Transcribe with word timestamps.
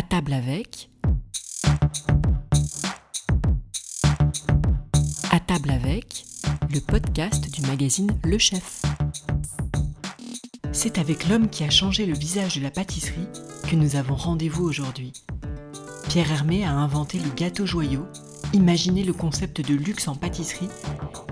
À 0.00 0.02
table 0.02 0.32
avec. 0.32 0.88
À 5.30 5.38
table 5.40 5.70
avec, 5.70 6.24
le 6.72 6.80
podcast 6.80 7.50
du 7.50 7.60
magazine 7.66 8.10
Le 8.24 8.38
Chef. 8.38 8.80
C'est 10.72 10.96
avec 10.96 11.28
l'homme 11.28 11.50
qui 11.50 11.64
a 11.64 11.70
changé 11.70 12.06
le 12.06 12.14
visage 12.14 12.56
de 12.56 12.62
la 12.62 12.70
pâtisserie 12.70 13.28
que 13.68 13.76
nous 13.76 13.94
avons 13.94 14.14
rendez-vous 14.14 14.64
aujourd'hui. 14.64 15.12
Pierre 16.08 16.32
Hermé 16.32 16.64
a 16.64 16.72
inventé 16.72 17.18
le 17.18 17.28
gâteau 17.36 17.66
joyau, 17.66 18.06
imaginé 18.54 19.04
le 19.04 19.12
concept 19.12 19.60
de 19.60 19.74
luxe 19.74 20.08
en 20.08 20.14
pâtisserie 20.14 20.70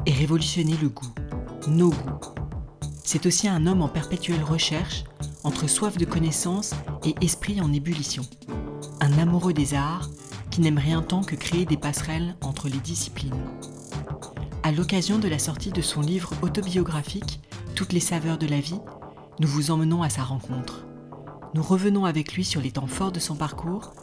et 0.05 0.13
révolutionné 0.13 0.75
le 0.83 0.91
goût, 0.91 1.15
nos 1.69 1.89
goûts. 1.89 2.35
C'est 3.03 3.25
aussi 3.25 3.49
un 3.49 3.67
homme 3.67 3.81
en 3.81 3.89
perpétuelle 3.89 4.45
recherche 4.45 5.05
entre 5.49 5.67
soif 5.67 5.97
de 5.97 6.05
connaissance 6.05 6.75
et 7.07 7.15
esprit 7.23 7.63
en 7.63 7.73
ébullition. 7.73 8.23
Un 9.01 9.17
amoureux 9.19 9.55
des 9.55 9.73
arts 9.73 10.11
qui 10.51 10.61
n'aime 10.61 10.77
rien 10.77 11.01
tant 11.01 11.23
que 11.23 11.37
créer 11.37 11.65
des 11.65 11.79
passerelles 11.79 12.37
entre 12.43 12.69
les 12.69 12.77
disciplines. 12.77 13.47
À 14.63 14.73
l'occasion 14.73 15.19
de 15.19 15.27
la 15.27 15.39
sortie 15.39 15.73
de 15.73 15.81
son 15.81 16.03
livre 16.03 16.35
autobiographique 16.43 17.41
Toutes 17.75 17.95
les 17.95 18.01
saveurs 18.01 18.37
de 18.37 18.47
la 18.47 18.61
vie, 18.61 18.79
nous 19.41 19.49
vous 19.49 19.71
emmenons 19.71 20.03
à 20.03 20.11
sa 20.11 20.23
rencontre. 20.23 20.85
Nous 21.55 21.63
revenons 21.63 22.05
avec 22.05 22.35
lui 22.35 22.45
sur 22.45 22.61
les 22.61 22.73
temps 22.73 22.87
forts 22.87 23.13
de 23.13 23.21
son 23.21 23.35
parcours 23.35 23.95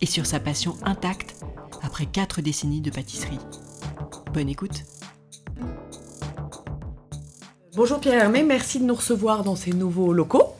et 0.00 0.06
sur 0.06 0.26
sa 0.26 0.40
passion 0.40 0.76
intacte 0.82 1.36
après 1.80 2.06
quatre 2.06 2.42
décennies 2.42 2.80
de 2.80 2.90
pâtisserie. 2.90 3.38
Bonne 4.34 4.48
écoute 4.48 4.82
Bonjour 7.76 8.00
Pierre 8.00 8.24
Hermé, 8.24 8.42
merci 8.42 8.80
de 8.80 8.84
nous 8.84 8.96
recevoir 8.96 9.44
dans 9.44 9.54
ces 9.54 9.72
nouveaux 9.72 10.12
locaux. 10.12 10.57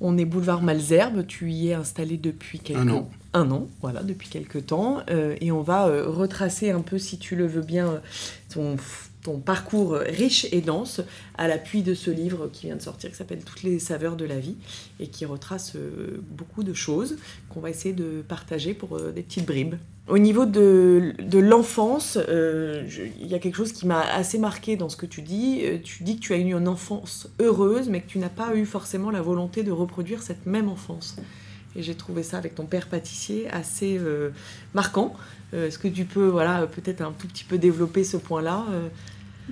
On 0.00 0.16
est 0.16 0.24
boulevard 0.24 0.62
Malzerbe, 0.62 1.26
tu 1.26 1.50
y 1.50 1.68
es 1.68 1.74
installé 1.74 2.16
depuis 2.16 2.58
quelques 2.58 2.80
Un 2.80 2.88
an. 2.90 3.10
Un 3.34 3.50
an, 3.50 3.68
voilà, 3.82 4.02
depuis 4.02 4.28
quelques 4.28 4.66
temps. 4.66 5.02
Euh, 5.10 5.36
et 5.40 5.52
on 5.52 5.60
va 5.60 5.86
euh, 5.86 6.08
retracer 6.08 6.70
un 6.70 6.80
peu, 6.80 6.98
si 6.98 7.18
tu 7.18 7.36
le 7.36 7.46
veux 7.46 7.60
bien, 7.60 7.86
euh, 7.88 7.98
ton, 8.48 8.76
ton 9.22 9.38
parcours 9.38 9.92
riche 9.92 10.46
et 10.52 10.62
dense 10.62 11.02
à 11.36 11.48
l'appui 11.48 11.82
de 11.82 11.92
ce 11.92 12.10
livre 12.10 12.48
qui 12.50 12.66
vient 12.66 12.76
de 12.76 12.82
sortir, 12.82 13.10
qui 13.10 13.16
s'appelle 13.16 13.44
Toutes 13.44 13.62
les 13.62 13.78
saveurs 13.78 14.16
de 14.16 14.24
la 14.24 14.38
vie, 14.38 14.56
et 15.00 15.08
qui 15.08 15.26
retrace 15.26 15.74
euh, 15.76 16.22
beaucoup 16.30 16.62
de 16.62 16.72
choses 16.72 17.18
qu'on 17.50 17.60
va 17.60 17.68
essayer 17.68 17.94
de 17.94 18.24
partager 18.26 18.72
pour 18.72 18.98
des 18.98 19.22
petites 19.22 19.46
bribes. 19.46 19.74
Au 20.10 20.18
niveau 20.18 20.44
de, 20.44 21.14
de 21.22 21.38
l'enfance, 21.38 22.18
euh, 22.28 22.82
il 23.20 23.28
y 23.28 23.34
a 23.34 23.38
quelque 23.38 23.54
chose 23.54 23.70
qui 23.70 23.86
m'a 23.86 24.00
assez 24.00 24.38
marqué 24.38 24.76
dans 24.76 24.88
ce 24.88 24.96
que 24.96 25.06
tu 25.06 25.22
dis. 25.22 25.60
Euh, 25.62 25.78
Tu 25.82 26.02
dis 26.02 26.16
que 26.16 26.20
tu 26.20 26.32
as 26.32 26.36
eu 26.38 26.40
une 26.40 26.66
enfance 26.66 27.28
heureuse, 27.38 27.88
mais 27.88 28.00
que 28.00 28.08
tu 28.08 28.18
n'as 28.18 28.28
pas 28.28 28.56
eu 28.56 28.64
forcément 28.64 29.12
la 29.12 29.22
volonté 29.22 29.62
de 29.62 29.70
reproduire 29.70 30.20
cette 30.22 30.46
même 30.46 30.68
enfance. 30.68 31.16
Et 31.76 31.82
j'ai 31.82 31.94
trouvé 31.94 32.24
ça 32.24 32.38
avec 32.38 32.56
ton 32.56 32.66
père 32.66 32.88
pâtissier 32.88 33.48
assez 33.50 33.98
euh, 33.98 34.30
marquant. 34.74 35.14
Est-ce 35.52 35.78
que 35.78 35.86
tu 35.88 36.04
peux, 36.04 36.26
voilà, 36.26 36.66
peut-être 36.66 37.02
un 37.02 37.12
tout 37.12 37.28
petit 37.28 37.44
peu 37.44 37.58
développer 37.58 38.02
ce 38.02 38.16
point-là 38.16 38.66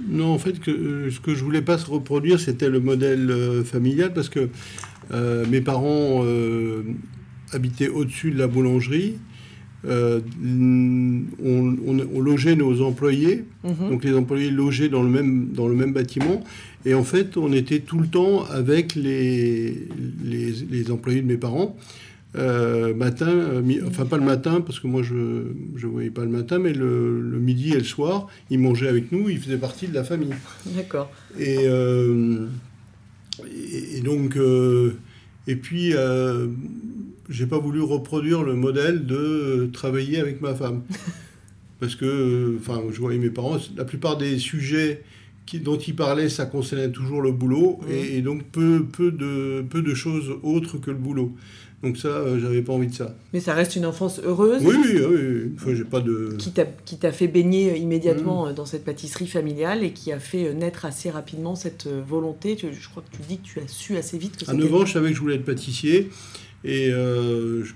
Non, 0.08 0.32
en 0.32 0.38
fait, 0.38 0.54
ce 0.64 1.20
que 1.20 1.34
je 1.34 1.42
voulais 1.42 1.62
pas 1.62 1.76
se 1.76 1.86
reproduire, 1.90 2.38
c'était 2.38 2.68
le 2.68 2.78
modèle 2.78 3.64
familial, 3.64 4.12
parce 4.12 4.28
que 4.28 4.48
mes 5.12 5.60
parents 5.60 6.24
habitaient 7.52 7.88
au-dessus 7.88 8.30
de 8.30 8.38
la 8.38 8.46
boulangerie. 8.46 9.18
Euh, 9.86 10.20
on, 10.44 11.76
on- 11.86 12.06
on 12.14 12.20
logeait 12.20 12.56
nos 12.56 12.82
employés, 12.82 13.44
Mhm. 13.62 13.90
donc 13.90 14.04
les 14.04 14.12
employés 14.14 14.50
logeaient 14.50 14.88
dans 14.88 15.02
le 15.04 15.08
même, 15.10 15.50
dans 15.54 15.68
le 15.68 15.76
même 15.76 15.92
bâtiment. 15.92 16.42
Et 16.84 16.94
en 16.94 17.04
fait, 17.04 17.36
on 17.36 17.52
était 17.52 17.78
tout 17.80 17.98
le 18.00 18.08
temps 18.08 18.44
avec 18.46 18.94
les, 18.96 19.86
les, 20.24 20.52
les 20.70 20.90
employés 20.90 21.20
de 21.22 21.26
mes 21.26 21.36
parents. 21.36 21.76
Euh, 22.36 22.92
matin, 22.94 23.28
euh, 23.28 23.62
mi- 23.62 23.80
enfin 23.86 24.04
pas 24.04 24.18
le 24.18 24.24
matin, 24.24 24.60
parce 24.60 24.80
que 24.80 24.86
moi 24.86 25.02
je 25.02 25.14
ne 25.14 25.86
voyais 25.86 26.10
pas 26.10 26.24
le 26.24 26.30
matin, 26.30 26.58
mais 26.58 26.72
le, 26.74 27.20
le 27.22 27.38
midi 27.38 27.70
et 27.70 27.78
le 27.78 27.84
soir, 27.84 28.26
ils 28.50 28.58
mangeaient 28.58 28.88
avec 28.88 29.12
nous, 29.12 29.28
ils 29.30 29.38
faisaient 29.38 29.56
partie 29.56 29.86
de 29.88 29.94
la 29.94 30.04
famille. 30.04 30.34
D'accord. 30.76 31.10
Et, 31.38 31.64
et, 33.46 33.98
et 33.98 34.00
donc, 34.02 34.36
et 35.46 35.56
puis, 35.56 35.94
j'ai 37.28 37.46
pas 37.46 37.58
voulu 37.58 37.80
reproduire 37.80 38.42
le 38.42 38.54
modèle 38.54 39.06
de 39.06 39.68
travailler 39.72 40.18
avec 40.20 40.40
ma 40.40 40.54
femme. 40.54 40.82
Parce 41.80 41.94
que, 41.94 42.04
euh, 42.04 42.58
enfin, 42.58 42.82
je 42.90 42.98
voyais 42.98 43.18
mes 43.18 43.30
parents, 43.30 43.56
la 43.76 43.84
plupart 43.84 44.16
des 44.16 44.38
sujets 44.38 45.02
qui, 45.46 45.60
dont 45.60 45.78
ils 45.78 45.94
parlaient, 45.94 46.28
ça 46.28 46.44
concernait 46.44 46.90
toujours 46.90 47.22
le 47.22 47.30
boulot, 47.30 47.78
et, 47.88 48.18
et 48.18 48.22
donc 48.22 48.42
peu, 48.50 48.84
peu, 48.84 49.12
de, 49.12 49.62
peu 49.70 49.80
de 49.80 49.94
choses 49.94 50.30
autres 50.42 50.78
que 50.78 50.90
le 50.90 50.96
boulot. 50.96 51.32
Donc 51.84 51.96
ça, 51.96 52.08
euh, 52.08 52.40
j'avais 52.40 52.62
pas 52.62 52.72
envie 52.72 52.88
de 52.88 52.94
ça. 52.94 53.14
Mais 53.32 53.38
ça 53.38 53.54
reste 53.54 53.76
une 53.76 53.86
enfance 53.86 54.20
heureuse 54.24 54.60
Oui, 54.64 54.74
oui, 54.82 55.00
oui. 55.00 55.52
Enfin, 55.54 55.74
j'ai 55.76 55.84
pas 55.84 56.00
de... 56.00 56.36
qui 56.84 56.98
t'a 56.98 57.12
fait 57.12 57.28
baigner 57.28 57.70
euh, 57.70 57.76
immédiatement 57.76 58.46
Mm. 58.46 58.48
euh, 58.48 58.52
dans 58.52 58.66
cette 58.66 58.84
pâtisserie 58.84 59.28
familiale 59.28 59.84
et 59.84 59.92
qui 59.92 60.10
a 60.10 60.18
fait 60.18 60.46
euh, 60.48 60.52
naître 60.54 60.84
assez 60.84 61.08
rapidement 61.08 61.54
cette 61.54 61.86
euh, 61.86 62.02
volonté. 62.04 62.58
Je 62.60 62.88
crois 62.88 63.04
que 63.08 63.16
tu 63.16 63.22
dis 63.28 63.38
que 63.38 63.46
tu 63.46 63.60
as 63.60 63.68
su 63.68 63.96
assez 63.96 64.18
vite 64.18 64.36
que 64.36 64.42
À 64.44 64.52
c'était... 64.52 64.58
9 64.64 64.74
ans, 64.74 64.84
je 64.86 64.92
savais 64.92 65.10
que 65.10 65.14
je 65.14 65.20
voulais 65.20 65.36
être 65.36 65.44
pâtissier. 65.44 66.10
Et 66.64 66.90
euh, 66.90 67.64
je- 67.64 67.74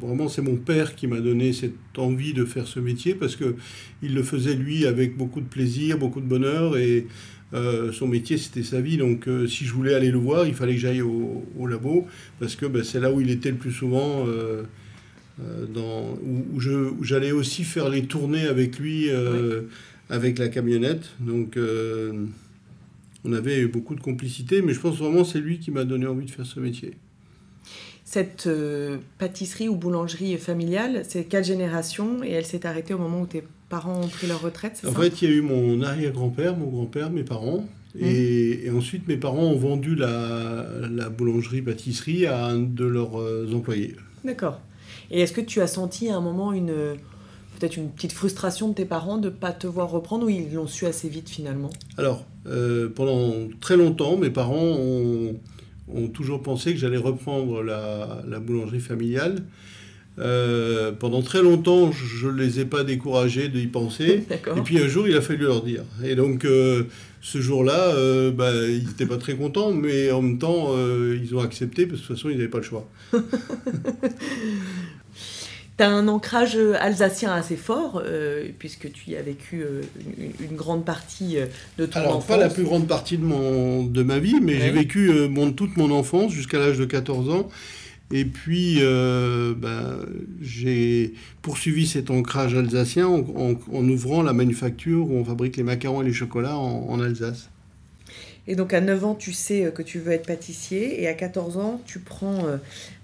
vraiment, 0.00 0.28
c'est 0.28 0.42
mon 0.42 0.56
père 0.56 0.96
qui 0.96 1.06
m'a 1.06 1.20
donné 1.20 1.52
cette 1.52 1.74
envie 1.96 2.32
de 2.34 2.44
faire 2.44 2.66
ce 2.66 2.80
métier 2.80 3.14
parce 3.14 3.36
que 3.36 3.54
il 4.02 4.14
le 4.14 4.22
faisait 4.22 4.54
lui 4.54 4.84
avec 4.86 5.16
beaucoup 5.16 5.40
de 5.40 5.46
plaisir, 5.46 5.96
beaucoup 5.98 6.20
de 6.20 6.26
bonheur. 6.26 6.76
Et 6.76 7.06
euh, 7.54 7.92
son 7.92 8.08
métier, 8.08 8.36
c'était 8.36 8.64
sa 8.64 8.80
vie. 8.80 8.96
Donc, 8.96 9.28
euh, 9.28 9.46
si 9.46 9.64
je 9.64 9.72
voulais 9.72 9.94
aller 9.94 10.10
le 10.10 10.18
voir, 10.18 10.46
il 10.46 10.54
fallait 10.54 10.74
que 10.74 10.80
j'aille 10.80 11.02
au, 11.02 11.44
au 11.58 11.66
labo 11.68 12.06
parce 12.40 12.56
que 12.56 12.66
ben, 12.66 12.82
c'est 12.82 12.98
là 13.00 13.12
où 13.12 13.20
il 13.20 13.30
était 13.30 13.50
le 13.50 13.56
plus 13.56 13.72
souvent. 13.72 14.26
dans, 15.72 16.18
où, 16.24 16.60
j'allais 17.02 17.32
aussi 17.32 17.62
faire 17.62 17.88
les 17.90 18.06
tournées 18.06 18.46
avec 18.46 18.78
lui, 18.78 19.08
avec 20.10 20.38
la 20.38 20.48
camionnette. 20.48 21.10
Donc, 21.20 21.58
on 23.24 23.32
avait 23.32 23.60
eu 23.60 23.68
beaucoup 23.68 23.94
de 23.94 24.00
complicité, 24.00 24.62
mais 24.62 24.72
je 24.72 24.80
pense 24.80 24.96
vraiment 24.98 25.22
que 25.22 25.28
c'est 25.28 25.40
lui 25.40 25.58
qui 25.58 25.70
m'a 25.70 25.84
donné 25.84 26.06
envie 26.06 26.26
de 26.26 26.30
faire 26.30 26.46
ce 26.46 26.58
métier. 26.60 26.94
Cette 28.16 28.46
euh, 28.46 28.96
pâtisserie 29.18 29.68
ou 29.68 29.76
boulangerie 29.76 30.38
familiale, 30.38 31.02
c'est 31.06 31.24
quelle 31.24 31.44
génération 31.44 32.24
Et 32.24 32.30
elle 32.30 32.46
s'est 32.46 32.64
arrêtée 32.64 32.94
au 32.94 32.98
moment 32.98 33.20
où 33.20 33.26
tes 33.26 33.42
parents 33.68 34.00
ont 34.00 34.08
pris 34.08 34.26
leur 34.26 34.40
retraite, 34.40 34.80
En 34.86 34.92
ça? 34.94 35.00
fait, 35.02 35.20
il 35.20 35.28
y 35.28 35.32
a 35.34 35.36
eu 35.36 35.42
mon 35.42 35.82
arrière-grand-père, 35.82 36.56
mon 36.56 36.68
grand-père, 36.68 37.10
mes 37.10 37.24
parents. 37.24 37.66
Et, 38.00 38.64
et 38.64 38.70
ensuite, 38.70 39.06
mes 39.06 39.18
parents 39.18 39.42
ont 39.42 39.58
vendu 39.58 39.94
la, 39.94 40.64
la 40.90 41.10
boulangerie-pâtisserie 41.10 42.24
à 42.24 42.46
un 42.46 42.58
de 42.60 42.86
leurs 42.86 43.20
euh, 43.20 43.52
employés. 43.54 43.96
D'accord. 44.24 44.62
Et 45.10 45.20
est-ce 45.20 45.34
que 45.34 45.42
tu 45.42 45.60
as 45.60 45.66
senti 45.66 46.08
à 46.08 46.16
un 46.16 46.22
moment 46.22 46.54
une 46.54 46.72
peut-être 47.58 47.76
une 47.76 47.90
petite 47.90 48.12
frustration 48.12 48.70
de 48.70 48.74
tes 48.74 48.86
parents 48.86 49.18
de 49.18 49.28
ne 49.28 49.34
pas 49.34 49.52
te 49.52 49.66
voir 49.66 49.90
reprendre 49.90 50.24
ou 50.24 50.30
ils 50.30 50.54
l'ont 50.54 50.66
su 50.66 50.86
assez 50.86 51.10
vite 51.10 51.28
finalement? 51.28 51.68
Alors, 51.98 52.24
euh, 52.46 52.88
pendant 52.88 53.34
très 53.60 53.76
longtemps, 53.76 54.16
mes 54.16 54.30
parents 54.30 54.56
ont, 54.56 55.36
ont 55.88 56.08
toujours 56.08 56.42
pensé 56.42 56.72
que 56.72 56.78
j'allais 56.78 56.96
reprendre 56.96 57.62
la, 57.62 58.22
la 58.26 58.40
boulangerie 58.40 58.80
familiale. 58.80 59.42
Euh, 60.18 60.92
pendant 60.92 61.20
très 61.20 61.42
longtemps, 61.42 61.92
je 61.92 62.28
ne 62.28 62.38
les 62.38 62.60
ai 62.60 62.64
pas 62.64 62.84
découragés 62.84 63.48
d'y 63.48 63.66
penser. 63.66 64.24
Et 64.56 64.60
puis 64.62 64.78
un 64.78 64.88
jour, 64.88 65.06
il 65.06 65.16
a 65.16 65.20
fallu 65.20 65.44
leur 65.44 65.62
dire. 65.62 65.82
Et 66.02 66.14
donc, 66.14 66.44
euh, 66.44 66.84
ce 67.20 67.40
jour-là, 67.40 67.94
euh, 67.94 68.30
bah, 68.30 68.50
ils 68.54 68.86
n'étaient 68.86 69.06
pas 69.06 69.18
très 69.18 69.34
contents, 69.34 69.72
mais 69.72 70.10
en 70.10 70.22
même 70.22 70.38
temps, 70.38 70.74
ils 71.12 71.34
ont 71.34 71.40
accepté, 71.40 71.86
parce 71.86 72.00
que 72.00 72.04
de 72.04 72.08
toute 72.08 72.16
façon, 72.16 72.30
ils 72.30 72.36
n'avaient 72.36 72.48
pas 72.48 72.58
le 72.58 72.64
choix. 72.64 72.88
Tu 75.78 75.84
as 75.84 75.90
un 75.90 76.08
ancrage 76.08 76.56
euh, 76.56 76.74
alsacien 76.80 77.32
assez 77.32 77.56
fort, 77.56 78.00
euh, 78.04 78.48
puisque 78.58 78.90
tu 78.92 79.10
y 79.10 79.16
as 79.16 79.22
vécu 79.22 79.62
euh, 79.62 79.82
une, 80.18 80.50
une 80.50 80.56
grande 80.56 80.84
partie 80.84 81.36
de 81.78 81.84
ton 81.86 82.00
Alors, 82.00 82.16
enfance. 82.16 82.26
pas 82.28 82.36
la 82.38 82.48
plus 82.48 82.64
grande 82.64 82.86
partie 82.88 83.18
de, 83.18 83.24
mon, 83.24 83.84
de 83.84 84.02
ma 84.02 84.18
vie, 84.18 84.40
mais 84.40 84.54
Ouais. 84.54 84.60
j'ai 84.60 84.70
vécu 84.70 85.10
euh, 85.10 85.28
mon, 85.28 85.52
toute 85.52 85.76
mon 85.76 85.90
enfance 85.90 86.32
jusqu'à 86.32 86.58
l'âge 86.58 86.78
de 86.78 86.84
14 86.86 87.28
ans. 87.30 87.48
Et 88.12 88.24
puis, 88.24 88.76
ben, 88.80 89.98
j'ai 90.40 91.12
poursuivi 91.42 91.88
cet 91.88 92.08
ancrage 92.10 92.54
alsacien 92.54 93.08
en, 93.08 93.18
en- 93.36 93.58
en 93.72 93.88
ouvrant 93.88 94.22
la 94.22 94.32
manufacture 94.32 95.10
où 95.10 95.16
on 95.16 95.24
fabrique 95.24 95.56
les 95.56 95.64
macarons 95.64 96.02
et 96.02 96.04
les 96.04 96.12
chocolats 96.12 96.56
en, 96.56 96.86
en 96.88 97.00
Alsace. 97.00 97.50
Et 98.48 98.54
donc 98.54 98.72
à 98.74 98.80
9 98.80 99.04
ans, 99.04 99.14
tu 99.14 99.32
sais 99.32 99.64
euh, 99.64 99.70
que 99.70 99.82
tu 99.82 99.98
veux 99.98 100.12
être 100.12 100.26
pâtissier, 100.26 101.02
et 101.02 101.08
à 101.08 101.14
14 101.14 101.56
ans, 101.56 101.80
tu 101.86 101.98
prends, 101.98 102.46
euh, 102.46 102.56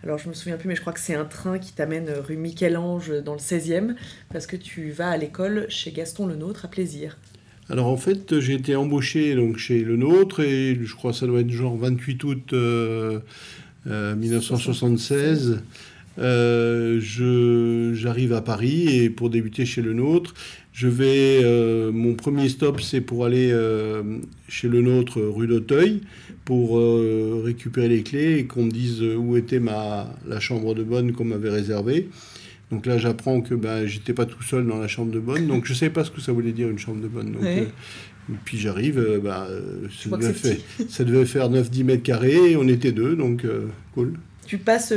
alors 0.05 0.19
je 0.19 0.29
me 0.29 0.35
souviens 0.35 0.57
plus, 0.57 0.69
mais 0.69 0.77
je 0.77 0.81
crois 0.81 0.93
que 0.93 1.01
c'est 1.01 1.15
un 1.15 1.25
train 1.25 1.59
qui 1.59 1.73
t'amène 1.73 2.09
euh, 2.09 2.21
rue 2.21 2.37
Michel-Ange 2.37 3.23
dans 3.25 3.35
le 3.35 3.41
16e, 3.41 3.95
parce 4.33 4.47
que 4.47 4.57
tu 4.57 4.91
vas 4.91 5.11
à 5.11 5.17
l'école 5.17 5.67
chez 5.69 5.91
Gaston 5.91 6.27
Lenôtre 6.27 6.65
à 6.65 6.69
Plaisir. 6.69 7.17
Alors 7.73 7.87
en 7.87 7.97
fait, 7.97 8.41
j'ai 8.41 8.55
été 8.55 8.77
embauché 8.77 9.35
donc, 9.35 9.57
chez 9.57 9.83
Le 9.83 9.97
Nôtre 9.97 10.41
et 10.41 10.79
je 10.83 10.95
crois 10.95 11.13
que 11.13 11.17
ça 11.17 11.27
doit 11.27 11.41
être 11.41 11.51
genre 11.51 11.77
28 11.77 12.25
août 12.25 12.53
euh, 12.53 13.21
euh, 13.87 14.15
1976. 14.15 15.63
Euh, 16.19 16.99
je- 17.01 17.93
j'arrive 17.95 18.33
à 18.33 18.43
Paris 18.43 18.89
et 18.97 19.11
pour 19.11 19.31
débuter 19.31 19.65
chez 19.65 19.81
le 19.83 19.93
nôtre, 19.95 20.35
je 20.73 20.89
vais. 20.89 21.41
Euh, 21.43 21.91
mon 21.93 22.15
premier 22.15 22.49
stop, 22.49 22.81
c'est 22.81 23.01
pour 23.01 23.25
aller 23.25 23.51
euh, 23.51 24.03
chez 24.49 24.69
le 24.69 24.83
nôtre, 24.83 25.21
rue 25.21 25.47
d'Auteuil, 25.47 26.01
pour 26.45 26.79
récupérer 27.45 27.89
les 27.89 28.03
clés 28.03 28.39
et 28.39 28.45
qu'on 28.47 28.65
me 28.65 28.71
dise 28.71 29.03
où 29.03 29.37
était 29.37 29.61
ma, 29.61 30.13
la 30.27 30.41
chambre 30.41 30.75
de 30.75 30.83
bonne 30.83 31.13
qu'on 31.13 31.25
m'avait 31.25 31.51
réservée. 31.51 32.09
Donc 32.71 32.87
là, 32.87 32.97
j'apprends 32.99 33.43
que 33.43 33.55
ben, 33.55 33.87
j'étais 33.87 34.15
pas 34.15 34.25
tout 34.25 34.43
seul 34.43 34.67
dans 34.67 34.79
la 34.79 34.89
chambre 34.89 35.13
de 35.13 35.19
bonne, 35.21 35.47
donc 35.47 35.67
je 35.67 35.73
ne 35.73 35.77
savais 35.77 35.93
pas 35.93 36.05
ce 36.05 36.11
que 36.11 36.21
ça 36.23 36.33
voulait 36.33 36.53
dire 36.53 36.69
une 36.71 36.79
chambre 36.79 37.03
de 37.03 37.09
bonne. 37.09 37.33
Donc, 37.33 37.43
puis 38.45 38.57
j'arrive, 38.59 39.21
ben, 39.23 39.47
ça, 39.91 40.09
devait 40.17 40.33
faire, 40.33 40.57
ça, 40.89 41.05
devait 41.05 41.27
faire 41.27 41.51
9-10 41.51 41.85
mètres 41.85 42.03
carrés, 42.03 42.53
et 42.53 42.57
on 42.57 42.67
était 42.69 42.93
deux, 42.93 43.15
donc 43.15 43.45
cool. 43.95 44.15
Tu 44.47 44.59
passes 44.59 44.93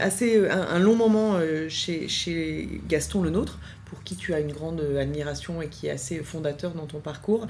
assez 0.00 0.48
un, 0.48 0.78
long 0.78 0.96
moment 0.96 1.38
chez, 1.68 2.08
chez 2.08 2.68
Gaston 2.88 3.22
le 3.22 3.30
nôtre 3.30 3.58
pour 3.92 4.02
qui 4.04 4.16
tu 4.16 4.32
as 4.32 4.40
une 4.40 4.52
grande 4.52 4.80
admiration 4.98 5.60
et 5.60 5.68
qui 5.68 5.86
est 5.86 5.90
assez 5.90 6.16
fondateur 6.20 6.72
dans 6.72 6.86
ton 6.86 7.00
parcours. 7.00 7.46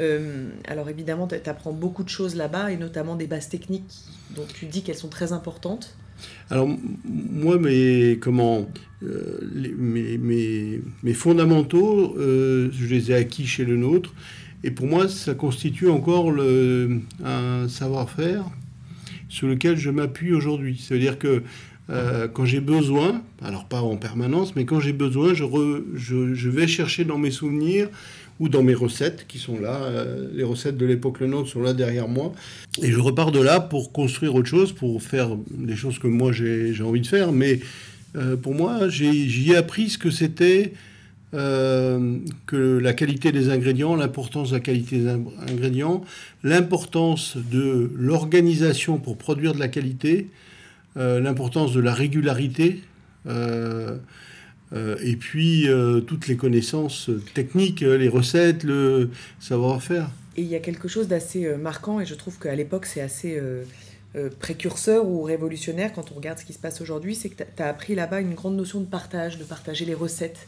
Euh, 0.00 0.48
alors 0.66 0.88
évidemment, 0.88 1.28
tu 1.28 1.34
apprends 1.50 1.74
beaucoup 1.74 2.02
de 2.02 2.08
choses 2.08 2.34
là-bas, 2.34 2.72
et 2.72 2.78
notamment 2.78 3.14
des 3.14 3.26
bases 3.26 3.50
techniques 3.50 3.92
dont 4.34 4.46
tu 4.54 4.64
dis 4.64 4.82
qu'elles 4.82 4.96
sont 4.96 5.10
très 5.10 5.34
importantes. 5.34 5.94
Alors 6.48 6.66
moi, 7.04 7.58
mes, 7.58 8.18
comment, 8.18 8.66
euh, 9.02 9.38
mes, 9.54 10.16
mes, 10.16 10.80
mes, 11.02 11.12
fondamentaux, 11.12 12.16
euh, 12.16 12.70
je 12.72 12.86
les 12.86 13.10
ai 13.10 13.14
acquis 13.14 13.46
chez 13.46 13.66
le 13.66 13.76
nôtre. 13.76 14.14
Et 14.64 14.70
pour 14.70 14.86
moi, 14.86 15.08
ça 15.08 15.34
constitue 15.34 15.90
encore 15.90 16.30
le, 16.30 17.00
un 17.22 17.68
savoir-faire 17.68 18.46
sur 19.32 19.48
lequel 19.48 19.78
je 19.78 19.88
m'appuie 19.88 20.34
aujourd'hui. 20.34 20.78
C'est-à-dire 20.78 21.18
que 21.18 21.42
euh, 21.88 22.28
quand 22.28 22.44
j'ai 22.44 22.60
besoin, 22.60 23.22
alors 23.42 23.64
pas 23.64 23.80
en 23.80 23.96
permanence, 23.96 24.54
mais 24.54 24.66
quand 24.66 24.78
j'ai 24.78 24.92
besoin, 24.92 25.32
je, 25.32 26.48
vais 26.48 26.66
chercher 26.66 27.04
dans 27.04 27.16
mes 27.16 27.30
souvenirs 27.30 27.88
ou 28.40 28.50
dans 28.50 28.62
mes 28.62 28.74
recettes 28.74 29.24
qui 29.26 29.38
sont 29.38 29.58
là, 29.58 29.80
euh, 29.84 30.28
les 30.34 30.44
recettes 30.44 30.76
de 30.76 30.84
l'époque 30.84 31.20
Le 31.20 31.28
Nôtre 31.28 31.48
sont 31.48 31.62
là 31.62 31.72
derrière 31.72 32.08
moi, 32.08 32.34
et 32.82 32.92
je 32.92 32.98
repars 32.98 33.32
de 33.32 33.40
là 33.40 33.58
pour 33.58 33.90
construire 33.90 34.34
autre 34.34 34.48
chose, 34.48 34.72
pour 34.72 35.02
faire 35.02 35.30
des 35.50 35.76
choses 35.76 35.98
que 35.98 36.08
moi 36.08 36.30
j'ai 36.32 36.82
envie 36.82 37.00
de 37.00 37.06
faire, 37.06 37.32
mais 37.32 37.60
euh, 38.16 38.36
pour 38.36 38.54
moi, 38.54 38.90
j'y 38.90 39.50
ai, 39.50 39.56
appris 39.56 39.88
ce 39.88 39.96
que 39.96 40.10
c'était 40.10 40.74
que 41.32 42.78
la 42.78 42.92
qualité 42.92 43.32
des 43.32 43.48
ingrédients, 43.48 43.96
l'importance 43.96 44.50
de 44.50 44.56
la 44.56 44.60
qualité 44.60 44.98
des 44.98 45.08
ingrédients, 45.08 46.04
l'importance 46.42 47.36
de 47.36 47.90
l'organisation 47.96 48.98
pour 48.98 49.16
produire 49.16 49.54
de 49.54 49.58
la 49.58 49.68
qualité, 49.68 50.28
euh, 50.98 51.20
l'importance 51.20 51.72
de 51.72 51.80
la 51.80 51.94
régularité. 51.94 52.82
Euh, 53.26 53.96
euh, 54.74 54.96
et 55.02 55.16
puis 55.16 55.68
toutes 56.06 56.28
les 56.28 56.36
connaissances 56.36 57.10
techniques, 57.34 57.80
les 57.80 58.08
recettes, 58.08 58.64
le 58.64 59.10
savoir-faire. 59.40 60.10
Et 60.36 60.42
il 60.42 60.48
y 60.48 60.54
a 60.54 60.60
quelque 60.60 60.88
chose 60.88 61.08
d'assez 61.08 61.56
marquant, 61.56 62.00
et 62.00 62.06
je 62.06 62.14
trouve 62.14 62.38
qu'à 62.38 62.54
l'époque 62.54 62.86
c'est 62.86 63.02
assez 63.02 63.38
précurseur 64.40 65.06
ou 65.06 65.22
révolutionnaire 65.22 65.92
quand 65.92 66.10
on 66.10 66.14
regarde 66.14 66.38
ce 66.38 66.44
qui 66.44 66.54
se 66.54 66.58
passe 66.58 66.80
aujourd'hui, 66.80 67.14
c'est 67.14 67.28
que 67.28 67.42
tu 67.42 67.62
as 67.62 67.68
appris 67.68 67.94
là-bas 67.94 68.20
une 68.20 68.34
grande 68.34 68.56
notion 68.56 68.80
de 68.80 68.86
partage, 68.86 69.38
de 69.38 69.44
partager 69.44 69.84
les 69.84 69.94
recettes. 69.94 70.46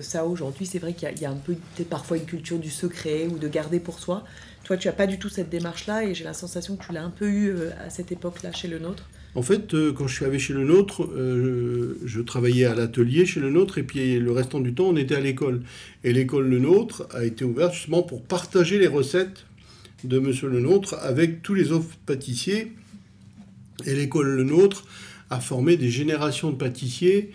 Ça 0.00 0.26
aujourd'hui, 0.26 0.66
c'est 0.66 0.78
vrai 0.78 0.92
qu'il 0.92 1.08
y, 1.20 1.24
a 1.24 1.30
un 1.30 1.36
peu 1.36 1.54
parfois 1.88 2.16
une 2.16 2.26
culture 2.26 2.58
du 2.58 2.70
secret 2.70 3.26
ou 3.26 3.38
de 3.38 3.48
garder 3.48 3.80
pour 3.80 3.98
soi. 3.98 4.24
Toi, 4.64 4.76
tu 4.76 4.88
n'as 4.88 4.94
pas 4.94 5.06
du 5.06 5.18
tout 5.18 5.28
cette 5.28 5.48
démarche-là 5.48 6.04
et 6.04 6.14
j'ai 6.14 6.24
la 6.24 6.34
sensation 6.34 6.76
que 6.76 6.86
tu 6.86 6.92
l'as 6.92 7.02
un 7.02 7.10
peu 7.10 7.28
eu 7.28 7.54
à 7.84 7.90
cette 7.90 8.12
époque-là 8.12 8.52
chez 8.52 8.68
le 8.68 8.78
nôtre. 8.78 9.08
En 9.34 9.42
fait, 9.42 9.74
euh, 9.74 9.92
quand 9.92 10.06
je 10.06 10.14
suis 10.14 10.24
arrivé 10.24 10.38
chez 10.38 10.52
le 10.52 10.64
nôtre, 10.64 11.04
euh, 11.04 11.98
je 12.04 12.20
travaillais 12.20 12.66
à 12.66 12.74
l'atelier 12.74 13.26
chez 13.26 13.40
le 13.40 13.50
nôtre 13.50 13.78
et 13.78 13.82
puis 13.82 14.18
le 14.18 14.30
restant 14.30 14.60
du 14.60 14.74
temps, 14.74 14.86
on 14.86 14.96
était 14.96 15.16
à 15.16 15.20
l'école. 15.20 15.62
Et 16.04 16.12
l'école 16.12 16.48
Le 16.48 16.60
Nôtre 16.60 17.08
a 17.10 17.24
été 17.24 17.44
ouverte 17.44 17.74
justement 17.74 18.04
pour 18.04 18.22
partager 18.22 18.78
les 18.78 18.86
recettes 18.86 19.46
de 20.04 20.20
Monsieur 20.20 20.48
Le 20.48 20.60
Nôtre 20.60 20.94
avec 21.00 21.42
tous 21.42 21.54
les 21.54 21.72
autres 21.72 21.88
pâtissiers. 22.06 22.72
Et 23.86 23.94
l'école 23.94 24.28
Le 24.28 24.44
Nôtre 24.44 24.84
a 25.30 25.40
formé 25.40 25.76
des 25.76 25.90
générations 25.90 26.50
de 26.50 26.56
pâtissiers, 26.56 27.32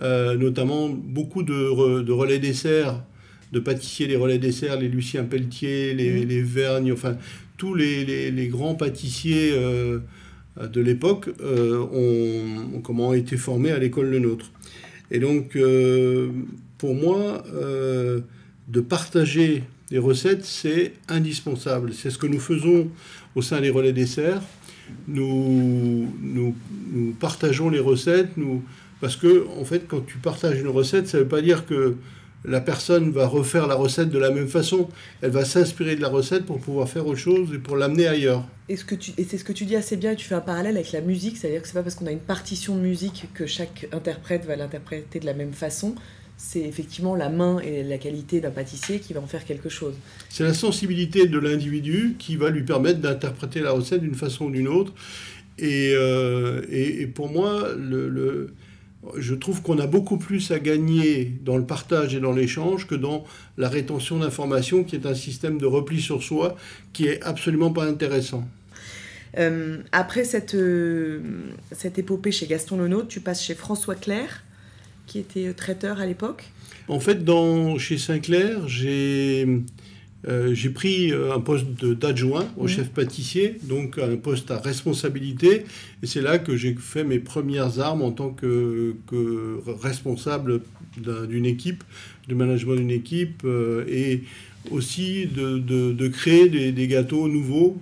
euh, 0.00 0.36
notamment 0.36 0.88
beaucoup 0.88 1.42
de, 1.42 2.10
relais 2.10 2.38
desserts, 2.38 3.02
de 3.52 3.60
pâtissiers, 3.60 4.06
les 4.06 4.16
relais 4.16 4.38
desserts, 4.38 4.78
les 4.78 4.88
Lucien 4.88 5.24
Pelletier, 5.24 5.94
les, 5.94 6.24
mmh. 6.24 6.28
les 6.28 6.42
Vergnes, 6.42 6.92
enfin 6.92 7.16
tous 7.56 7.74
les, 7.74 8.48
grands 8.50 8.74
pâtissiers 8.74 9.54
de 10.60 10.80
l'époque 10.80 11.30
euh, 11.40 11.78
ont, 12.74 12.80
comment, 12.80 13.14
été 13.14 13.36
formés 13.36 13.70
à 13.70 13.78
l'école 13.78 14.10
Le 14.10 14.18
Nôtre. 14.18 14.50
Et 15.10 15.18
donc, 15.18 15.56
euh, 15.56 16.30
pour 16.78 16.94
moi, 16.94 17.44
euh, 17.54 18.20
de 18.68 18.80
partager 18.80 19.64
les 19.90 19.98
recettes, 19.98 20.44
c'est 20.44 20.94
indispensable. 21.08 21.92
C'est 21.94 22.10
ce 22.10 22.18
que 22.18 22.26
nous 22.26 22.40
faisons 22.40 22.88
au 23.34 23.42
sein 23.42 23.60
des 23.60 23.70
relais 23.70 23.92
desserts. 23.92 24.42
Nous, 25.08 26.08
nous, 26.20 26.54
nous 26.92 27.12
partageons 27.18 27.70
les 27.70 27.78
recettes, 27.78 28.36
nous, 28.36 28.62
parce 29.02 29.16
que, 29.16 29.48
en 29.58 29.64
fait, 29.64 29.88
quand 29.88 30.06
tu 30.06 30.18
partages 30.18 30.60
une 30.60 30.68
recette, 30.68 31.08
ça 31.08 31.18
ne 31.18 31.24
veut 31.24 31.28
pas 31.28 31.42
dire 31.42 31.66
que 31.66 31.96
la 32.44 32.60
personne 32.60 33.10
va 33.10 33.26
refaire 33.26 33.66
la 33.66 33.74
recette 33.74 34.10
de 34.10 34.18
la 34.18 34.30
même 34.30 34.46
façon. 34.46 34.88
Elle 35.22 35.32
va 35.32 35.44
s'inspirer 35.44 35.96
de 35.96 36.00
la 36.00 36.08
recette 36.08 36.46
pour 36.46 36.60
pouvoir 36.60 36.88
faire 36.88 37.04
autre 37.08 37.18
chose 37.18 37.48
et 37.52 37.58
pour 37.58 37.76
l'amener 37.76 38.06
ailleurs. 38.06 38.46
Et, 38.68 38.76
c'est 38.76 39.38
ce 39.38 39.42
que 39.42 39.52
tu 39.52 39.64
dis 39.64 39.74
assez 39.74 39.96
bien, 39.96 40.12
et 40.12 40.16
tu 40.16 40.24
fais 40.24 40.36
un 40.36 40.40
parallèle 40.40 40.76
avec 40.76 40.92
la 40.92 41.00
musique, 41.00 41.36
c'est-à-dire 41.36 41.62
que 41.62 41.66
c'est 41.66 41.74
pas 41.74 41.82
parce 41.82 41.96
qu'on 41.96 42.06
a 42.06 42.12
une 42.12 42.20
partition 42.20 42.76
de 42.76 42.80
musique 42.80 43.24
que 43.34 43.44
chaque 43.44 43.88
interprète 43.90 44.44
va 44.44 44.54
l'interpréter 44.54 45.18
de 45.18 45.26
la 45.26 45.34
même 45.34 45.52
façon. 45.52 45.96
C'est 46.36 46.62
effectivement 46.62 47.16
la 47.16 47.28
main 47.28 47.58
et 47.58 47.82
la 47.82 47.98
qualité 47.98 48.40
d'un 48.40 48.52
pâtissier 48.52 49.00
qui 49.00 49.14
va 49.14 49.20
en 49.20 49.26
faire 49.26 49.44
quelque 49.44 49.68
chose. 49.68 49.94
C'est 50.28 50.44
la 50.44 50.54
sensibilité 50.54 51.26
de 51.26 51.40
l'individu 51.40 52.14
qui 52.20 52.36
va 52.36 52.50
lui 52.50 52.62
permettre 52.62 53.00
d'interpréter 53.00 53.62
la 53.62 53.72
recette 53.72 54.00
d'une 54.00 54.14
façon 54.14 54.44
ou 54.44 54.50
d'une 54.52 54.68
autre. 54.68 54.92
Et, 55.58 55.92
euh, 55.96 56.62
et, 56.70 57.08
pour 57.08 57.30
moi, 57.30 57.66
le 57.76 58.52
je 59.16 59.34
trouve 59.34 59.62
qu'on 59.62 59.78
a 59.78 59.86
beaucoup 59.86 60.16
plus 60.16 60.50
à 60.50 60.58
gagner 60.58 61.32
dans 61.42 61.56
le 61.56 61.64
partage 61.64 62.14
et 62.14 62.20
dans 62.20 62.32
l'échange 62.32 62.86
que 62.86 62.94
dans 62.94 63.24
la 63.58 63.68
rétention 63.68 64.18
d'informations, 64.18 64.84
qui 64.84 64.96
est 64.96 65.06
un 65.06 65.14
système 65.14 65.58
de 65.58 65.66
repli 65.66 66.00
sur 66.00 66.22
soi 66.22 66.56
qui 66.92 67.06
est 67.06 67.22
absolument 67.22 67.72
pas 67.72 67.84
intéressant. 67.84 68.44
Euh, 69.38 69.78
après 69.92 70.24
cette, 70.24 70.54
euh, 70.54 71.20
cette 71.72 71.98
épopée 71.98 72.32
chez 72.32 72.46
Gaston 72.46 72.76
Lenôtre, 72.76 73.08
tu 73.08 73.20
passes 73.20 73.42
chez 73.42 73.54
François 73.54 73.94
Clair, 73.94 74.44
qui 75.06 75.18
était 75.18 75.52
traiteur 75.54 76.00
à 76.00 76.06
l'époque. 76.06 76.44
En 76.88 77.00
fait, 77.00 77.24
dans, 77.24 77.78
chez 77.78 77.98
Saint-Clair, 77.98 78.68
j'ai 78.68 79.46
euh, 80.28 80.54
j'ai 80.54 80.70
pris 80.70 81.12
euh, 81.12 81.34
un 81.34 81.40
poste 81.40 81.84
d'adjoint 81.84 82.46
au 82.56 82.68
chef 82.68 82.90
pâtissier, 82.90 83.56
donc 83.64 83.98
un 83.98 84.16
poste 84.16 84.50
à 84.50 84.58
responsabilité. 84.58 85.64
Et 86.02 86.06
c'est 86.06 86.20
là 86.20 86.38
que 86.38 86.56
j'ai 86.56 86.74
fait 86.78 87.02
mes 87.02 87.18
premières 87.18 87.80
armes 87.80 88.02
en 88.02 88.12
tant 88.12 88.30
que, 88.30 88.94
que 89.08 89.60
responsable 89.82 90.60
d'une 90.96 91.46
équipe, 91.46 91.82
de 92.28 92.34
management 92.34 92.76
d'une 92.76 92.90
équipe, 92.90 93.42
euh, 93.44 93.84
et 93.88 94.22
aussi 94.70 95.26
de, 95.26 95.58
de, 95.58 95.92
de 95.92 96.08
créer 96.08 96.48
des, 96.48 96.70
des, 96.70 96.86
gâteaux 96.86 97.28
nouveaux. 97.28 97.76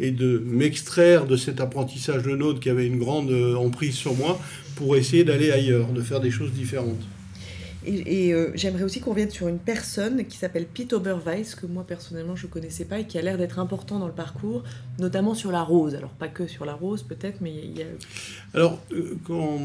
et 0.00 0.10
de 0.10 0.42
m'extraire 0.46 1.26
de 1.26 1.36
cet 1.36 1.60
apprentissage 1.60 2.22
de 2.22 2.34
nôtre 2.34 2.58
qui 2.58 2.70
avait 2.70 2.86
une 2.86 2.98
grande 2.98 3.30
emprise 3.54 3.94
sur 3.94 4.14
moi 4.14 4.40
pour 4.76 4.96
essayer 4.96 5.24
d'aller 5.24 5.50
ailleurs, 5.50 5.92
de 5.92 6.00
faire 6.00 6.20
des 6.20 6.30
choses 6.30 6.52
différentes. 6.52 7.04
Et, 7.86 8.32
euh, 8.32 8.50
j'aimerais 8.54 8.82
aussi 8.82 9.00
qu'on 9.00 9.10
revienne 9.10 9.30
sur 9.30 9.48
une 9.48 9.58
personne 9.58 10.24
qui 10.24 10.36
s'appelle 10.36 10.66
Pete 10.66 10.92
Oberweis, 10.92 11.54
que 11.60 11.66
moi 11.66 11.84
personnellement 11.86 12.36
je 12.36 12.46
ne 12.46 12.50
connaissais 12.50 12.84
pas 12.84 13.00
et 13.00 13.06
qui 13.06 13.18
a 13.18 13.22
l'air 13.22 13.38
d'être 13.38 13.58
important 13.58 13.98
dans 13.98 14.06
le 14.06 14.12
parcours, 14.12 14.62
notamment 14.98 15.34
sur 15.34 15.50
la 15.50 15.62
rose. 15.62 15.94
Alors 15.94 16.10
pas 16.10 16.28
que 16.28 16.46
sur 16.46 16.64
la 16.64 16.74
rose 16.74 17.02
peut-être, 17.02 17.40
mais 17.40 17.52
il 17.52 17.78
y 17.78 17.82
a... 17.82 17.86
Alors 18.54 18.78
euh, 18.92 19.16
quand, 19.24 19.58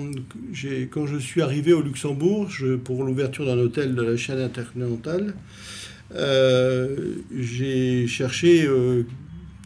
quand 0.92 1.08
je 1.08 1.18
suis 1.18 1.42
arrivé 1.42 1.74
au 1.74 1.82
Luxembourg 1.82 2.50
pour 2.84 3.04
l'ouverture 3.04 3.46
d'un 3.46 3.58
hôtel 3.58 3.96
de 3.96 4.02
la 4.02 4.18
chaîne 4.18 4.40
intercontinentale, 4.40 5.34
euh, 6.16 7.16
j'ai 7.38 8.08
cherché 8.08 8.68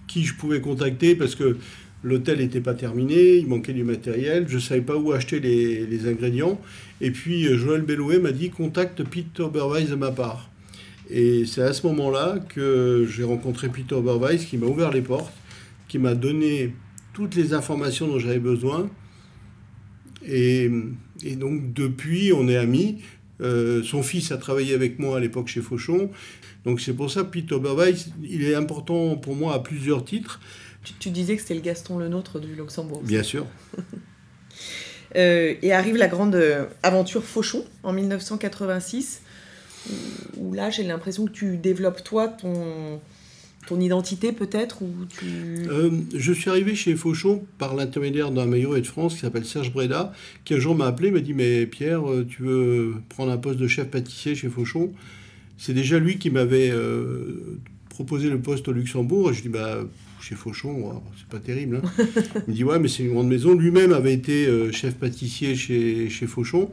qui 0.07 0.24
je 0.25 0.36
pouvais 0.36 0.62
contacter 0.62 1.15
parce 1.15 1.36
que 1.36 1.57
L'hôtel 2.03 2.39
n'était 2.39 2.60
pas 2.60 2.74
terminé, 2.74 3.38
il 3.38 3.48
manquait 3.48 3.72
du 3.72 3.86
matériel, 3.86 4.45
je 4.50 4.55
ne 4.55 4.62
savais 4.62 4.81
pas 4.81 4.98
où 4.98 5.13
acheter 5.13 5.39
les, 5.39 6.07
ingrédients. 6.07 6.60
Et 7.00 7.12
puis 7.12 7.48
euh, 7.48 7.57
Joël 7.57 7.81
Bellouet 7.81 8.19
m'a 8.19 8.31
dit 8.31 8.50
contacte 8.50 9.03
Peter 9.03 9.43
Oberweis 9.43 9.86
de 9.86 9.95
ma 9.95 10.12
part. 10.12 10.50
Et 11.10 11.45
c'est 11.45 11.62
à 11.62 11.72
ce 11.72 11.86
moment-là 11.88 12.39
que 12.50 13.07
j'ai 13.10 13.24
rencontré 13.24 13.69
Peter 13.69 13.95
Oberweis 13.95 14.38
qui 14.38 14.57
m'a 14.57 14.65
ouvert 14.65 14.91
les 14.91 15.01
portes, 15.01 15.33
qui 15.88 15.98
m'a 15.98 16.13
donné 16.13 16.74
toutes 17.13 17.36
les 17.36 17.53
informations 17.53 18.07
dont 18.07 18.19
j'avais 18.19 18.39
besoin. 18.39 18.89
Et, 20.25 20.69
donc 21.38 21.74
depuis, 21.74 22.33
on 22.33 22.48
est 22.50 22.57
amis. 22.57 22.98
Euh, 23.41 23.81
son 23.83 24.03
fils 24.03 24.31
a 24.31 24.38
travaillé 24.38 24.74
avec 24.74 25.00
moi 25.00 25.17
à 25.17 25.19
l'époque 25.19 25.48
chez 25.48 25.62
Fauchon. 25.62 26.10
Donc 26.65 26.81
c'est 26.81 26.93
pour 26.93 27.12
ça 27.12 27.24
Peter 27.24 27.55
Oberweis, 27.55 28.07
il 28.24 28.43
est 28.43 28.55
important 28.55 29.15
pour 29.15 29.36
moi 29.36 29.53
à 29.53 29.60
plusieurs 29.60 30.03
titres. 30.03 30.39
Tu, 30.99 31.09
disais 31.09 31.35
que 31.35 31.41
c'était 31.41 31.55
le 31.55 31.61
Gaston 31.61 31.97
le 31.97 32.09
nôtre 32.09 32.39
du 32.39 32.55
Luxembourg. 32.55 33.01
Bien 33.03 33.23
sûr. 33.23 33.45
Euh, 35.15 35.53
et 35.61 35.71
arrive 35.73 35.95
la 35.95 36.07
grande 36.07 36.33
euh, 36.33 36.65
aventure 36.81 37.23
Fauchon 37.23 37.63
en 37.83 37.93
1986, 37.93 39.21
où, 40.37 40.53
là 40.53 40.71
j'ai 40.71 40.81
l'impression 40.81 41.25
que 41.25 41.31
tu 41.31 41.57
développes 41.57 42.03
toi 42.03 42.29
ton, 42.29 42.99
ton 43.67 43.79
identité 43.79 44.31
peut-être 44.31 44.81
ou 44.81 44.89
tu... 45.07 45.67
Euh, 45.69 45.91
je 46.15 46.33
suis 46.33 46.49
arrivé 46.49 46.73
chez 46.73 46.95
Fauchon 46.95 47.45
par 47.59 47.75
l'intermédiaire 47.75 48.31
d'un 48.31 48.47
maillot 48.47 48.75
de 48.75 48.81
France 48.81 49.13
qui 49.13 49.19
s'appelle 49.19 49.45
Serge 49.45 49.71
Breda, 49.71 50.13
qui 50.45 50.55
un 50.55 50.59
jour 50.59 50.73
m'a 50.73 50.87
appelé, 50.87 51.11
m'a 51.11 51.19
dit 51.19 51.35
Mais 51.35 51.67
Pierre, 51.67 52.01
tu 52.27 52.41
veux 52.41 52.95
prendre 53.09 53.31
un 53.31 53.37
poste 53.37 53.59
de 53.59 53.67
chef 53.67 53.89
pâtissier 53.89 54.33
chez 54.33 54.49
Fauchon? 54.49 54.93
C'est 55.57 55.73
déjà 55.73 55.99
lui 55.99 56.17
qui 56.17 56.29
m'avait 56.29 56.71
euh, 56.71 57.59
proposé 57.93 58.29
le 58.29 58.39
poste 58.39 58.67
au 58.67 58.71
Luxembourg. 58.73 59.31
Et 59.31 59.33
je 59.33 59.41
dis 59.41 59.50
Bah, 59.50 59.88
chez 60.21 60.35
Fauchon, 60.35 60.71
wow, 60.73 61.03
c'est 61.17 61.27
pas 61.27 61.39
terrible. 61.39 61.81
Hein. 61.83 62.05
Il 62.47 62.51
me 62.51 62.53
dit 62.53 62.63
Ouais, 62.63 62.79
mais 62.79 62.88
c'est 62.88 63.03
une 63.03 63.13
grande 63.13 63.27
maison. 63.27 63.53
Lui-même 63.55 63.93
avait 63.93 64.13
été 64.13 64.45
euh, 64.47 64.71
chef 64.71 64.95
pâtissier 64.95 65.55
chez, 65.55 66.09
chez 66.09 66.27
Fauchon. 66.27 66.69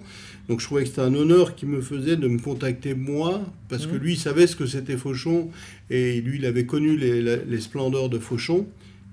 Donc 0.49 0.61
je 0.61 0.65
trouvais 0.67 0.83
que 0.83 0.89
c'était 0.89 1.03
un 1.03 1.15
honneur 1.15 1.55
qu'il 1.55 1.69
me 1.69 1.81
faisait 1.81 2.17
de 2.17 2.27
me 2.27 2.39
contacter 2.39 2.95
moi, 2.95 3.41
parce 3.69 3.87
que 3.87 3.93
Mhm. 3.95 4.03
lui 4.03 4.13
il 4.15 4.19
savait 4.19 4.49
ce 4.49 4.57
que 4.57 4.67
c'était 4.67 4.97
Fauchon, 4.97 5.49
et 5.91 6.21
lui 6.21 6.39
il 6.39 6.45
avait 6.47 6.67
connu 6.67 6.97
les, 6.97 7.23
les- 7.23 7.45
les 7.49 7.61
splendeurs 7.61 8.09
de 8.09 8.19
Fauchon, 8.19 8.67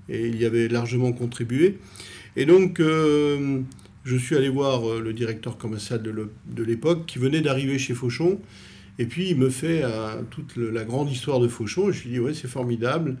et 0.08 0.26
il 0.26 0.36
y 0.40 0.44
avait 0.44 0.66
largement 0.66 1.12
contribué. 1.12 1.78
Et 2.34 2.44
donc 2.44 2.80
euh, 2.80 3.60
je 4.04 4.16
suis 4.16 4.34
allé 4.34 4.48
voir 4.48 4.88
euh, 4.88 5.00
le 5.00 5.12
directeur 5.12 5.58
commercial 5.58 6.02
de 6.02 6.62
l'époque, 6.64 7.06
qui 7.06 7.20
venait 7.20 7.40
d'arriver 7.40 7.78
chez 7.78 7.94
Fauchon, 7.94 8.40
et 8.98 9.06
puis 9.06 9.30
il 9.30 9.36
me 9.36 9.50
fait 9.50 9.80
euh, 9.84 10.22
toute 10.30 10.56
le- 10.56 10.70
la 10.70 10.84
grande 10.84 11.10
histoire 11.10 11.40
de 11.40 11.48
Fauchon, 11.48 11.90
et 11.90 11.92
je 11.92 12.02
lui 12.04 12.10
dis 12.10 12.20
ouais 12.20 12.34
c'est 12.34 12.48
formidable, 12.48 13.16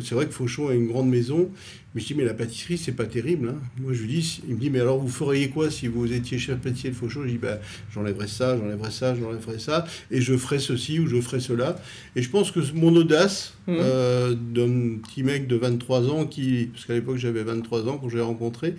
c'est 0.00 0.14
vrai 0.14 0.26
que 0.26 0.32
Fauchon 0.32 0.68
a 0.68 0.74
une 0.74 0.86
grande 0.86 1.08
maison, 1.10 1.50
mais 1.94 2.00
je 2.00 2.06
dis 2.06 2.14
mais 2.14 2.24
la 2.24 2.32
pâtisserie 2.32 2.78
c'est 2.78 2.92
pas 2.92 3.04
terrible. 3.04 3.50
hein. 3.50 3.58
Moi 3.78 3.92
je 3.92 4.02
lui 4.02 4.08
dis, 4.08 4.42
il 4.48 4.54
me 4.54 4.60
dit 4.60 4.70
mais 4.70 4.80
alors 4.80 4.98
vous 4.98 5.08
feriez 5.08 5.50
quoi 5.50 5.70
si 5.70 5.86
vous 5.86 6.10
étiez 6.10 6.38
chef 6.38 6.58
pâtissier 6.60 6.88
de 6.90 6.94
Fauchon? 6.94 7.22
Je 7.24 7.28
dis 7.28 7.38
bah 7.38 7.60
j'enlèverais 7.92 8.26
ça, 8.28 8.56
j'enlèverais 8.56 8.90
ça, 8.90 9.14
j'enlèverais 9.14 9.58
ça, 9.58 9.84
et 10.10 10.20
je 10.22 10.34
ferais 10.36 10.58
ceci 10.60 10.98
ou 10.98 11.06
je 11.08 11.20
ferais 11.20 11.40
cela. 11.40 11.76
Et 12.16 12.22
je 12.22 12.30
pense 12.30 12.50
que 12.50 12.60
mon 12.74 12.94
audace 12.96 13.54
Mhm. 13.68 13.76
euh, 13.80 14.34
d'un 14.34 14.98
petit 14.98 15.22
mec 15.22 15.46
de 15.46 15.56
23 15.56 16.08
ans, 16.10 16.24
qui, 16.26 16.70
parce 16.72 16.86
qu'à 16.86 16.94
l'époque 16.94 17.18
j'avais 17.18 17.42
23 17.42 17.86
ans 17.88 17.98
quand 17.98 18.08
je 18.08 18.16
l'ai 18.16 18.22
rencontré, 18.22 18.74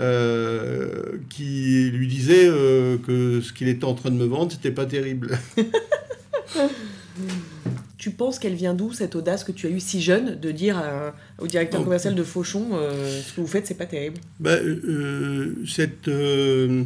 euh, 0.00 1.18
qui 1.28 1.90
lui 1.90 2.06
disait 2.08 2.46
euh, 2.48 2.96
que 2.98 3.40
ce 3.40 3.52
qu'il 3.52 3.68
était 3.68 3.84
en 3.84 3.94
train 3.94 4.10
de 4.10 4.16
me 4.16 4.24
vendre, 4.26 4.52
c'était 4.52 4.70
pas 4.70 4.86
terrible. 4.86 5.38
Tu 7.98 8.10
penses 8.12 8.38
qu'elle 8.38 8.54
vient 8.54 8.74
d'où 8.74 8.92
cette 8.92 9.16
audace 9.16 9.42
que 9.42 9.50
tu 9.50 9.66
as 9.66 9.70
eue 9.70 9.80
si 9.80 10.00
jeune 10.00 10.38
de 10.38 10.52
dire 10.52 10.78
à- 10.78 11.14
au 11.40 11.48
directeur 11.48 11.82
commercial 11.82 12.14
de 12.14 12.22
Fauchon 12.22 12.68
euh, 12.74 13.20
ce 13.20 13.32
que 13.32 13.40
vous 13.40 13.48
faites 13.48 13.66
c'est 13.66 13.74
pas 13.74 13.86
terrible? 13.86 14.18
Bah, 14.38 14.52
euh, 14.52 15.56
cette, 15.66 16.06
euh, 16.06 16.84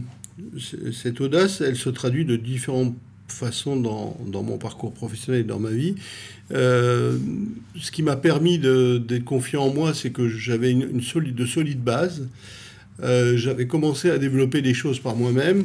cette 0.92 1.20
audace, 1.20 1.60
elle 1.60 1.76
se 1.76 1.90
traduit 1.90 2.24
de 2.24 2.36
différentes 2.36 2.96
façons 3.28 3.76
dans, 3.76 4.16
dans 4.26 4.42
mon 4.42 4.56
parcours 4.56 4.92
professionnel 4.92 5.42
et 5.42 5.44
dans 5.44 5.58
ma 5.58 5.70
vie. 5.70 5.96
Ce 6.50 7.90
qui 7.92 8.02
m'a 8.02 8.16
permis 8.16 8.58
d'être 8.58 9.24
confiant 9.24 9.64
en 9.64 9.72
moi, 9.74 9.92
c'est 9.92 10.10
que 10.10 10.28
j'avais 10.28 10.70
une, 10.70 10.82
une 10.94 11.02
solide, 11.02 11.34
de 11.34 11.46
solides 11.46 11.82
bases. 11.82 12.26
Euh, 13.02 13.36
j'avais 13.36 13.66
commencé 13.66 14.10
à 14.10 14.18
développer 14.18 14.62
des 14.62 14.74
choses 14.74 15.00
par 15.00 15.16
moi-même. 15.16 15.64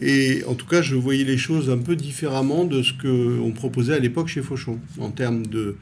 Et 0.00 0.42
en 0.46 0.54
tout 0.54 0.66
cas, 0.66 0.82
je 0.82 0.94
voyais 0.94 1.24
les 1.24 1.38
choses 1.38 1.70
un 1.70 1.78
peu 1.78 1.96
différemment 1.96 2.64
de 2.64 2.82
ce 2.82 2.92
qu'on 2.92 3.50
proposait 3.52 3.94
à 3.94 3.98
l'époque 3.98 4.28
chez 4.28 4.42
Fauchon. 4.42 4.78
En 5.00 5.10
termes 5.10 5.46
de 5.46 5.76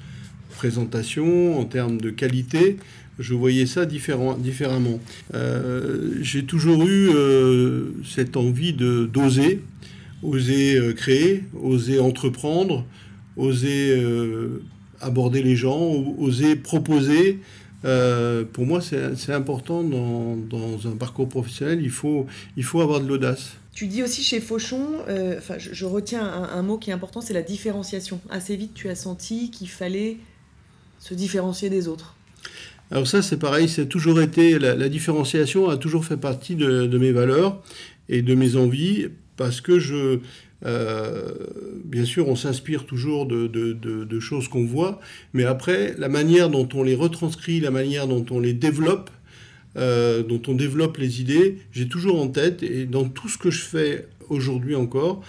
présentation, 0.56 1.58
en 1.58 1.64
termes 1.64 2.00
de 2.00 2.10
qualité, 2.10 2.78
je 3.18 3.34
voyais 3.34 3.66
ça 3.66 3.84
différemment. 3.84 5.00
Euh, 5.34 6.12
J'ai 6.22 6.44
toujours 6.44 6.86
eu 6.86 7.10
euh, 7.14 7.90
cette 8.04 8.36
envie 8.36 8.72
d'oser, 8.72 9.62
oser 10.22 10.80
créer, 10.96 11.44
oser 11.62 11.98
entreprendre, 11.98 12.86
oser 13.36 14.02
aborder 15.00 15.42
les 15.42 15.56
gens, 15.56 15.92
oser 16.18 16.56
proposer. 16.56 17.38
Euh, 17.86 18.44
pour 18.44 18.66
moi, 18.66 18.80
c'est 18.80 19.32
important 19.32 19.82
dans, 19.82 20.36
dans 20.36 20.86
un 20.88 20.96
parcours 20.96 21.28
professionnel. 21.28 21.80
Il 21.80 21.90
faut, 21.90 22.26
il 22.56 22.64
faut 22.64 22.80
avoir 22.80 23.00
de 23.00 23.06
l'audace. 23.06 23.52
Tu 23.72 23.86
dis 23.86 24.02
aussi 24.02 24.22
chez 24.22 24.40
Fauchon, 24.40 24.86
euh, 25.08 25.36
enfin, 25.38 25.56
je, 25.58 25.72
je 25.72 25.84
retiens 25.84 26.24
un, 26.24 26.58
un 26.58 26.62
mot 26.62 26.78
qui 26.78 26.90
est 26.90 26.94
important, 26.94 27.20
c'est 27.20 27.34
la 27.34 27.42
différenciation. 27.42 28.20
Assez 28.30 28.56
vite, 28.56 28.72
tu 28.74 28.88
as 28.88 28.94
senti 28.94 29.50
qu'il 29.50 29.68
fallait 29.68 30.16
se 30.98 31.14
différencier 31.14 31.68
des 31.68 31.86
autres. 31.86 32.14
Alors 32.90 33.06
ça, 33.06 33.20
c'est 33.20 33.36
pareil, 33.36 33.68
c'est 33.68 33.86
toujours 33.86 34.20
été, 34.20 34.58
la, 34.58 34.74
la 34.74 34.88
différenciation 34.88 35.68
a 35.68 35.76
toujours 35.76 36.04
fait 36.04 36.16
partie 36.16 36.54
de, 36.54 36.86
de 36.86 36.98
mes 36.98 37.12
valeurs 37.12 37.62
et 38.08 38.22
de 38.22 38.34
mes 38.34 38.56
envies, 38.56 39.08
parce 39.36 39.60
que 39.60 39.78
je, 39.78 40.20
euh, 40.64 41.34
bien 41.84 42.04
sûr, 42.04 42.28
on 42.28 42.36
s'inspire 42.36 42.86
toujours 42.86 43.26
de, 43.26 43.46
de- 43.46 43.72
de- 43.72 44.20
choses 44.20 44.48
qu'on 44.48 44.64
voit, 44.64 44.98
mais 45.34 45.44
après, 45.44 45.94
la 45.98 46.08
manière 46.08 46.48
dont 46.48 46.68
on 46.74 46.82
les 46.82 46.94
retranscrit, 46.94 47.60
la 47.60 47.70
manière 47.70 48.06
dont 48.08 48.24
on 48.30 48.40
les 48.40 48.54
développe, 48.54 49.10
euh, 49.76 50.22
dont 50.22 50.40
on 50.48 50.54
développe 50.54 50.96
les 50.96 51.20
idées, 51.20 51.58
j'ai 51.72 51.86
toujours 51.86 52.20
en 52.20 52.28
tête, 52.28 52.62
et 52.62 52.86
dans 52.86 53.08
tout 53.08 53.28
ce 53.28 53.36
que 53.36 53.50
je 53.50 53.60
fais 53.62 54.08
aujourd'hui 54.30 54.74
encore, 54.74 55.22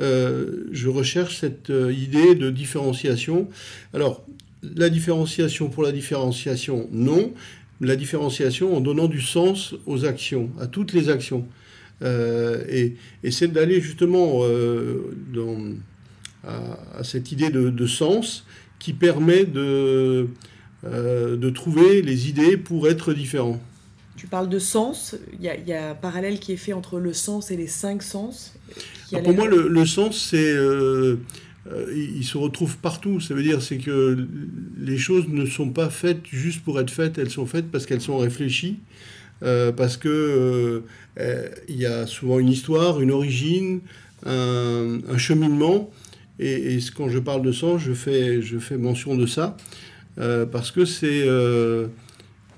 euh, 0.00 0.64
je 0.72 0.88
recherche 0.88 1.36
cette 1.38 1.70
idée 1.70 2.34
de 2.34 2.50
différenciation. 2.50 3.48
Alors, 3.94 4.26
la 4.62 4.88
différenciation 4.88 5.68
pour 5.70 5.82
la 5.82 5.92
différenciation, 5.92 6.88
non. 6.92 7.32
La 7.80 7.96
différenciation 7.96 8.76
en 8.76 8.80
donnant 8.80 9.08
du 9.08 9.20
sens 9.20 9.74
aux 9.86 10.04
actions, 10.04 10.50
à 10.60 10.66
toutes 10.68 10.92
les 10.92 11.08
actions. 11.08 11.46
Euh, 12.02 12.64
et 12.68 12.96
et 13.22 13.30
c'est 13.30 13.48
d'aller 13.48 13.80
justement 13.80 14.40
euh, 14.42 15.14
dans, 15.32 15.58
à, 16.44 16.78
à 16.98 17.04
cette 17.04 17.32
idée 17.32 17.50
de, 17.50 17.70
de 17.70 17.86
sens 17.86 18.44
qui 18.78 18.92
permet 18.92 19.44
de, 19.44 20.28
euh, 20.84 21.36
de 21.36 21.50
trouver 21.50 22.02
les 22.02 22.28
idées 22.28 22.56
pour 22.56 22.88
être 22.88 23.12
différent. 23.14 23.60
Tu 24.16 24.26
parles 24.26 24.48
de 24.48 24.58
sens, 24.58 25.16
il 25.32 25.42
y, 25.42 25.48
a- 25.48 25.56
il 25.56 25.66
y 25.66 25.72
a 25.72 25.90
un 25.90 25.94
parallèle 25.94 26.38
qui 26.38 26.52
est 26.52 26.56
fait 26.56 26.72
entre 26.74 26.98
le 27.00 27.12
sens 27.12 27.50
et 27.50 27.56
les 27.56 27.66
cinq 27.66 28.02
sens. 28.02 28.52
pour 29.22 29.34
moi, 29.34 29.48
le, 29.48 29.68
le 29.68 29.86
sens, 29.86 30.18
c'est. 30.30 30.52
euh, 30.52 31.16
euh, 31.72 31.92
il 31.94 32.24
se 32.24 32.36
retrouve 32.38 32.76
partout. 32.78 33.20
Ça 33.20 33.34
veut 33.34 33.42
dire 33.42 33.62
c'est 33.62 33.78
que 33.78 34.26
les 34.78 34.98
choses 34.98 35.28
ne 35.28 35.46
sont 35.46 35.70
pas 35.70 35.90
faites 35.90 36.26
juste 36.26 36.62
pour 36.62 36.80
être 36.80 36.90
faites, 36.90 37.18
elles 37.18 37.30
sont 37.30 37.46
faites 37.46 37.70
parce 37.70 37.86
qu'elles 37.86 38.00
sont 38.00 38.18
réfléchies, 38.18 38.78
euh, 39.42 39.72
parce 39.72 39.96
que 39.96 40.82
il 41.18 41.76
y 41.76 41.86
a 41.86 42.06
souvent 42.06 42.38
une 42.38 42.48
histoire, 42.48 43.00
une 43.00 43.10
origine, 43.10 43.80
un, 44.26 44.98
un 45.08 45.18
cheminement. 45.18 45.90
Et, 46.38 46.74
et 46.74 46.78
quand 46.96 47.08
je 47.08 47.18
parle 47.18 47.42
de 47.42 47.52
sens, 47.52 47.80
je 47.82 47.92
fais, 47.92 48.40
je 48.42 48.58
fais 48.58 48.76
mention 48.78 49.14
de 49.16 49.26
ça, 49.26 49.56
euh, 50.18 50.46
parce 50.46 50.70
que 50.70 50.84
c'est. 50.84 51.22
euh, 51.26 51.86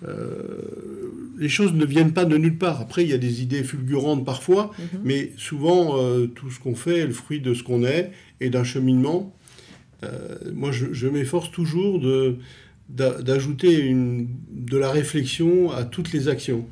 euh, 0.07 0.63
les 1.39 1.49
choses 1.49 1.73
ne 1.73 1.85
viennent 1.85 2.13
pas 2.13 2.25
de 2.25 2.37
nulle 2.37 2.59
part. 2.59 2.81
Après, 2.81 3.03
il 3.03 3.11
y 3.11 3.13
a 3.13 3.19
des 3.19 3.43
idées 3.43 3.65
fulgurantes 3.65 4.25
parfois, 4.25 4.71
Mhm. 4.79 5.01
mais 5.05 5.33
souvent, 5.37 5.99
euh, 5.99 6.27
tout 6.27 6.51
ce 6.51 6.61
qu'on 6.61 6.75
fait 6.77 6.99
est 7.01 7.07
le 7.07 7.13
fruit 7.13 7.41
de 7.41 7.55
ce 7.55 7.63
qu'on 7.63 7.85
est 7.85 8.13
et 8.41 8.51
d'un 8.51 8.65
cheminement. 8.65 9.35
Euh, 10.05 10.37
moi, 10.55 10.71
je, 10.73 10.87
je 10.93 11.09
m'efforce 11.09 11.51
toujours 11.51 11.99
de, 12.01 12.37
d'ajouter 12.89 13.95
de 14.53 14.77
la 14.77 14.91
réflexion 14.91 15.73
à 15.73 15.85
toutes 15.85 16.13
les 16.13 16.29
actions. 16.29 16.67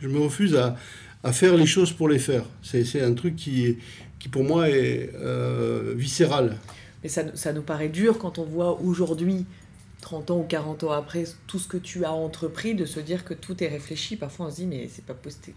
Je 0.00 0.08
me 0.08 0.18
refuse 0.18 0.54
à, 0.54 0.76
à 1.22 1.32
faire 1.32 1.56
les 1.56 1.66
choses 1.66 1.92
pour 1.92 2.08
les 2.08 2.18
faire. 2.18 2.44
C'est, 2.62 3.02
un 3.02 3.14
truc 3.14 3.36
qui, 3.36 3.76
qui, 4.18 4.28
pour 4.28 4.44
moi, 4.44 4.68
est 4.68 5.10
euh, 5.14 5.92
viscéral. 5.96 6.56
Mais 7.02 7.08
ça, 7.08 7.22
ça 7.34 7.52
nous 7.52 7.62
paraît 7.62 7.88
dur 7.88 8.18
quand 8.18 8.38
on 8.38 8.44
voit 8.44 8.80
aujourd'hui, 8.80 9.44
30 10.00 10.30
ans 10.30 10.38
ou 10.38 10.44
40 10.44 10.84
ans 10.84 10.92
après, 10.92 11.24
tout 11.46 11.58
ce 11.58 11.68
que 11.68 11.76
tu 11.76 12.04
as 12.06 12.12
entrepris, 12.12 12.74
de 12.74 12.86
se 12.86 13.00
dire 13.00 13.24
que 13.24 13.34
tout 13.34 13.62
est 13.62 13.68
réfléchi. 13.68 14.16
Parfois, 14.16 14.46
on 14.46 14.50
se 14.50 14.56
dit, 14.56 14.66
mais 14.66 14.88
c'est 14.90 15.04
pas 15.04 15.14
possible. 15.14 15.56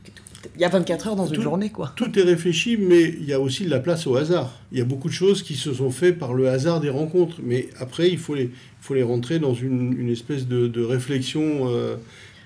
Il 0.55 0.61
y 0.61 0.65
a 0.65 0.69
24 0.69 1.07
heures 1.07 1.15
dans 1.15 1.27
une 1.27 1.41
journée, 1.41 1.69
quoi. 1.69 1.93
Tout 1.95 2.17
est 2.19 2.23
réfléchi, 2.23 2.75
mais 2.75 3.03
il 3.03 3.23
y 3.23 3.33
a 3.33 3.39
aussi 3.39 3.63
de 3.63 3.69
la 3.69 3.79
place 3.79 4.05
au 4.05 4.17
hasard. 4.17 4.59
Il 4.73 4.77
y 4.77 4.81
a 4.81 4.85
beaucoup 4.85 5.07
de 5.07 5.13
choses 5.13 5.43
qui 5.43 5.55
se 5.55 5.73
sont 5.73 5.91
faites 5.91 6.19
par 6.19 6.33
le 6.33 6.49
hasard 6.49 6.81
des 6.81 6.89
rencontres. 6.89 7.37
Mais 7.41 7.69
après, 7.79 8.09
il 8.09 8.17
faut 8.17 8.35
les, 8.35 8.51
faut 8.81 8.93
les 8.93 9.03
rentrer 9.03 9.39
dans 9.39 9.53
une, 9.53 9.97
une 9.97 10.09
espèce 10.09 10.45
de, 10.45 10.67
de 10.67 10.83
réflexion. 10.83 11.69
euh, 11.69 11.95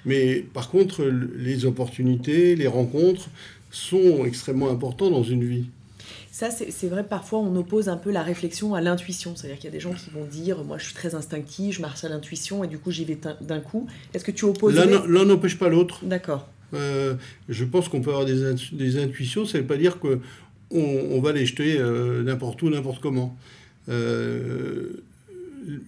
mais 0.07 0.43
par 0.53 0.69
contre, 0.71 1.03
les 1.05 1.65
opportunités, 1.65 2.55
les 2.55 2.65
rencontres 2.67 3.29
sont 3.69 4.25
extrêmement 4.25 4.71
importants 4.71 5.11
dans 5.11 5.21
une 5.23 5.43
vie. 5.43 5.65
Ça, 6.31 6.49
c'est 6.51 6.87
vrai, 6.87 7.03
parfois, 7.03 7.39
on 7.39 7.55
oppose 7.55 7.89
un 7.89 7.97
peu 7.97 8.11
la 8.11 8.21
réflexion 8.21 8.75
à 8.75 8.81
l'intuition. 8.81 9.35
C'est-à-dire 9.35 9.57
qu'il 9.57 9.65
y 9.65 9.69
a 9.69 9.71
des 9.71 9.79
gens 9.79 9.93
qui 9.93 10.09
vont 10.11 10.23
dire, 10.25 10.63
moi, 10.63 10.77
je 10.77 10.85
suis 10.85 10.93
très 10.93 11.15
instinctif, 11.15 11.75
je 11.77 11.81
marche 11.81 12.03
à 12.03 12.09
l'intuition, 12.09 12.63
et 12.63 12.67
du 12.67 12.77
coup, 12.77 12.91
j'y 12.91 13.05
vais 13.05 13.17
d'un- 13.41 13.59
coup. 13.59 13.87
Est-ce 14.13 14.23
que 14.23 14.31
tu 14.31 14.45
opposes 14.45 14.75
L'un 14.75 15.25
n'empêche 15.25 15.57
pas 15.57 15.67
l'autre. 15.67 16.05
D'accord. 16.05 16.47
Euh, 16.75 17.15
je 17.49 17.65
pense 17.65 17.89
qu'on 17.89 18.01
peut 18.01 18.11
avoir 18.11 18.25
des, 18.25 18.43
intu- 18.43 18.75
des 18.75 18.97
intuitions, 19.01 19.45
ça 19.45 19.57
ne 19.57 19.63
veut 19.63 19.67
pas 19.67 19.77
dire 19.77 19.99
que 19.99 20.19
on, 20.69 20.79
on 21.11 21.21
va 21.21 21.31
les 21.31 21.45
jeter 21.45 21.77
euh, 21.79 22.21
n'importe 22.23 22.61
où, 22.61 22.69
n'importe 22.69 23.01
comment. 23.01 23.35
Euh, 23.89 25.01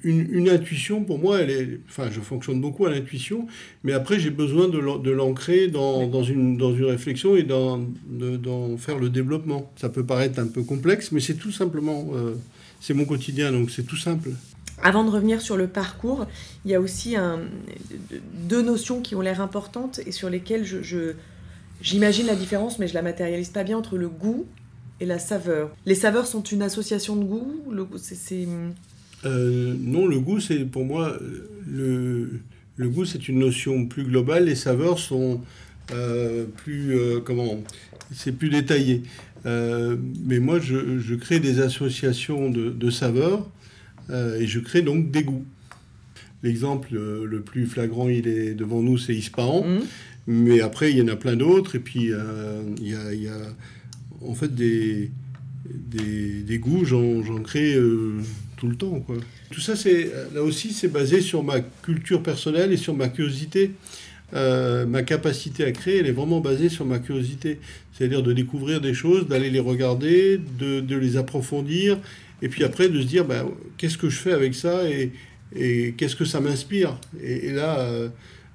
une, 0.03 0.49
intuition, 0.49 1.03
pour 1.03 1.19
moi, 1.19 1.39
elle 1.39 1.49
est, 1.49 1.79
enfin, 1.87 2.09
je 2.11 2.19
fonctionne 2.19 2.59
beaucoup 2.59 2.85
à 2.85 2.89
l'intuition, 2.89 3.47
mais 3.83 3.93
après, 3.93 4.19
j'ai 4.19 4.29
besoin 4.29 4.67
de 4.67 5.11
l'ancrer 5.11 5.67
dans, 5.67 6.07
dans, 6.07 6.23
une, 6.23 6.57
dans 6.57 6.73
une 6.73 6.85
réflexion 6.85 7.35
et 7.35 7.43
d'en 7.43 7.87
faire 8.77 8.97
le 8.97 9.09
développement. 9.09 9.71
Ça 9.75 9.89
peut 9.89 10.05
paraître 10.05 10.39
un 10.39 10.47
peu 10.47 10.63
complexe, 10.63 11.11
mais 11.11 11.19
c'est 11.19 11.35
tout 11.35 11.51
simplement, 11.51 12.09
euh, 12.13 12.35
c'est 12.79 12.93
mon 12.93 13.05
quotidien, 13.05 13.51
donc 13.51 13.71
c'est 13.71 13.83
tout 13.83 13.97
simple. 13.97 14.31
Avant 14.81 15.03
de 15.03 15.09
revenir 15.09 15.41
sur 15.41 15.57
le 15.57 15.67
parcours, 15.67 16.25
il 16.63 16.71
y 16.71 16.75
a 16.75 16.79
aussi 16.79 17.15
un, 17.15 17.39
deux 18.47 18.61
notions 18.61 19.01
qui 19.01 19.15
ont 19.15 19.21
l'air 19.21 19.41
importantes 19.41 19.99
et 20.05 20.11
sur 20.11 20.29
lesquelles 20.29 20.65
je, 20.65 21.13
j'imagine 21.81 22.27
la 22.27 22.35
différence, 22.35 22.79
mais 22.79 22.87
je 22.87 22.93
la 22.93 23.01
matérialise 23.01 23.49
pas 23.49 23.63
bien 23.63 23.77
entre 23.77 23.97
le 23.97 24.07
goût 24.07 24.45
et 25.01 25.05
la 25.05 25.19
saveur. 25.19 25.71
Les 25.85 25.95
saveurs 25.95 26.27
sont 26.27 26.43
une 26.43 26.61
association 26.61 27.15
de 27.15 27.23
goût 27.23 27.63
le, 27.71 27.87
c'est, 27.97 28.47
euh, 29.25 29.75
Non, 29.79 30.07
le 30.07 30.19
goût, 30.19 30.39
c'est 30.39 30.65
pour 30.65 30.85
moi, 30.85 31.17
le, 31.67 32.39
le 32.77 32.89
goût, 32.89 33.05
c'est 33.05 33.27
une 33.27 33.39
notion 33.39 33.85
plus 33.85 34.03
globale. 34.03 34.45
Les 34.45 34.55
saveurs 34.55 34.99
sont 34.99 35.41
euh, 35.91 36.45
plus, 36.57 36.97
euh, 36.97 37.19
comment, 37.19 37.63
c'est 38.11 38.31
plus 38.31 38.49
détaillé. 38.49 39.03
mais 39.45 40.39
moi, 40.39 40.59
je, 40.59 40.99
je, 40.99 41.15
crée 41.15 41.39
des 41.39 41.59
associations 41.61 42.49
de, 42.49 42.69
de 42.69 42.89
saveurs 42.89 43.49
et 44.11 44.47
je 44.47 44.59
crée 44.59 44.81
donc 44.81 45.11
des 45.11 45.23
goûts. 45.23 45.45
L'exemple 46.41 46.93
le 46.93 47.41
plus 47.41 47.65
flagrant, 47.67 48.07
il 48.09 48.27
est 48.27 48.53
devant 48.53 48.81
nous, 48.81 48.97
c'est 48.97 49.13
Ispahan. 49.13 49.65
Mmh. 49.65 49.79
Mais 50.27 50.61
après, 50.61 50.91
il 50.91 50.97
y 50.97 51.01
en 51.01 51.07
a 51.07 51.15
plein 51.15 51.35
d'autres. 51.35 51.75
Et 51.75 51.79
puis, 51.79 52.11
il 52.81 52.87
y 52.87 52.95
a, 52.95 53.13
y 53.13 53.27
a 53.27 53.37
en 54.21 54.33
fait 54.33 54.53
des, 54.53 55.11
des, 55.65 56.59
goûts, 56.59 56.85
j'en 56.85 57.41
crée 57.43 57.75
euh, 57.75 58.19
tout 58.59 58.67
le 58.67 58.75
temps. 58.75 58.99
Quoi. 58.99 59.15
Tout 59.49 59.61
ça, 59.61 59.75
c'est 59.75 60.11
là 60.33 60.43
aussi, 60.43 60.73
c'est 60.73 60.89
basé 60.89 61.21
sur 61.21 61.43
ma 61.43 61.61
culture 61.61 62.21
personnelle 62.21 62.71
et 62.71 62.77
sur 62.77 62.93
ma 62.93 63.07
curiosité. 63.07 63.71
Euh, 64.35 64.85
ma 64.85 65.01
capacité 65.01 65.63
à 65.63 65.71
créer, 65.71 65.99
elle 65.99 66.07
est 66.07 66.11
vraiment 66.11 66.39
basée 66.39 66.69
sur 66.69 66.85
ma 66.85 66.99
curiosité. 66.99 67.59
C'est-à-dire 67.93 68.21
de 68.21 68.33
découvrir 68.33 68.81
des 68.81 68.93
choses, 68.93 69.27
d'aller 69.27 69.49
les 69.49 69.59
regarder, 69.59 70.39
de, 70.59 70.95
les 70.95 71.17
approfondir, 71.17 71.97
et 72.41 72.49
puis 72.49 72.63
après 72.63 72.89
de 72.89 73.01
se 73.01 73.07
dire, 73.07 73.25
ben, 73.25 73.47
qu'est-ce 73.77 73.97
que 73.97 74.09
je 74.09 74.17
fais 74.17 74.33
avec 74.33 74.53
ça 74.53 74.83
et, 74.87 75.11
qu'est-ce 75.97 76.15
que 76.15 76.25
ça 76.25 76.39
m'inspire? 76.39 76.99
Et, 77.23 77.51
là 77.51 77.79
euh, 77.79 78.09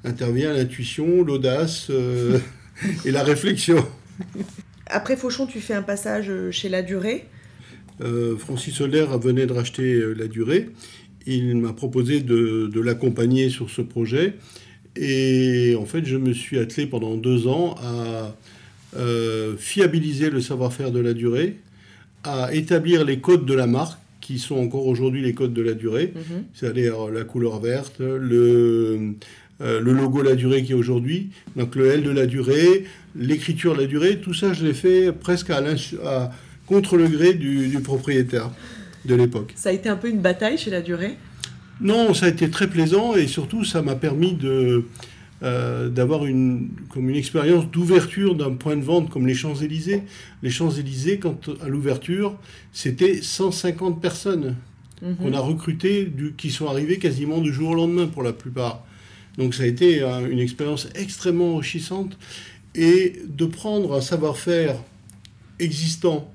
intervient 0.05 0.53
l'intuition, 0.53 1.25
l'audace 1.25 1.91
et 3.05 3.11
la 3.11 3.25
réflexion. 3.25 3.85
Après 4.87 5.17
Fauchon, 5.17 5.47
tu 5.47 5.61
fais 5.61 5.75
un 5.75 5.83
passage 5.83 6.27
euh, 6.29 6.51
chez 6.51 6.69
La 6.69 6.83
Durée. 6.83 7.27
Euh, 8.01 8.37
Francis 8.37 8.75
Soler 8.75 9.07
venait 9.21 9.47
de 9.47 9.53
racheter 9.53 9.95
euh, 9.95 10.15
La 10.15 10.27
Durée. 10.27 10.71
Il 11.27 11.57
m'a 11.57 11.73
proposé 11.73 12.21
de, 12.21 12.81
l'accompagner 12.81 13.49
sur 13.49 13.71
ce 13.71 13.81
projet. 13.81 14.35
Et 14.97 15.75
en 15.79 15.87
fait, 15.87 16.05
je 16.05 16.17
me 16.17 16.33
suis 16.33 16.59
attelé 16.59 16.87
pendant 16.87 17.17
deux 17.17 17.47
ans 17.47 17.77
à 17.83 18.35
fiabiliser 19.59 20.31
le 20.31 20.41
savoir-faire 20.41 20.93
de 20.93 21.01
la 21.01 21.15
durée, 21.15 21.57
à 22.23 22.55
établir 22.55 23.05
les 23.05 23.19
codes 23.19 23.45
de 23.45 23.55
la 23.55 23.67
marque, 23.67 23.99
qui 24.21 24.39
sont 24.39 24.57
encore 24.57 24.87
aujourd'hui 24.87 25.21
les 25.21 25.35
codes 25.35 25.53
de 25.53 25.63
la 25.63 25.75
durée, 25.75 26.13
mhm. 26.15 26.45
c'est-à-dire 26.55 27.09
la 27.09 27.25
couleur 27.25 27.59
verte, 27.59 27.99
le, 27.99 29.15
le 29.59 29.93
logo 29.93 30.23
La 30.23 30.35
Durée 30.35 30.63
qui 30.63 30.73
est 30.73 30.77
aujourd'hui, 30.77 31.31
donc 31.57 31.75
le 31.75 31.87
L 31.87 32.03
de 32.05 32.11
la 32.11 32.27
durée, 32.27 32.85
l'écriture, 33.17 33.77
la 33.77 33.87
durée, 33.87 34.19
tout 34.21 34.35
ça, 34.35 34.53
je 34.53 34.65
l'ai 34.65 34.75
fait 34.75 35.13
presque 35.13 35.51
à, 35.51 35.61
contre 36.67 36.97
le 36.97 37.09
gré 37.09 37.35
du, 37.35 37.79
propriétaire 37.83 38.51
de 39.05 39.15
l'époque. 39.15 39.53
Ça 39.57 39.69
a 39.69 39.73
été 39.73 39.89
un 39.89 39.97
peu 39.97 40.09
une 40.09 40.21
bataille 40.21 40.59
chez 40.59 40.71
la 40.71 40.81
durée? 40.81 41.17
Non, 41.81 42.15
ça 42.15 42.27
a 42.27 42.29
été 42.29 42.51
très 42.51 42.69
plaisant 42.69 43.15
et 43.15 43.27
surtout, 43.27 43.65
ça 43.65 43.83
m'a 43.83 43.97
permis 43.97 44.35
de, 44.35 44.87
euh, 45.43 45.89
d'avoir 45.89 46.25
une, 46.25 46.71
comme 46.89 47.11
une 47.11 47.17
expérience 47.17 47.69
d'ouverture 47.71 48.35
d'un 48.35 48.55
point 48.55 48.77
de 48.77 48.83
vente 48.83 49.11
comme 49.11 49.27
les 49.27 49.35
Champs-Élysées. 49.35 50.03
Les 50.43 50.51
Champs-Élysées, 50.51 51.19
quand 51.19 51.51
à 51.61 51.69
l'ouverture, 51.69 52.39
c'était 52.73 53.21
150 53.21 54.01
personnes 54.01 54.57
mhm. 55.03 55.17
qu'on 55.17 55.33
a 55.35 55.41
recrutées, 55.41 56.11
qui 56.37 56.51
sont 56.51 56.69
arrivées 56.69 56.99
quasiment 56.99 57.41
du 57.41 57.53
jour 57.53 57.71
au 57.71 57.75
lendemain 57.75 58.07
pour 58.07 58.23
la 58.23 58.33
plupart. 58.33 58.87
Donc 59.37 59.55
ça 59.55 59.65
a 59.65 59.67
été 59.67 60.03
une 60.03 60.39
expérience 60.39 60.89
extrêmement 60.95 61.55
enrichissante 61.55 62.17
et 62.75 63.21
de 63.27 63.45
prendre 63.47 63.95
un 63.95 64.01
savoir-faire 64.01 64.77
existant, 65.59 66.33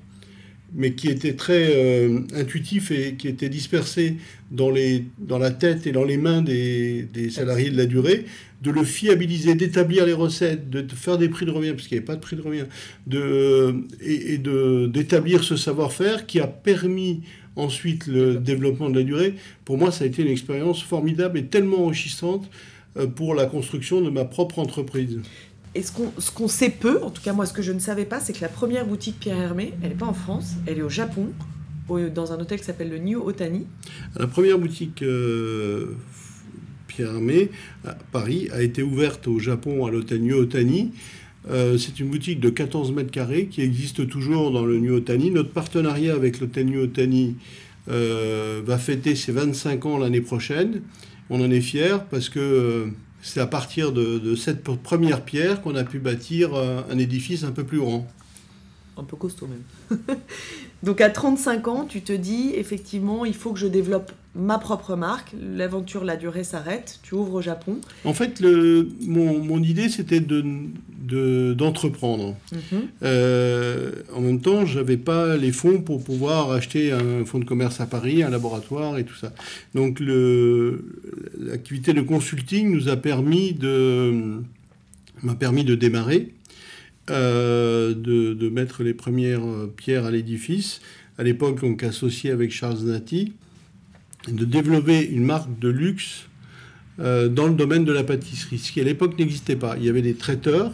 mais 0.74 0.92
qui 0.92 1.08
était 1.08 1.34
très 1.34 1.74
euh, 1.74 2.20
intuitif 2.34 2.90
et 2.90 3.14
qui 3.14 3.28
était 3.28 3.48
dispersé 3.48 4.16
dans, 4.50 4.70
les, 4.70 5.04
dans 5.18 5.38
la 5.38 5.50
tête 5.50 5.86
et 5.86 5.92
dans 5.92 6.04
les 6.04 6.16
mains 6.16 6.42
des, 6.42 7.02
des 7.12 7.30
salariés 7.30 7.70
de 7.70 7.76
la 7.76 7.86
durée, 7.86 8.24
de 8.62 8.70
le 8.70 8.84
fiabiliser, 8.84 9.54
d'établir 9.54 10.06
les 10.06 10.12
recettes, 10.12 10.70
de, 10.70 10.84
faire 10.94 11.18
des 11.18 11.28
prix 11.28 11.46
de 11.46 11.50
revient, 11.50 11.70
parce 11.70 11.88
qu'il 11.88 11.96
n'y 11.96 11.98
avait 11.98 12.06
pas 12.06 12.16
de 12.16 12.20
prix 12.20 12.36
de 12.36 12.42
revient, 12.42 12.66
de, 13.06 13.74
et, 14.02 14.34
et 14.34 14.38
d'établir 14.38 15.44
ce 15.44 15.56
savoir-faire 15.56 16.26
qui 16.26 16.40
a 16.40 16.46
permis 16.46 17.22
ensuite 17.56 18.06
le 18.06 18.36
développement 18.36 18.90
de 18.90 18.98
la 18.98 19.04
durée. 19.04 19.34
Pour 19.64 19.78
moi, 19.78 19.90
ça 19.90 20.04
a 20.04 20.06
été 20.06 20.22
une 20.22 20.28
expérience 20.28 20.82
formidable 20.82 21.38
et 21.38 21.46
tellement 21.46 21.84
enrichissante 21.84 22.50
euh, 22.96 23.06
pour 23.06 23.34
la 23.34 23.46
construction 23.46 24.00
de 24.00 24.10
ma 24.10 24.24
propre 24.24 24.58
entreprise. 24.58 25.20
Et 25.74 25.82
ce 25.82 25.92
qu'on 25.92 26.48
sait 26.48 26.70
peu, 26.70 27.02
en 27.02 27.10
tout 27.10 27.22
cas 27.22 27.32
moi 27.32 27.46
ce 27.46 27.52
que 27.52 27.62
je 27.62 27.72
ne 27.72 27.78
savais 27.78 28.04
pas, 28.04 28.18
c'est 28.20 28.32
que 28.32 28.40
la 28.40 28.48
première 28.48 28.86
boutique 28.86 29.20
Pierre 29.20 29.38
Hermé, 29.38 29.72
elle 29.82 29.90
n'est 29.90 29.94
pas 29.94 30.06
en 30.06 30.14
France, 30.14 30.54
elle 30.66 30.78
est 30.78 30.82
au 30.82 30.88
Japon, 30.88 31.28
dans 32.14 32.32
un 32.32 32.40
hôtel 32.40 32.58
qui 32.58 32.64
s'appelle 32.64 32.90
le 32.90 32.98
New 32.98 33.20
Otani. 33.20 33.66
La 34.16 34.26
première 34.26 34.58
boutique 34.58 35.02
euh, 35.02 35.96
Pierre 36.86 37.14
Hermé 37.14 37.50
à 37.84 37.96
Paris 38.12 38.48
a 38.52 38.62
été 38.62 38.82
ouverte 38.82 39.26
au 39.26 39.38
Japon 39.38 39.86
à 39.86 39.90
l'hôtel 39.90 40.22
New 40.22 40.36
Otani. 40.36 40.92
Euh, 41.50 41.78
c'est 41.78 41.98
une 42.00 42.10
boutique 42.10 42.38
de 42.38 42.50
14 42.50 42.92
mètres 42.92 43.10
carrés 43.10 43.46
qui 43.46 43.62
existe 43.62 44.06
toujours 44.08 44.50
dans 44.50 44.64
le 44.64 44.78
New 44.78 44.94
Otani. 44.94 45.30
Notre 45.30 45.50
partenariat 45.50 46.14
avec 46.14 46.40
l'hôtel 46.40 46.66
New 46.66 46.82
Otani 46.82 47.36
euh, 47.88 48.60
va 48.64 48.78
fêter 48.78 49.14
ses 49.14 49.32
25 49.32 49.86
ans 49.86 49.98
l'année 49.98 50.20
prochaine. 50.20 50.82
On 51.28 51.40
en 51.40 51.50
est 51.50 51.60
fiers 51.60 51.98
parce 52.10 52.28
que 52.28 52.88
c'est 53.22 53.40
à 53.40 53.46
partir 53.46 53.92
de, 53.92 54.34
cette 54.34 54.62
première 54.62 55.24
pierre 55.24 55.62
qu'on 55.62 55.74
a 55.74 55.84
pu 55.84 55.98
bâtir 55.98 56.54
euh, 56.54 56.82
un 56.90 56.98
édifice 56.98 57.44
un 57.44 57.52
peu 57.52 57.64
plus 57.64 57.78
grand. 57.78 58.08
Un 58.96 59.04
peu 59.04 59.16
costaud 59.16 59.46
même. 59.46 59.98
Donc 60.82 61.00
à 61.00 61.10
35 61.10 61.68
ans, 61.68 61.86
tu 61.88 62.00
te 62.00 62.12
dis 62.12 62.52
effectivement, 62.54 63.24
il 63.24 63.34
faut 63.34 63.52
que 63.52 63.58
je 63.58 63.66
développe 63.66 64.12
ma 64.34 64.58
propre 64.58 64.96
marque. 64.96 65.32
L'aventure, 65.38 66.04
la 66.04 66.16
durée 66.16 66.44
s'arrête. 66.44 67.00
Tu 67.02 67.14
ouvres 67.14 67.34
au 67.34 67.42
Japon. 67.42 67.78
En 68.04 68.14
fait, 68.14 68.40
le, 68.40 68.88
mon, 69.02 69.42
mon 69.44 69.62
idée, 69.62 69.88
c'était 69.88 70.20
de, 70.20 71.52
d'entreprendre. 71.54 72.36
Mhm. 72.52 72.80
Euh, 73.02 73.92
en 74.14 74.20
même 74.20 74.40
temps, 74.40 74.64
je 74.64 74.78
n'avais 74.78 74.96
pas 74.96 75.36
les 75.36 75.52
fonds 75.52 75.80
pour 75.80 76.02
pouvoir 76.02 76.52
acheter 76.52 76.92
un 76.92 77.24
fonds 77.24 77.40
de 77.40 77.44
commerce 77.44 77.80
à 77.80 77.86
Paris, 77.86 78.22
un 78.22 78.30
laboratoire 78.30 78.98
et 78.98 79.04
tout 79.04 79.16
ça. 79.16 79.32
Donc 79.74 80.00
l'activité 81.38 81.92
de 81.92 82.00
consulting 82.00 82.70
nous 82.70 82.88
a 82.88 82.96
permis 82.96 83.52
de 83.52 84.40
m'a 85.22 85.34
permis 85.34 85.64
de 85.64 85.74
démarrer, 85.74 86.32
de, 87.08 87.92
de, 88.34 88.48
mettre 88.48 88.82
les 88.84 88.94
premières 88.94 89.42
pierres 89.76 90.04
à 90.04 90.10
l'édifice. 90.10 90.80
À 91.18 91.22
l'époque, 91.22 91.60
donc 91.60 91.82
associé 91.82 92.30
avec 92.30 92.52
Charles 92.52 92.78
Nati, 92.84 93.34
de 94.28 94.44
développer 94.44 95.08
une 95.08 95.24
marque 95.24 95.58
de 95.58 95.68
luxe 95.68 96.26
euh, 97.00 97.28
dans 97.28 97.46
le 97.46 97.54
domaine 97.54 97.84
de 97.84 97.92
la 97.92 98.04
pâtisserie, 98.04 98.58
ce 98.58 98.72
qui 98.72 98.80
à 98.80 98.84
l'époque 98.84 99.18
n'existait 99.18 99.56
pas. 99.56 99.76
Il 99.78 99.84
y 99.84 99.88
avait 99.88 100.02
des 100.02 100.14
traiteurs 100.14 100.72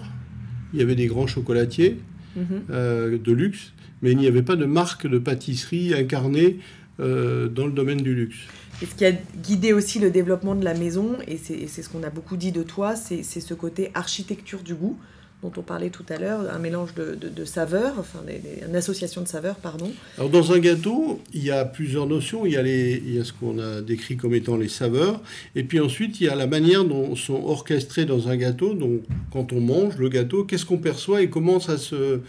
il 0.72 0.80
y 0.80 0.82
avait 0.82 0.96
des 0.96 1.06
grands 1.06 1.28
chocolatiers 1.28 1.98
mhm. 2.34 2.44
euh, 2.70 3.18
de 3.18 3.32
luxe, 3.32 3.72
mais 4.02 4.12
il 4.12 4.18
n'y 4.18 4.26
avait 4.26 4.42
pas 4.42 4.56
de 4.56 4.66
marque 4.66 5.06
de 5.06 5.18
pâtisserie 5.18 5.94
incarnée 5.94 6.58
euh, 7.00 7.48
dans 7.48 7.66
le 7.66 7.72
domaine 7.72 8.02
du 8.02 8.14
luxe. 8.14 8.36
Et 8.82 8.86
ce 8.86 8.94
qui 8.94 9.06
a 9.06 9.12
guidé 9.12 9.72
aussi 9.72 10.00
le 10.00 10.10
développement 10.10 10.54
de 10.54 10.64
la 10.64 10.74
maison, 10.74 11.16
et 11.26 11.38
c'est 11.38 11.66
ce 11.66 11.88
qu'on 11.88 12.02
a 12.02 12.10
beaucoup 12.10 12.36
dit 12.36 12.52
de 12.52 12.62
toi, 12.62 12.94
c'est 12.94 13.22
ce 13.22 13.54
côté 13.54 13.90
architecture 13.94 14.62
du 14.62 14.74
goût 14.74 14.98
dont 15.42 15.52
on 15.56 15.62
parlait 15.62 15.90
tout 15.90 16.04
à 16.08 16.18
l'heure, 16.18 16.40
un 16.52 16.58
mélange 16.58 16.94
de, 16.94 17.44
saveurs, 17.44 17.94
enfin 17.98 18.20
une 18.66 18.74
association 18.74 19.22
de 19.22 19.28
saveurs, 19.28 19.56
pardon. 19.56 19.92
Alors 20.16 20.30
dans 20.30 20.52
un 20.52 20.58
gâteau, 20.58 21.20
il 21.34 21.44
y 21.44 21.50
a 21.50 21.64
plusieurs 21.64 22.06
notions. 22.06 22.46
Il 22.46 22.52
y 22.52 22.56
a, 22.56 22.62
les, 22.62 23.02
il 23.04 23.14
y 23.14 23.20
a 23.20 23.24
ce 23.24 23.32
qu'on 23.32 23.58
a 23.58 23.82
décrit 23.82 24.16
comme 24.16 24.34
étant 24.34 24.56
les 24.56 24.68
saveurs, 24.68 25.20
et 25.54 25.62
puis 25.62 25.78
ensuite 25.78 26.20
il 26.20 26.26
y 26.26 26.28
a 26.28 26.34
la 26.34 26.46
manière 26.46 26.84
dont 26.84 27.14
sont 27.16 27.44
orchestrés 27.44 28.06
dans 28.06 28.28
un 28.28 28.36
gâteau. 28.36 28.74
Donc 28.74 29.02
quand 29.30 29.52
on 29.52 29.60
mange 29.60 29.98
le 29.98 30.08
gâteau, 30.08 30.44
qu'est-ce 30.44 30.64
qu'on 30.64 30.78
perçoit 30.78 31.22
et 31.22 31.28
comment 31.28 31.60
ça 31.60 31.76
se, 31.76 32.20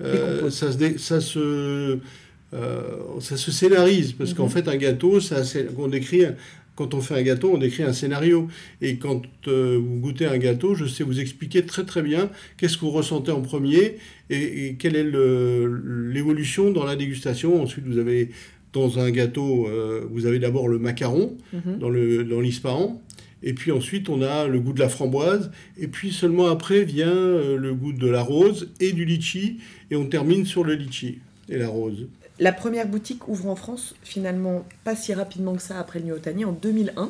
euh, 0.00 0.50
ça 0.50 0.72
se, 0.72 0.98
ça 0.98 1.20
se 1.20 1.98
euh, 2.54 2.98
ça 3.20 3.38
se 3.38 3.50
scénarise 3.50 4.12
parce 4.12 4.34
qu'en 4.34 4.44
mhm. 4.44 4.50
fait 4.50 4.68
un 4.68 4.76
gâteau, 4.76 5.20
ça, 5.20 5.36
on 5.78 5.88
décrit 5.88 6.26
quand 6.74 6.94
on 6.94 7.00
fait 7.00 7.14
un 7.14 7.22
gâteau, 7.22 7.52
on 7.54 7.58
décrit 7.58 7.82
un 7.82 7.92
scénario. 7.92 8.48
Et 8.80 8.96
quand 8.96 9.22
euh, 9.48 9.78
vous 9.78 9.98
goûtez 9.98 10.26
un 10.26 10.38
gâteau, 10.38 10.74
je 10.74 10.86
sais 10.86 11.04
vous 11.04 11.20
expliquer 11.20 11.64
très 11.64 11.84
très 11.84 12.02
bien 12.02 12.30
qu'est-ce 12.56 12.76
que 12.76 12.82
vous 12.82 12.90
ressentez 12.90 13.30
en 13.30 13.42
premier 13.42 13.96
et, 14.30 14.76
quelle 14.78 14.96
est 14.96 15.04
l'évolution 15.04 16.70
dans 16.70 16.84
la 16.84 16.96
dégustation. 16.96 17.62
Ensuite, 17.62 17.84
vous 17.86 17.98
avez 17.98 18.30
dans 18.72 18.98
un 18.98 19.10
gâteau, 19.10 19.66
euh, 19.68 20.06
vous 20.10 20.24
avez 20.26 20.38
d'abord 20.38 20.68
le 20.68 20.78
macaron 20.78 21.36
Mhm. 21.52 21.78
dans 21.78 22.40
l'ispahan, 22.40 23.02
et 23.42 23.52
puis 23.52 23.70
ensuite 23.70 24.08
on 24.08 24.22
a 24.22 24.46
le 24.46 24.60
goût 24.60 24.72
de 24.72 24.80
la 24.80 24.88
framboise, 24.88 25.50
et 25.78 25.88
puis 25.88 26.10
seulement 26.10 26.46
après 26.46 26.84
vient 26.84 27.08
euh, 27.08 27.58
le 27.58 27.74
goût 27.74 27.92
de 27.92 28.08
la 28.08 28.22
rose 28.22 28.70
et 28.80 28.92
du 28.92 29.04
litchi, 29.04 29.58
et 29.90 29.96
on 29.96 30.06
termine 30.06 30.46
sur 30.46 30.64
le 30.64 30.74
litchi 30.74 31.18
et 31.50 31.58
la 31.58 31.68
rose. 31.68 32.06
La 32.42 32.50
première 32.52 32.88
boutique 32.88 33.28
ouvre 33.28 33.46
en 33.46 33.54
France, 33.54 33.94
finalement, 34.02 34.66
pas 34.82 34.96
si 34.96 35.14
rapidement 35.14 35.54
que 35.54 35.62
ça 35.62 35.78
après 35.78 36.00
le 36.00 36.06
Nuotani, 36.06 36.44
en 36.44 36.50
2001. 36.50 37.08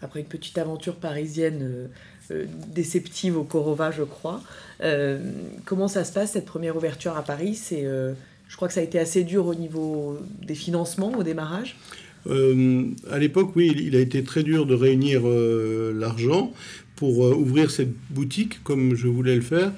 Après 0.00 0.20
une 0.20 0.26
petite 0.26 0.56
aventure 0.56 0.94
parisienne 0.94 1.58
euh, 1.62 1.86
euh, 2.30 2.44
déceptive 2.72 3.36
au 3.36 3.42
Corova, 3.42 3.90
je 3.90 4.04
crois. 4.04 4.40
Euh, 4.84 5.18
comment 5.64 5.88
ça 5.88 6.04
se 6.04 6.12
passe, 6.12 6.34
cette 6.34 6.44
première 6.44 6.76
ouverture 6.76 7.16
à 7.16 7.24
Paris? 7.24 7.56
C'est, 7.56 7.82
Je 7.82 8.54
crois 8.56 8.68
que 8.68 8.74
ça 8.74 8.78
a 8.78 8.84
été 8.84 9.00
assez 9.00 9.24
dur 9.24 9.46
au 9.46 9.54
niveau 9.56 10.16
des 10.46 10.54
financements 10.54 11.10
au 11.18 11.24
démarrage. 11.24 11.76
À 12.30 13.18
l'époque, 13.18 13.50
oui, 13.56 13.72
il- 13.76 13.96
a 13.96 14.00
été 14.00 14.22
très 14.22 14.44
dur 14.44 14.64
de 14.64 14.74
réunir 14.74 15.22
l'argent 15.26 16.52
pour 16.94 17.18
ouvrir 17.18 17.72
cette 17.72 17.92
boutique 18.10 18.62
comme 18.62 18.94
je 18.94 19.08
voulais 19.08 19.34
le 19.34 19.40
faire. 19.42 19.72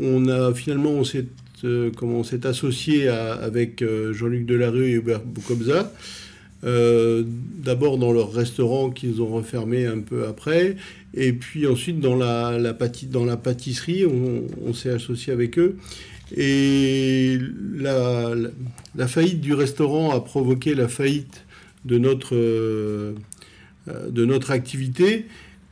On 0.00 0.26
a 0.28 0.52
finalement, 0.52 0.90
on 0.90 1.04
s'est 1.04 1.26
comment 1.96 2.18
on 2.18 2.24
s'est 2.24 2.46
associé 2.46 3.08
avec 3.08 3.82
euh, 3.82 4.12
Jean-Luc 4.12 4.46
Delarue 4.46 4.86
et 4.86 4.92
Hubert 4.92 5.22
Boukobza. 5.24 5.92
Euh, 6.64 7.24
D'abord 7.26 7.98
dans 7.98 8.12
leur 8.12 8.32
restaurant 8.32 8.90
qu'ils 8.90 9.20
ont 9.22 9.28
refermé 9.28 9.86
un 9.86 10.00
peu 10.00 10.26
après, 10.26 10.76
et 11.14 11.32
puis 11.32 11.66
ensuite 11.66 12.00
dans 12.00 12.16
la, 12.16 12.74
pâtisserie, 12.74 14.04
on, 14.06 14.72
s'est 14.72 14.90
associé 14.90 15.32
avec 15.32 15.58
eux. 15.58 15.76
Et 16.36 17.38
la, 17.76 19.06
faillite 19.06 19.40
du 19.40 19.54
restaurant 19.54 20.10
a 20.10 20.20
provoqué 20.20 20.74
la 20.74 20.88
faillite 20.88 21.44
euh, 21.90 23.12
euh, 23.88 24.10
de 24.10 24.24
notre 24.24 24.50
activité, 24.50 25.26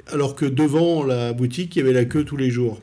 alors 0.09 0.35
que 0.35 0.47
devant 0.47 1.05
la 1.05 1.33
boutique, 1.33 1.77
il 1.77 1.81
y 1.81 1.83
avait 1.83 1.93
la 1.93 2.05
queue 2.05 2.25
tous 2.25 2.37
les 2.37 2.51
jours. 2.51 2.81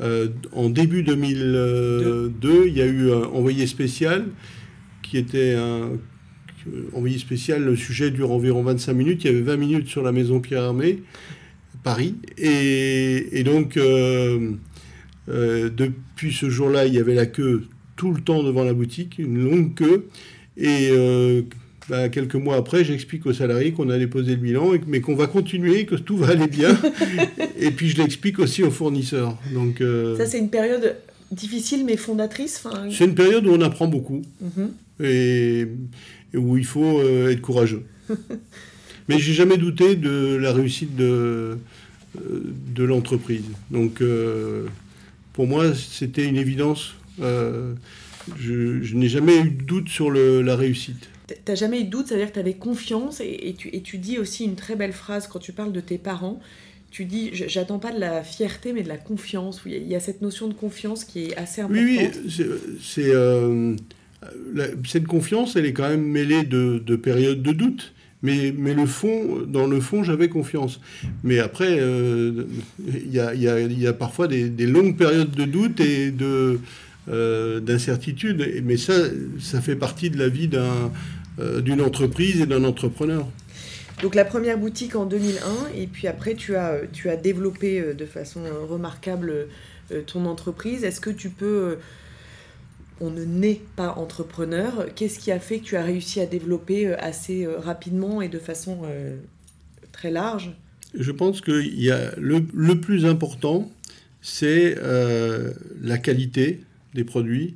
Euh, 0.00 0.28
en 0.52 0.70
début 0.70 1.02
2002, 1.02 2.64
il 2.66 2.76
y 2.76 2.82
a 2.82 2.86
eu 2.86 3.12
un 3.12 3.24
envoyé 3.24 3.66
spécial 3.66 4.26
qui 5.02 5.18
était 5.18 5.54
un 5.54 5.92
envoyé 6.94 7.18
spécial. 7.18 7.62
Le 7.62 7.76
sujet 7.76 8.10
dure 8.10 8.30
environ 8.32 8.62
25 8.62 8.92
minutes. 8.92 9.24
Il 9.24 9.26
y 9.28 9.30
avait 9.30 9.42
20 9.42 9.56
minutes 9.56 9.88
sur 9.88 10.02
la 10.02 10.12
maison 10.12 10.40
Pierre 10.40 10.62
Armé, 10.62 11.02
Paris. 11.82 12.16
Et, 12.38 13.42
donc, 13.44 13.76
euh, 13.76 14.52
euh, 15.28 15.70
depuis 15.70 16.32
ce 16.32 16.50
jour-là, 16.50 16.86
il 16.86 16.94
y 16.94 16.98
avait 16.98 17.14
la 17.14 17.26
queue 17.26 17.64
tout 17.96 18.12
le 18.12 18.20
temps 18.20 18.42
devant 18.42 18.64
la 18.64 18.74
boutique, 18.74 19.18
une 19.18 19.42
longue 19.44 19.74
queue. 19.74 20.08
Euh, 20.60 21.42
bah, 21.88 22.08
quelques 22.08 22.34
mois 22.36 22.56
après, 22.56 22.84
j'explique 22.84 23.26
aux 23.26 23.32
salariés 23.32 23.72
qu'on 23.72 23.90
a 23.90 23.98
déposé 23.98 24.32
le 24.32 24.36
bilan, 24.38 24.72
mais 24.86 25.00
qu'on 25.00 25.14
va 25.14 25.26
continuer, 25.26 25.84
que 25.86 25.94
tout 25.96 26.16
va 26.16 26.28
aller 26.28 26.46
bien. 26.46 26.76
et 27.58 27.70
puis 27.70 27.88
je 27.90 27.98
l'explique 27.98 28.38
aussi 28.38 28.62
aux 28.62 28.70
fournisseurs. 28.70 29.36
Donc, 29.52 29.80
euh, 29.80 30.16
Ça, 30.16 30.26
c'est 30.26 30.38
une 30.38 30.50
période 30.50 30.96
difficile 31.30 31.84
mais 31.84 31.96
fondatrice. 31.96 32.62
c'est 32.90 33.04
une 33.04 33.14
période 33.14 33.46
où 33.46 33.50
on 33.50 33.60
apprend 33.60 33.88
beaucoup 33.88 34.22
mhm. 34.40 34.70
et, 35.02 35.66
et 36.32 36.36
où 36.36 36.56
il 36.56 36.64
faut 36.64 37.00
euh, 37.00 37.30
être 37.30 37.40
courageux. 37.40 37.82
Mais 39.08 39.18
j'ai 39.18 39.34
jamais 39.34 39.58
douté 39.58 39.96
de 39.96 40.36
la 40.36 40.52
réussite 40.52 40.96
de, 40.96 41.58
euh, 42.16 42.42
de 42.74 42.84
l'entreprise. 42.84 43.42
Donc, 43.70 44.00
euh, 44.00 44.66
pour 45.34 45.46
moi, 45.46 45.74
c'était 45.74 46.24
une 46.24 46.36
évidence. 46.36 46.94
Je, 47.20 47.74
je 48.82 48.94
n'ai 48.96 49.08
jamais 49.08 49.38
eu 49.40 49.50
de 49.50 49.62
doute 49.62 49.90
sur 49.90 50.10
le- 50.10 50.40
la 50.40 50.56
réussite. 50.56 51.10
T'as 51.44 51.54
jamais 51.54 51.80
eu 51.80 51.84
de 51.84 51.90
doute, 51.90 52.08
ça 52.08 52.14
veut 52.14 52.20
dire 52.20 52.28
que 52.28 52.34
tu 52.34 52.40
avais 52.40 52.54
confiance 52.54 53.20
et, 53.20 53.48
et 53.48 53.54
tu, 53.54 53.68
et 53.74 53.80
tu 53.80 53.96
dis 53.98 54.18
aussi 54.18 54.44
une 54.44 54.56
très 54.56 54.76
belle 54.76 54.92
phrase 54.92 55.26
quand 55.26 55.38
tu 55.38 55.52
parles 55.52 55.72
de 55.72 55.80
tes 55.80 55.96
parents. 55.98 56.38
Tu 56.90 57.06
dis, 57.06 57.30
j'attends 57.32 57.78
pas 57.78 57.92
de 57.92 57.98
la 57.98 58.22
fierté 58.22 58.72
mais 58.72 58.82
de 58.82 58.88
la 58.88 58.98
confiance. 58.98 59.62
Il 59.66 59.86
y, 59.88 59.94
a- 59.94 60.00
cette 60.00 60.20
notion 60.22 60.48
de 60.48 60.54
confiance 60.54 61.04
qui 61.04 61.24
est 61.26 61.36
assez 61.36 61.62
importante. 61.62 61.84
Oui, 61.86 61.98
oui, 62.28 62.36
c'est, 62.80 63.08
euh, 63.14 63.74
cette 64.86 65.06
confiance, 65.06 65.56
elle 65.56 65.66
est 65.66 65.72
quand 65.72 65.88
même 65.88 66.04
mêlée 66.04 66.44
de, 66.44 66.82
de 66.84 66.96
périodes 66.96 67.42
de 67.42 67.52
doute. 67.52 67.92
Mais, 68.22 68.54
mais 68.56 68.72
le 68.72 68.86
fond, 68.86 69.42
dans 69.46 69.66
le 69.66 69.80
fond, 69.80 70.02
j'avais 70.02 70.28
confiance. 70.30 70.80
Mais 71.24 71.40
après, 71.40 71.76
euh, 71.78 72.44
il 72.86 73.12
y, 73.12 73.18
a, 73.20 73.34
il 73.34 73.42
y 73.42 73.48
a- 73.48 73.60
il 73.60 73.78
y 73.78 73.86
a 73.86 73.92
parfois 73.92 74.28
des, 74.28 74.48
des 74.48 74.66
longues 74.66 74.96
périodes 74.96 75.32
de 75.32 75.44
doute 75.44 75.80
et 75.80 76.10
de, 76.10 76.58
euh, 77.08 77.60
d'incertitude. 77.60 78.62
Mais 78.64 78.76
ça, 78.76 78.94
ça 79.40 79.60
fait 79.60 79.76
partie 79.76 80.10
de 80.10 80.18
la 80.18 80.28
vie 80.28 80.48
d'un, 80.48 80.92
euh, 81.38 81.60
d'une 81.60 81.80
entreprise 81.80 82.40
et 82.40 82.46
d'un 82.46 82.64
entrepreneur. 82.64 83.26
Donc 84.02 84.14
la 84.14 84.24
première 84.24 84.58
boutique 84.58 84.96
en 84.96 85.06
2001 85.06 85.76
et 85.76 85.86
puis 85.86 86.08
après 86.08 86.34
tu 86.34 86.56
as, 86.56 86.80
tu 86.92 87.10
as 87.10 87.16
développé 87.16 87.80
euh, 87.80 87.94
de 87.94 88.04
façon 88.06 88.44
euh, 88.44 88.64
remarquable 88.68 89.32
euh, 89.92 90.02
ton 90.06 90.26
entreprise. 90.26 90.82
Est-ce 90.84 91.00
que 91.00 91.10
tu 91.10 91.30
peux... 91.30 91.46
euh, 91.46 91.76
On 93.00 93.10
ne 93.10 93.24
naît 93.24 93.60
pas 93.76 93.94
entrepreneur. 93.96 94.86
Qu'est-ce 94.96 95.18
qui 95.18 95.30
a 95.32 95.38
fait 95.38 95.58
que 95.60 95.64
tu 95.64 95.76
as 95.76 95.82
réussi 95.82 96.20
à 96.20 96.26
développer 96.26 96.86
euh, 96.86 96.96
assez 96.98 97.44
euh, 97.44 97.58
rapidement 97.58 98.20
et 98.22 98.28
de 98.28 98.38
façon 98.38 98.82
euh, 98.84 99.16
très 99.92 100.10
large? 100.10 100.52
Je 100.98 101.12
pense 101.12 101.40
que 101.40 101.62
y 101.62 101.90
a 101.90 102.12
le, 102.18 102.44
le 102.54 102.80
plus 102.80 103.04
important, 103.04 103.70
c'est 104.22 104.76
euh, 104.78 105.52
la 105.80 105.98
qualité 105.98 106.60
des 106.94 107.04
produits, 107.04 107.54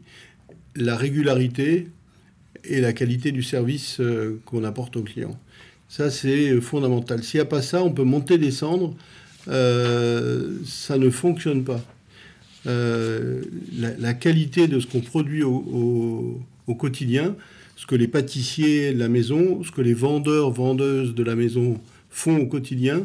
la 0.76 0.96
régularité 0.96 1.88
et 2.64 2.80
la 2.80 2.92
qualité 2.92 3.32
du 3.32 3.42
service 3.42 3.98
euh, 4.00 4.40
qu'on 4.44 4.64
apporte 4.64 4.96
aux 4.96 5.02
clients. 5.02 5.38
Ça, 5.88 6.10
c'est 6.10 6.60
fondamental. 6.60 7.22
S'il 7.22 7.38
n'y 7.38 7.42
a 7.42 7.46
pas 7.46 7.62
ça, 7.62 7.82
on 7.82 7.90
peut 7.92 8.04
monter, 8.04 8.36
descendre. 8.38 8.94
euh, 9.48 10.58
ça 10.66 10.98
ne 10.98 11.08
fonctionne 11.08 11.64
pas. 11.64 11.82
Euh, 12.66 13.40
la, 13.98 14.12
qualité 14.14 14.66
de 14.68 14.80
ce 14.80 14.86
qu'on 14.86 15.00
produit 15.00 15.42
au- 15.42 16.42
au 16.66 16.74
quotidien, 16.74 17.34
ce 17.76 17.86
que 17.86 17.94
les 17.94 18.08
pâtissiers 18.08 18.92
de 18.92 18.98
la 18.98 19.08
maison, 19.08 19.62
ce 19.62 19.70
que 19.70 19.80
les 19.80 19.94
vendeurs, 19.94 20.50
vendeuses 20.50 21.14
de 21.14 21.22
la 21.22 21.34
maison 21.36 21.80
font 22.10 22.36
au 22.38 22.46
quotidien, 22.46 23.02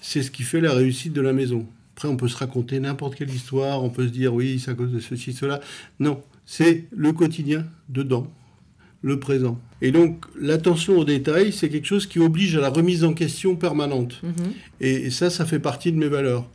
c'est 0.00 0.22
ce 0.22 0.30
qui 0.30 0.42
fait 0.42 0.60
la 0.60 0.72
réussite 0.72 1.12
de 1.12 1.20
la 1.20 1.32
maison. 1.32 1.66
Après, 1.94 2.08
on 2.08 2.16
peut 2.16 2.28
se 2.28 2.36
raconter 2.36 2.80
n'importe 2.80 3.14
quelle 3.14 3.32
histoire, 3.32 3.82
on 3.84 3.90
peut 3.90 4.06
se 4.08 4.12
dire 4.12 4.34
oui, 4.34 4.58
c'est 4.58 4.72
à 4.72 4.74
cause 4.74 4.92
de 4.92 4.98
ceci, 4.98 5.32
cela. 5.32 5.60
Non, 6.00 6.22
c'est 6.44 6.84
le 6.90 7.12
quotidien 7.12 7.66
dedans, 7.88 8.26
le 9.02 9.20
présent. 9.20 9.60
Et 9.80 9.92
donc, 9.92 10.24
l'attention 10.38 10.98
aux 10.98 11.04
détails, 11.04 11.52
c'est 11.52 11.68
quelque 11.68 11.86
chose 11.86 12.06
qui 12.06 12.18
oblige 12.18 12.56
à 12.56 12.60
la 12.60 12.70
remise 12.70 13.04
en 13.04 13.14
question 13.14 13.54
permanente. 13.54 14.20
Et, 14.80 15.06
et 15.06 15.10
ça, 15.10 15.30
ça 15.30 15.46
fait 15.46 15.60
partie 15.60 15.92
de 15.92 15.96
mes 15.96 16.08
valeurs. 16.08 16.48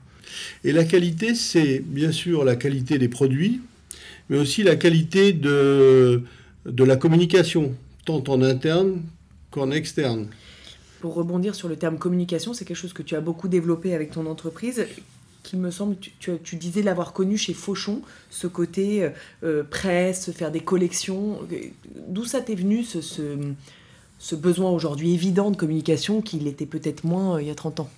Et 0.63 0.73
la 0.73 0.83
qualité, 0.83 1.35
c'est 1.35 1.79
bien 1.79 2.11
sûr 2.11 2.43
la 2.43 2.55
qualité 2.55 2.97
des 2.97 3.07
produits, 3.07 3.61
mais 4.29 4.37
aussi 4.37 4.63
la 4.63 4.75
qualité 4.75 5.31
de, 5.31 6.23
de 6.65 6.83
la 6.83 6.97
communication, 6.97 7.73
tant 8.05 8.23
en 8.27 8.41
interne 8.41 9.01
qu'en 9.51 9.71
externe. 9.71 10.27
Pour 10.99 11.13
rebondir 11.13 11.55
sur 11.55 11.69
le 11.69 11.77
terme 11.77 11.97
communication, 11.97 12.53
c'est 12.53 12.65
quelque 12.65 12.77
chose 12.77 12.93
que 12.93 13.03
tu 13.03 13.15
as 13.15 13.21
beaucoup 13.21 13.47
développé 13.47 13.93
avec 13.93 14.11
ton 14.11 14.25
entreprise, 14.25 14.85
qui 15.43 15.57
me 15.57 15.71
semble, 15.71 15.95
tu, 15.97 16.55
disais 16.55 16.81
l'avoir 16.81 17.13
connu 17.13 17.37
chez 17.37 17.53
Fauchon, 17.53 18.01
ce 18.29 18.47
côté 18.47 19.03
euh, 19.03 19.09
euh, 19.43 19.63
presse, 19.63 20.31
faire 20.31 20.51
des 20.51 20.59
collections. 20.59 21.39
D'où 22.07 22.25
ça 22.25 22.41
t'est 22.41 22.55
venu 22.55 22.83
ce, 22.83 24.35
besoin 24.35 24.69
aujourd'hui 24.71 25.13
évident 25.13 25.51
de 25.51 25.55
communication 25.55 26.21
qu'il 26.21 26.47
était 26.47 26.65
peut-être 26.65 27.03
moins 27.03 27.35
euh, 27.35 27.41
il 27.41 27.47
y 27.47 27.51
a 27.51 27.55
30 27.55 27.81
ans? 27.81 27.89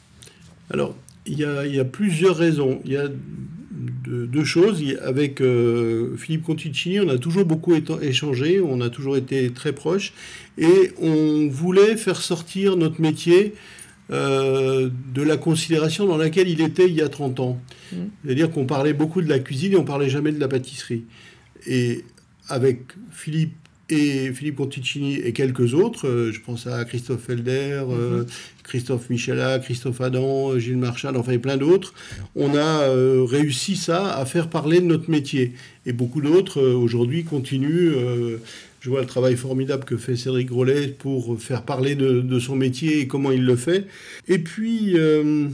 Alors, 0.70 0.96
il 1.26 1.40
y 1.40 1.80
a, 1.80 1.86
plusieurs 1.86 2.36
raisons. 2.36 2.80
Il 2.86 2.94
y 2.94 2.98
a 2.98 3.08
deux, 4.06 4.44
choses. 4.46 4.82
Avec 5.04 5.44
Philippe 6.18 6.44
Conticini, 6.44 7.00
on 7.00 7.10
a 7.10 7.18
toujours 7.18 7.46
beaucoup 7.46 7.74
échangé, 8.02 8.62
on 8.62 8.82
a 8.82 8.90
toujours 8.90 9.18
été 9.18 9.52
très 9.52 9.74
proches, 9.74 10.14
et 10.58 10.92
on 11.00 11.48
voulait 11.50 11.98
faire 11.98 12.22
sortir 12.22 12.76
notre 12.78 13.02
métier 13.02 13.54
euh, 14.12 14.90
de 15.14 15.22
la 15.22 15.38
considération 15.38 16.06
dans 16.06 16.18
laquelle 16.18 16.50
il 16.50 16.62
était 16.62 16.88
il 16.88 16.96
y 16.96 17.02
a 17.02 17.10
30 17.10 17.40
ans. 17.40 17.62
Mhm. 17.92 18.10
C'est-à-dire 18.24 18.52
qu'on 18.52 18.66
parlait 18.66 18.94
beaucoup 18.94 19.22
de 19.22 19.30
la 19.30 19.40
cuisine 19.40 19.74
et 19.74 19.78
on 19.78 19.86
parlait 19.86 20.10
jamais 20.10 20.32
de 20.32 20.40
la 20.40 20.48
pâtisserie. 20.48 21.04
Et 21.68 22.04
avec 22.50 22.82
Philippe 23.12 23.54
et 23.92 24.32
Philippe 24.34 24.56
Conticini 24.56 25.16
et 25.16 25.34
quelques 25.34 25.74
autres, 25.74 26.08
euh, 26.08 26.32
je 26.32 26.40
pense 26.40 26.66
à 26.66 26.84
Christophe 26.86 27.22
Felder, 27.22 27.84
euh, 27.90 28.24
Christophe 28.64 29.10
Michela, 29.10 29.60
Christophe 29.60 30.00
Adam, 30.02 30.58
Gilles 30.58 30.78
Marchal, 30.78 31.18
enfin 31.18 31.34
et 31.34 31.40
plein 31.40 31.58
d'autres, 31.58 31.94
on 32.36 32.56
a 32.56 32.84
euh, 32.84 33.26
réussi 33.28 33.76
ça 33.76 34.16
à 34.16 34.26
faire 34.26 34.50
parler 34.50 34.80
de 34.80 34.86
notre 34.86 35.10
métier. 35.10 35.54
Et 35.86 35.94
beaucoup 35.94 36.22
d'autres 36.22 36.62
aujourd'hui 36.62 37.24
continuent. 37.24 37.94
Je 38.82 38.90
vois 38.90 39.02
le 39.02 39.08
travail 39.08 39.38
formidable 39.38 39.86
que 39.86 39.96
fait 39.96 40.16
Cédric 40.16 40.48
Grolet 40.48 40.88
pour 40.88 41.40
faire 41.40 41.64
parler 41.64 41.94
de, 41.94 42.40
son 42.40 42.56
métier 42.56 43.00
et 43.00 43.08
comment 43.08 43.32
il 43.32 43.46
le 43.46 43.56
fait. 43.56 43.86
Et 44.28 44.40
puis, 44.40 44.98
euh, 44.98 45.48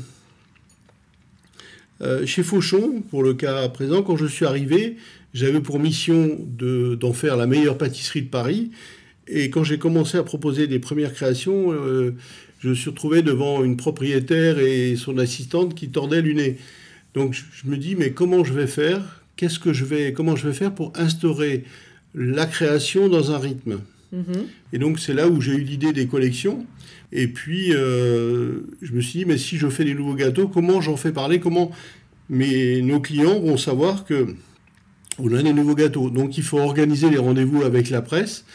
euh, 2.01 2.25
chez 2.25 2.41
Fauchon, 2.41 3.03
pour 3.09 3.23
le 3.23 3.33
cas 3.33 3.67
présent, 3.67 4.01
quand 4.01 4.15
je 4.15 4.25
suis 4.25 4.45
arrivé, 4.45 4.95
j'avais 5.33 5.59
pour 5.59 5.77
mission 5.77 6.39
de- 6.57 6.95
d'en 6.95 7.11
faire 7.11 7.35
la 7.35 7.47
meilleure 7.47 7.77
pâtisserie 7.77 8.21
de 8.21 8.29
Paris. 8.29 8.71
Et 9.27 9.49
quand 9.49 9.65
j'ai 9.65 9.77
commencé 9.77 10.17
à 10.17 10.23
proposer 10.23 10.67
des 10.67 10.79
premières 10.79 11.13
créations, 11.13 11.73
euh, 11.73 12.15
je 12.59 12.69
me 12.69 12.75
suis 12.75 12.89
retrouvé 12.89 13.23
devant 13.23 13.61
une 13.61 13.75
propriétaire 13.75 14.57
et 14.57 14.95
son 14.95 15.17
assistante 15.17 15.75
qui 15.75 15.89
tordaient 15.89 16.21
le 16.21 16.31
nez. 16.31 16.57
Donc 17.13 17.33
je 17.33 17.69
me 17.69 17.75
dis, 17.75 17.95
mais 17.95 18.11
comment 18.11 18.45
je 18.45 18.53
vais 18.53 18.67
faire? 18.67 19.21
Qu'est-ce 19.35 19.59
que 19.59 19.73
je 19.73 19.83
vais, 19.83 20.13
comment 20.13 20.37
je 20.37 20.47
vais 20.47 20.53
faire 20.53 20.73
pour 20.73 20.93
instaurer 20.95 21.65
la 22.15 22.45
création 22.45 23.09
dans 23.09 23.31
un 23.31 23.37
rythme 23.37 23.79
mm-hmm. 24.13 24.45
Et 24.73 24.79
donc 24.79 24.99
c'est 24.99 25.13
là 25.13 25.27
où 25.27 25.41
j'ai 25.41 25.53
eu 25.53 25.61
l'idée 25.61 25.93
des 25.93 26.07
collections. 26.07 26.65
Et 27.11 27.27
puis 27.27 27.73
euh, 27.73 28.61
je 28.81 28.93
me 28.93 29.01
suis 29.01 29.19
dit, 29.19 29.25
mais 29.25 29.37
si 29.37 29.57
je 29.57 29.67
fais 29.69 29.85
des 29.85 29.93
nouveaux 29.93 30.15
gâteaux, 30.15 30.47
comment 30.47 30.81
j'en 30.81 30.97
fais 30.97 31.11
parler? 31.11 31.39
Comment 31.39 31.71
mes, 32.29 32.81
nos 32.81 32.99
clients 32.99 33.39
vont 33.39 33.57
savoir 33.57 34.05
que 34.05 34.27
on 35.19 35.33
a 35.33 35.41
des 35.41 35.53
nouveaux 35.53 35.75
gâteaux? 35.75 36.09
Donc 36.09 36.37
il 36.37 36.43
faut 36.43 36.59
organiser 36.59 37.09
les 37.09 37.17
rendez-vous 37.17 37.63
avec 37.63 37.89
la 37.89 38.01
presse 38.01 38.45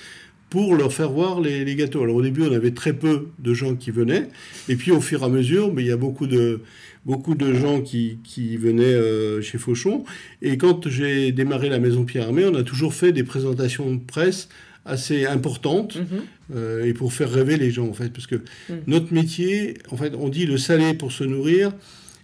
pour 0.52 0.76
leur 0.76 0.92
faire 0.92 1.10
voir 1.10 1.40
les, 1.40 1.74
gâteaux. 1.76 2.02
Alors 2.02 2.16
au 2.16 2.20
début, 2.20 2.42
on 2.42 2.52
avait 2.52 2.72
très 2.72 2.92
peu 2.92 3.28
de 3.38 3.54
gens 3.54 3.74
qui 3.74 3.90
venaient, 3.90 4.28
et 4.68 4.76
puis 4.76 4.90
au 4.90 5.00
fur 5.00 5.22
et 5.22 5.24
à 5.24 5.28
mesure, 5.30 5.72
mais 5.72 5.80
il 5.80 5.88
y 5.88 5.90
a 5.90 5.96
beaucoup 5.96 6.26
de, 6.26 6.60
beaucoup 7.06 7.34
de 7.34 7.54
gens 7.54 7.80
qui, 7.80 8.18
qui 8.22 8.58
venaient 8.58 8.84
euh, 8.84 9.40
chez 9.40 9.56
Fauchon. 9.56 10.04
Et 10.42 10.58
quand 10.58 10.90
j'ai 10.90 11.32
démarré 11.32 11.70
la 11.70 11.78
Maison 11.78 12.04
Pierre 12.04 12.26
Armé, 12.26 12.44
on 12.44 12.54
a 12.54 12.64
toujours 12.64 12.92
fait 12.92 13.12
des 13.12 13.24
présentations 13.24 13.90
de 13.94 14.00
presse 14.00 14.50
assez 14.84 15.24
importantes, 15.24 15.96
mhm. 15.96 16.06
euh, 16.54 16.84
et 16.84 16.92
pour 16.92 17.14
faire 17.14 17.30
rêver 17.30 17.56
les 17.56 17.70
gens, 17.70 17.88
en 17.88 17.94
fait, 17.94 18.10
parce 18.10 18.26
que 18.26 18.36
mhm. 18.68 18.82
notre 18.88 19.14
métier, 19.14 19.78
en 19.90 19.96
fait, 19.96 20.12
on 20.18 20.28
dit 20.28 20.44
le 20.44 20.58
salé 20.58 20.92
pour 20.92 21.12
se 21.12 21.24
nourrir, 21.24 21.72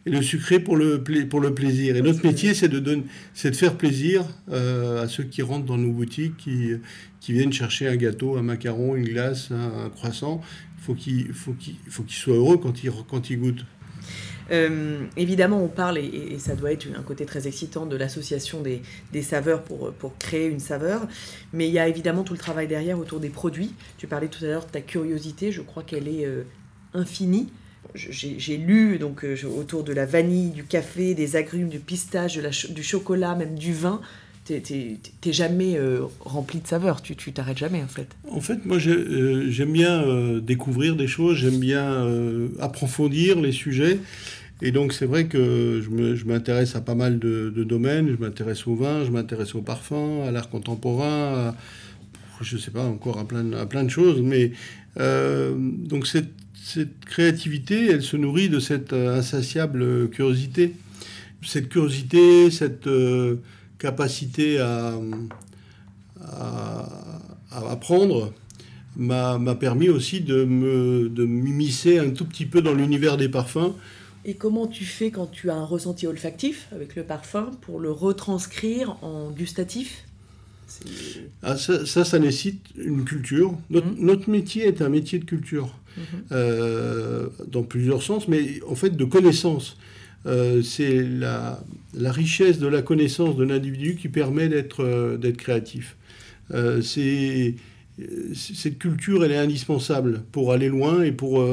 le 0.09 0.23
sucré 0.23 0.61
pour 0.61 0.77
le, 0.77 1.03
plaisir. 1.03 1.97
Et 1.97 2.03
notre 2.03 2.25
métier, 2.27 2.55
c'est 2.55 2.69
de, 2.69 3.03
faire 3.35 3.77
plaisir 3.77 4.25
euh, 4.51 5.03
à 5.03 5.09
ceux 5.09 5.25
qui 5.25 5.43
rentrent 5.43 5.67
dans 5.67 5.79
nos 5.79 5.93
boutiques, 5.93 6.37
qui, 6.37 6.79
viennent 7.29 7.53
chercher 7.53 7.89
un 7.89 7.97
gâteau, 7.97 8.37
un 8.37 8.43
macaron, 8.43 8.97
une 8.97 9.05
glace, 9.05 9.51
un, 9.51 9.91
croissant. 9.91 10.41
Il 10.79 11.33
faut 11.33 11.53
qu'ils 11.53 11.77
faut 11.89 12.05
soient 12.09 12.35
heureux 12.35 12.57
quand 12.57 12.83
ils, 12.83 12.91
quand 13.09 13.31
goûtent. 13.33 13.67
Euh, 14.51 15.05
évidemment, 15.17 15.63
on 15.63 15.69
parle, 15.69 15.99
et, 15.99 16.39
ça 16.39 16.55
doit 16.55 16.73
être 16.73 16.87
un 16.97 17.03
côté 17.03 17.27
très 17.27 17.47
excitant, 17.47 17.87
de 17.87 17.97
l'association 17.97 18.63
des, 18.63 19.23
saveurs 19.23 19.63
pour, 19.63 19.93
pour 19.93 20.17
créer 20.17 20.47
une 20.49 20.61
saveur, 20.61 21.07
mais 21.53 21.69
il 21.69 21.73
y 21.73 21.79
a 21.79 21.89
évidemment 21.89 22.25
tout 22.25 22.33
le 22.33 22.39
travail 22.39 22.67
derrière 22.67 22.99
autour 22.99 23.21
des 23.21 23.29
produits. 23.29 23.75
Tu 23.99 24.07
parlais 24.07 24.29
tout 24.29 24.45
à 24.45 24.49
l'heure 24.49 24.67
de 24.67 24.71
ta 24.71 24.81
curiosité, 24.81 25.53
je 25.53 25.61
crois 25.61 25.83
qu'elle 25.83 26.09
est 26.09 26.25
euh, 26.25 26.45
infinie 26.95 27.49
j'ai 27.95 28.57
lu 28.57 28.99
donc 28.99 29.25
euh, 29.25 29.37
autour 29.57 29.85
de 29.85 29.93
la 29.93 30.07
vanille, 30.07 30.51
du 30.51 30.65
café, 30.65 31.15
des 31.15 31.37
agrumes, 31.37 31.69
du 31.69 31.79
pistache, 31.79 32.39
du 32.71 32.83
chocolat, 32.83 33.35
même 33.35 33.55
du 33.57 33.73
vin. 33.73 34.01
T'es 34.45 34.99
jamais 35.27 35.77
euh, 35.77 36.07
rempli 36.21 36.61
de 36.61 36.67
saveurs, 36.67 37.03
tu 37.03 37.15
t'arrêtes 37.33 37.59
jamais 37.59 37.83
en 37.83 37.89
fait. 37.89 38.09
En 38.31 38.41
fait, 38.41 38.65
moi 38.65 38.79
euh, 38.87 39.51
j'aime 39.51 39.73
bien 39.73 40.39
découvrir 40.39 40.97
des 40.97 41.07
choses, 41.07 41.37
j'aime 41.37 41.59
bien 41.59 42.09
approfondir 42.59 43.41
les 43.41 43.53
sujets. 43.53 43.99
Et 44.63 44.73
donc 44.73 44.95
c'est 44.95 45.05
vrai 45.05 45.27
que 45.27 45.83
je 45.85 46.25
m'intéresse 46.25 46.77
à 46.77 46.81
pas 46.81 46.95
mal 46.95 47.19
de, 47.19 47.51
domaines, 47.63 48.09
je 48.09 48.17
m'intéresse 48.17 48.67
au 48.67 48.75
vin, 48.75 49.05
je 49.05 49.11
m'intéresse 49.11 49.55
au 49.55 49.61
parfum, 49.61 50.25
à 50.27 50.31
l'art 50.31 50.49
contemporain, 50.49 51.55
je 52.41 52.57
ne 52.57 52.61
sais 52.61 52.71
pas 52.71 52.85
encore 52.85 53.19
à 53.19 53.29
plein, 53.29 53.53
à 53.53 53.67
plein 53.67 53.85
de 53.85 53.91
choses. 53.91 54.23
Mais 54.23 54.53
donc 54.97 56.07
cette 56.07 56.33
cette 56.69 57.05
créativité, 57.07 57.87
elle 57.87 58.03
se 58.03 58.19
nourrit 58.19 58.51
de 58.51 58.61
cette 58.61 58.93
euh, 58.93 59.19
insatiable 59.19 60.11
curiosité. 60.11 60.75
Cette 61.43 61.71
curiosité, 61.71 62.51
cette 62.51 62.87
euh, 62.87 63.37
capacité 63.79 64.59
à, 64.59 64.93
apprendre 67.51 68.35
m'a 68.97 69.55
permis 69.55 69.89
aussi 69.89 70.21
de 70.21 70.45
m'immiscer 70.45 71.99
un 71.99 72.11
tout 72.11 72.27
petit 72.27 72.45
peu 72.45 72.61
dans 72.61 72.75
l'univers 72.75 73.17
des 73.17 73.29
parfums. 73.29 73.73
Et 74.25 74.35
comment 74.35 74.67
tu 74.67 74.85
fais 74.85 75.11
quand 75.11 75.31
tu 75.31 75.49
as 75.49 75.55
un 75.55 75.65
ressenti 75.65 76.07
olfactif 76.07 76.69
avec 76.73 76.97
le 76.97 77.05
parfum 77.05 77.51
pour 77.63 77.81
le 77.81 77.91
retranscrire 77.91 78.97
en 79.03 79.31
gustatif? 79.31 80.05
Ah, 81.43 81.57
ça, 81.57 82.05
ça, 82.05 82.19
nécessite 82.19 82.61
une 82.77 83.05
culture. 83.05 83.57
Notre, 83.71 83.87
mmh. 83.87 83.97
notre, 83.99 84.31
métier 84.31 84.67
est 84.67 84.83
un 84.83 84.89
métier 84.89 85.19
de 85.19 85.25
culture. 85.25 85.75
Euh, 86.31 87.29
dans 87.49 87.63
plusieurs 87.63 88.03
sens, 88.03 88.29
mais 88.29 88.61
en 88.69 88.75
fait 88.75 88.91
de 88.91 89.05
connaissance. 89.05 89.77
Euh, 90.27 90.63
c'est 90.63 91.03
la, 91.03 91.63
la, 91.95 92.13
richesse 92.13 92.59
de 92.59 92.67
la 92.67 92.83
connaissance 92.83 93.37
de 93.37 93.45
l'individu 93.45 93.97
qui 93.97 94.09
permet 94.09 94.49
d'être 94.49 94.85
euh, 94.85 95.33
créatif. 95.33 95.97
cette 98.35 98.79
culture, 98.79 99.25
elle 99.25 99.33
est 99.33 99.39
indispensable 99.39 100.23
pour 100.33 100.53
aller 100.53 100.69
loin 100.69 101.03
et 101.03 101.13
pour, 101.13 101.45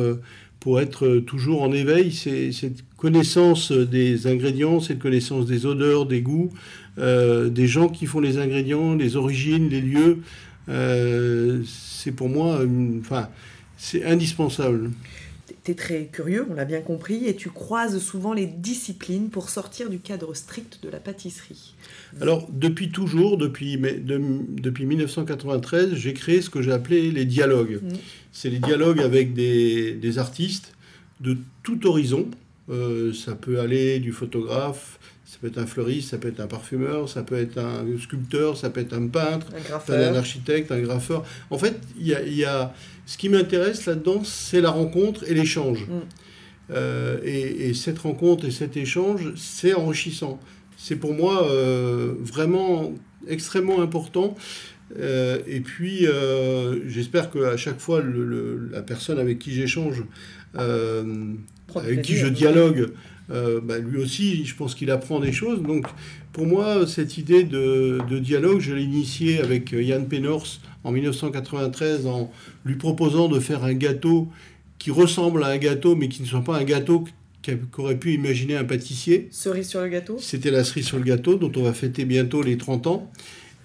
pour 0.65 0.81
être 0.81 1.19
toujours 1.19 1.61
en 1.61 1.71
éveil. 1.71 2.11
C'est 2.11 2.51
cette 2.51 2.83
connaissance 2.97 3.71
des 3.71 4.25
ingrédients, 4.25 4.79
cette 4.79 4.97
connaissance 4.97 5.45
des 5.45 5.67
odeurs, 5.67 6.07
des 6.07 6.21
goûts, 6.21 6.51
des 6.97 7.67
gens 7.67 7.87
qui 7.87 8.07
font 8.07 8.19
les 8.19 8.39
ingrédients, 8.39 8.95
les 8.95 9.15
origines, 9.15 9.69
les 9.69 9.81
lieux. 9.81 10.23
c'est 10.67 12.11
pour 12.11 12.29
moi, 12.29 12.61
enfin, 12.99 13.29
c'est 13.77 14.05
indispensable. 14.05 14.89
Tu 15.63 15.71
es 15.71 15.75
très 15.75 16.05
curieux, 16.11 16.47
on 16.49 16.55
l'a 16.55 16.65
bien 16.65 16.81
compris, 16.81 17.27
et 17.27 17.35
tu 17.35 17.51
croises 17.51 17.99
souvent 17.99 18.33
les 18.33 18.47
disciplines 18.47 19.29
pour 19.29 19.49
sortir 19.49 19.91
du 19.91 19.99
cadre 19.99 20.33
strict 20.33 20.79
de 20.81 20.89
la 20.89 20.99
pâtisserie. 20.99 21.75
Alors, 22.21 22.47
depuis 22.51 22.89
toujours, 22.89 23.37
depuis, 23.37 23.77
depuis 23.77 24.85
1993, 24.85 25.93
j'ai 25.93 26.13
créé 26.13 26.41
ce 26.41 26.49
que 26.49 26.63
j'ai 26.63 26.71
appelé 26.71 27.11
les 27.11 27.25
dialogues. 27.25 27.81
Mm. 27.83 27.93
C'est 28.35 28.49
les 28.49 28.59
dialogues 28.59 28.99
avec 28.99 29.33
des, 29.33 30.17
artistes 30.17 30.73
de 31.21 31.37
tout 31.63 31.87
horizon. 31.87 32.27
Euh, 32.69 33.13
ça 33.13 33.33
peut 33.33 33.61
aller 33.61 33.99
du 33.99 34.11
photographe, 34.11 34.99
ça 35.23 35.37
peut 35.39 35.47
être 35.47 35.57
un 35.57 35.65
fleuriste, 35.65 36.09
ça 36.09 36.17
peut 36.17 36.27
être 36.27 36.41
un 36.41 36.47
parfumeur, 36.47 37.07
ça 37.07 37.23
peut 37.23 37.37
être 37.37 37.57
un 37.57 37.85
sculpteur, 37.97 38.57
ça 38.57 38.69
peut 38.69 38.81
être 38.81 38.91
un 38.91 39.07
peintre, 39.07 39.47
un, 39.87 39.93
un 39.93 40.15
architecte, 40.15 40.69
un 40.73 40.81
graffeur. 40.81 41.23
En 41.49 41.57
fait, 41.57 41.79
il 41.97 42.07
y 42.07 42.43
a, 42.43 42.73
ce 43.05 43.17
qui 43.17 43.29
m'intéresse 43.29 43.85
là-dedans, 43.85 44.21
c'est 44.25 44.59
la 44.59 44.71
rencontre 44.71 45.23
et 45.29 45.33
l'échange. 45.33 45.85
Mm. 45.87 46.01
Euh, 46.71 47.19
et, 47.23 47.73
cette 47.73 47.99
rencontre 47.99 48.43
et 48.43 48.51
cet 48.51 48.75
échange, 48.75 49.31
c'est 49.37 49.73
enrichissant. 49.73 50.41
C'est 50.75 50.97
pour 50.97 51.13
moi 51.13 51.47
euh, 51.49 52.15
vraiment 52.19 52.91
extrêmement 53.29 53.81
important. 53.81 54.35
Euh, 54.97 55.39
et 55.47 55.61
puis, 55.61 56.07
j'espère 56.87 57.31
qu'à 57.31 57.57
chaque 57.57 57.79
fois, 57.79 58.03
la 58.71 58.81
personne 58.81 59.19
avec 59.19 59.39
qui 59.39 59.51
j'échange, 59.51 60.03
avec 60.55 62.01
qui 62.01 62.15
je 62.15 62.27
dialogue, 62.27 62.91
euh, 63.31 63.59
bah, 63.61 63.79
lui 63.79 63.97
aussi, 63.97 64.45
je 64.45 64.55
pense 64.55 64.75
qu'il 64.75 64.91
apprend 64.91 65.19
des 65.19 65.31
choses. 65.31 65.61
Donc, 65.61 65.87
pour 66.31 66.45
moi, 66.45 66.85
cette 66.87 67.17
idée 67.17 67.43
de, 67.43 67.99
dialogue, 68.19 68.59
je 68.59 68.73
l'ai 68.73 68.83
initiée 68.83 69.39
avec 69.39 69.73
euh, 69.73 69.81
Yann 69.81 70.07
Penors 70.07 70.59
en 70.83 70.91
1993 70.91 72.05
en 72.05 72.31
lui 72.65 72.75
proposant 72.75 73.27
de 73.27 73.39
faire 73.39 73.63
un 73.63 73.73
gâteau 73.73 74.27
qui 74.77 74.91
ressemble 74.91 75.43
à 75.43 75.47
un 75.47 75.57
gâteau, 75.57 75.95
mais 75.95 76.09
qui 76.09 76.21
ne 76.21 76.27
soit 76.27 76.43
pas 76.43 76.57
un 76.57 76.63
gâteau 76.63 77.05
qu'aurait 77.71 77.97
pu 77.97 78.13
imaginer 78.13 78.55
un 78.55 78.63
pâtissier. 78.63 79.27
Cerise 79.31 79.69
sur 79.69 79.81
le 79.81 79.89
gâteau? 79.89 80.17
C'était 80.19 80.51
la 80.51 80.63
cerise 80.63 80.85
sur 80.85 80.97
le 80.97 81.03
gâteau, 81.03 81.35
dont 81.35 81.51
on 81.55 81.63
va 81.63 81.73
fêter 81.73 82.05
bientôt 82.05 82.41
les 82.41 82.57
30 82.57 82.87
ans. 82.87 83.11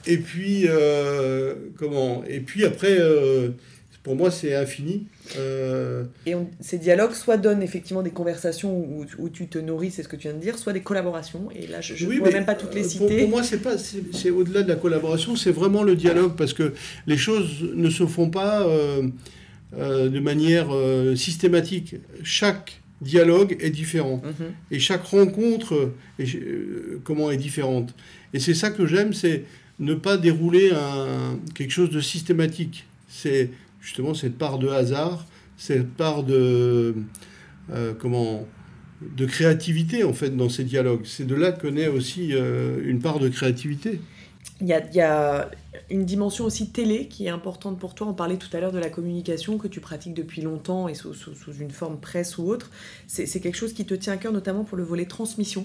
Et 0.07 0.19
puis, 0.19 0.65
euh, 0.67 1.55
comment? 1.77 2.25
Et 2.25 2.41
puis 2.41 2.65
après, 2.65 2.99
pour 4.03 4.17
moi, 4.17 4.31
c'est 4.31 4.55
infini. 4.55 5.07
Euh, 5.37 6.05
Et 6.25 6.35
ces 6.61 6.79
dialogues, 6.79 7.13
soit 7.13 7.37
donnent 7.37 7.63
effectivement 7.63 8.03
des 8.03 8.11
conversations 8.11 8.75
où, 8.75 9.05
où, 9.19 9.29
tu 9.29 9.47
te 9.47 9.59
nourris, 9.59 9.91
c'est 9.91 10.03
ce 10.03 10.09
que 10.09 10.17
tu 10.17 10.29
viens 10.29 10.37
de 10.37 10.41
dire, 10.41 10.59
soit 10.59 10.73
des 10.73 10.81
collaborations. 10.81 11.51
Et 11.55 11.67
là, 11.67 11.83
je 11.83 12.07
ne 12.07 12.19
pourrais 12.19 12.33
même 12.33 12.47
pas 12.47 12.55
toutes 12.55 12.75
les 12.75 12.85
citer. 12.85 13.21
Pour, 13.21 13.29
moi, 13.29 13.43
c'est 13.43 13.59
pas, 13.59 13.77
c'est 13.77 14.31
au-delà 14.31 14.63
de 14.63 14.69
la 14.69 14.77
collaboration, 14.77 15.37
c'est 15.37 15.51
vraiment 15.51 15.83
le 15.83 15.97
dialogue 15.97 16.35
parce 16.37 16.55
que 16.55 16.73
les 17.07 17.19
choses 17.19 17.63
ne 17.75 17.91
se 17.91 18.07
font 18.07 18.31
pas 18.31 18.63
euh, 18.63 19.03
euh, 19.77 20.09
de 20.09 20.21
manière 20.21 20.69
systématique. 21.15 21.97
Chaque 22.23 22.81
dialogue 23.03 23.57
est 23.61 23.71
différent 23.71 24.23
mhm. 24.25 24.47
et 24.71 24.79
chaque 24.79 25.05
rencontre 25.05 25.93
est, 26.19 26.39
comment 27.05 27.31
est 27.31 27.37
différente. 27.37 27.95
Et 28.33 28.39
c'est 28.39 28.55
ça 28.55 28.71
que 28.71 28.87
j'aime, 28.87 29.13
c'est 29.13 29.45
ne 29.81 29.95
pas 29.95 30.17
dérouler 30.17 30.71
quelque 31.55 31.73
chose 31.73 31.91
de 31.91 32.01
systématique. 32.01 32.87
C'est 33.09 33.51
justement 33.81 34.15
cette 34.15 34.39
part 34.39 34.59
de 34.59 34.69
hasard, 34.69 35.27
cette 35.57 35.91
part 35.95 36.23
de, 36.23 36.95
euh, 37.73 37.95
comment, 37.99 38.47
de 39.03 39.27
créativité 39.27 40.05
en 40.05 40.13
fait 40.13 40.37
dans 40.37 40.49
ces 40.49 40.65
dialogues. 40.65 41.03
C'est 41.05 41.27
de 41.27 41.35
là 41.35 41.53
que 41.53 41.67
naît 41.67 41.89
aussi 41.89 42.31
euh, 42.33 42.81
une 42.85 43.01
part 43.01 43.19
de 43.19 43.29
créativité. 43.29 44.01
Il 44.63 44.69
y, 44.69 45.01
a, 45.01 45.51
une 45.91 46.05
dimension 46.05 46.45
aussi 46.45 46.71
télé 46.71 47.09
qui 47.09 47.27
est 47.27 47.31
importante 47.31 47.79
pour 47.79 47.95
toi. 47.95 48.07
On 48.09 48.13
parlait 48.13 48.37
tout 48.37 48.55
à 48.55 48.61
l'heure 48.61 48.73
de 48.73 48.79
la 48.79 48.91
communication 48.91 49.57
que 49.57 49.69
tu 49.69 49.81
pratiques 49.81 50.13
depuis 50.13 50.43
longtemps 50.43 50.87
et 50.87 50.95
sous, 50.95 51.15
une 51.59 51.71
forme 51.71 51.99
presse 51.99 52.37
ou 52.37 52.47
autre. 52.47 52.71
C'est 53.07 53.41
quelque 53.41 53.57
chose 53.57 53.73
qui 53.73 53.87
te 53.87 53.95
tient 53.95 54.13
à 54.13 54.17
cœur, 54.19 54.33
notamment 54.33 54.65
pour 54.65 54.77
le 54.77 54.85
volet 54.85 55.07
transmission. 55.07 55.65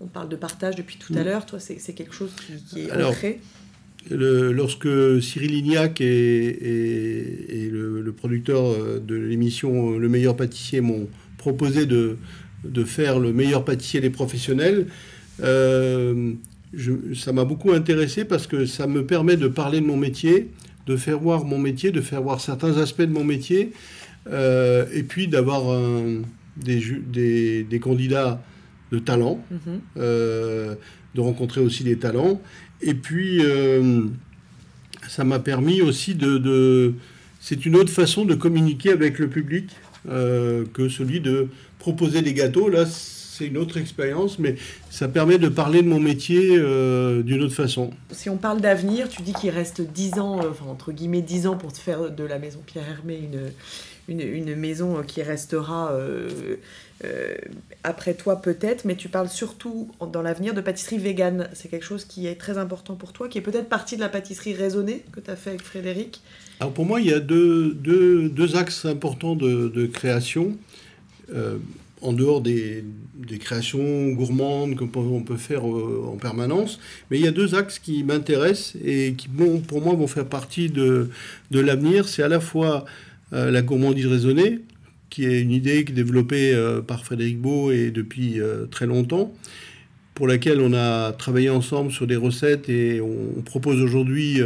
On 0.00 0.06
parle 0.06 0.28
de 0.28 0.36
partage 0.36 0.76
depuis 0.76 0.98
tout 0.98 1.14
à 1.14 1.22
mm. 1.22 1.24
l'heure. 1.24 1.46
Toi, 1.46 1.58
c'est 1.60 1.94
quelque 1.94 2.14
chose 2.14 2.30
qui, 2.68 2.80
est 2.80 3.02
ancré 3.04 3.40
lorsque 4.10 4.88
Cyril 5.22 5.52
Lignac 5.52 6.00
et, 6.00 7.68
le, 7.72 8.12
producteur 8.12 9.00
de 9.00 9.14
l'émission 9.14 9.98
Le 9.98 10.08
meilleur 10.08 10.36
pâtissier 10.36 10.80
m'ont 10.80 11.08
proposé 11.38 11.86
de, 11.86 12.16
de, 12.64 12.84
faire 12.84 13.18
le 13.18 13.32
meilleur 13.32 13.64
pâtissier 13.64 14.00
des 14.00 14.10
professionnels, 14.10 14.86
euh, 15.42 16.32
ça 17.14 17.32
m'a 17.32 17.44
beaucoup 17.44 17.72
intéressé 17.72 18.24
parce 18.24 18.46
que 18.46 18.66
ça 18.66 18.86
me 18.86 19.06
permet 19.06 19.36
de 19.36 19.48
parler 19.48 19.80
de 19.80 19.86
mon 19.86 19.96
métier, 19.96 20.50
de 20.86 20.96
faire 20.96 21.18
voir 21.18 21.44
mon 21.44 21.58
métier, 21.58 21.90
de 21.90 22.00
faire 22.00 22.22
voir 22.22 22.40
certains 22.40 22.78
aspects 22.78 23.02
de 23.02 23.12
mon 23.12 23.24
métier, 23.24 23.72
euh, 24.28 24.86
et 24.92 25.02
puis 25.02 25.28
d'avoir 25.28 25.62
des, 26.56 26.82
des, 27.06 27.62
des, 27.64 27.80
candidats 27.80 28.40
de 28.92 28.98
talent, 28.98 29.44
mhm. 29.50 29.80
euh, 29.96 30.74
de 31.14 31.20
rencontrer 31.20 31.60
aussi 31.60 31.84
des 31.84 31.98
talents. 31.98 32.40
Et 32.80 32.94
puis, 32.94 33.40
euh, 33.44 34.02
ça 35.08 35.24
m'a 35.24 35.38
permis 35.38 35.82
aussi 35.82 36.14
de... 36.14 36.94
C'est 37.40 37.64
une 37.64 37.76
autre 37.76 37.92
façon 37.92 38.24
de 38.24 38.34
communiquer 38.34 38.90
avec 38.90 39.18
le 39.18 39.28
public 39.28 39.70
que 40.08 40.88
celui 40.88 41.20
de 41.20 41.48
proposer 41.78 42.22
des 42.22 42.32
gâteaux. 42.32 42.68
Là, 42.68 42.86
c'est 43.36 43.46
une 43.46 43.58
autre 43.58 43.76
expérience, 43.76 44.38
mais 44.38 44.56
ça 44.90 45.08
permet 45.08 45.38
de 45.38 45.48
parler 45.48 45.82
de 45.82 45.88
mon 45.88 46.00
métier 46.00 46.56
euh, 46.56 47.22
d'une 47.22 47.42
autre 47.42 47.54
façon. 47.54 47.90
Si 48.10 48.30
on 48.30 48.38
parle 48.38 48.60
d'avenir, 48.60 49.08
tu 49.08 49.22
dis 49.22 49.34
qu'il 49.34 49.50
reste 49.50 49.82
10 49.82 50.18
ans, 50.18 50.40
euh, 50.40 50.50
enfin, 50.50 50.64
entre 50.66 50.92
guillemets 50.92 51.20
10 51.20 51.46
ans 51.46 51.56
pour 51.56 51.72
te 51.72 51.78
faire 51.78 52.10
de 52.10 52.24
la 52.24 52.38
maison 52.38 52.60
Pierre 52.64 52.88
Hermé 52.88 53.28
une, 54.08 54.20
une, 54.20 54.54
maison 54.54 55.02
qui 55.02 55.22
restera 55.22 55.92
euh, 55.92 56.56
après 57.84 58.14
toi 58.14 58.40
peut-être, 58.40 58.84
mais 58.84 58.96
tu 58.96 59.08
parles 59.08 59.28
surtout 59.28 59.90
dans 60.12 60.22
l'avenir 60.22 60.54
de 60.54 60.60
pâtisserie 60.60 60.98
végane. 60.98 61.48
C'est 61.52 61.68
quelque 61.68 61.84
chose 61.84 62.04
qui 62.04 62.26
est 62.26 62.36
très 62.36 62.58
important 62.58 62.94
pour 62.94 63.12
toi, 63.12 63.28
qui 63.28 63.38
est 63.38 63.42
peut-être 63.42 63.68
partie 63.68 63.96
de 63.96 64.00
la 64.00 64.08
pâtisserie 64.08 64.54
raisonnée 64.54 65.04
que 65.12 65.20
tu 65.20 65.30
as 65.30 65.36
fait 65.36 65.50
avec 65.50 65.62
Frédéric. 65.62 66.22
Alors 66.60 66.72
pour 66.72 66.86
moi, 66.86 67.00
il 67.00 67.08
y 67.08 67.12
a 67.12 67.20
deux, 67.20 67.74
deux, 67.74 68.28
deux 68.28 68.56
axes 68.56 68.86
importants 68.86 69.36
de, 69.36 69.68
de 69.68 69.86
création 69.86 70.56
en 72.02 72.12
dehors 72.12 72.40
des, 72.40 72.84
créations 73.40 74.08
gourmandes 74.10 74.76
qu'on 74.76 75.22
peut, 75.22 75.36
faire 75.36 75.66
euh, 75.66 76.04
en 76.06 76.16
permanence. 76.16 76.78
Mais 77.10 77.18
il 77.18 77.24
y 77.24 77.28
a 77.28 77.32
deux 77.32 77.54
axes 77.54 77.78
qui 77.78 78.04
m'intéressent 78.04 78.76
et 78.84 79.14
qui, 79.16 79.28
pour 79.28 79.82
moi, 79.82 79.94
vont 79.94 80.06
faire 80.06 80.26
partie 80.26 80.68
de, 80.68 81.10
l'avenir. 81.50 82.08
C'est 82.08 82.22
à 82.22 82.28
la 82.28 82.40
fois 82.40 82.84
euh, 83.32 83.50
la 83.50 83.62
gourmandise 83.62 84.06
raisonnée, 84.06 84.60
qui 85.10 85.24
est 85.24 85.40
une 85.40 85.52
idée 85.52 85.84
qui 85.84 85.92
est 85.92 85.94
développée 85.94 86.54
euh, 86.54 86.82
par 86.82 87.04
Frédéric 87.04 87.40
Beau 87.40 87.70
et 87.70 87.90
depuis 87.90 88.40
très 88.70 88.86
longtemps, 88.86 89.32
pour 90.14 90.26
laquelle 90.26 90.60
on 90.60 90.72
a 90.72 91.12
travaillé 91.12 91.50
ensemble 91.50 91.92
sur 91.92 92.06
des 92.06 92.16
recettes 92.16 92.68
et 92.68 93.00
on, 93.00 93.42
propose 93.42 93.80
aujourd'hui, 93.82 94.40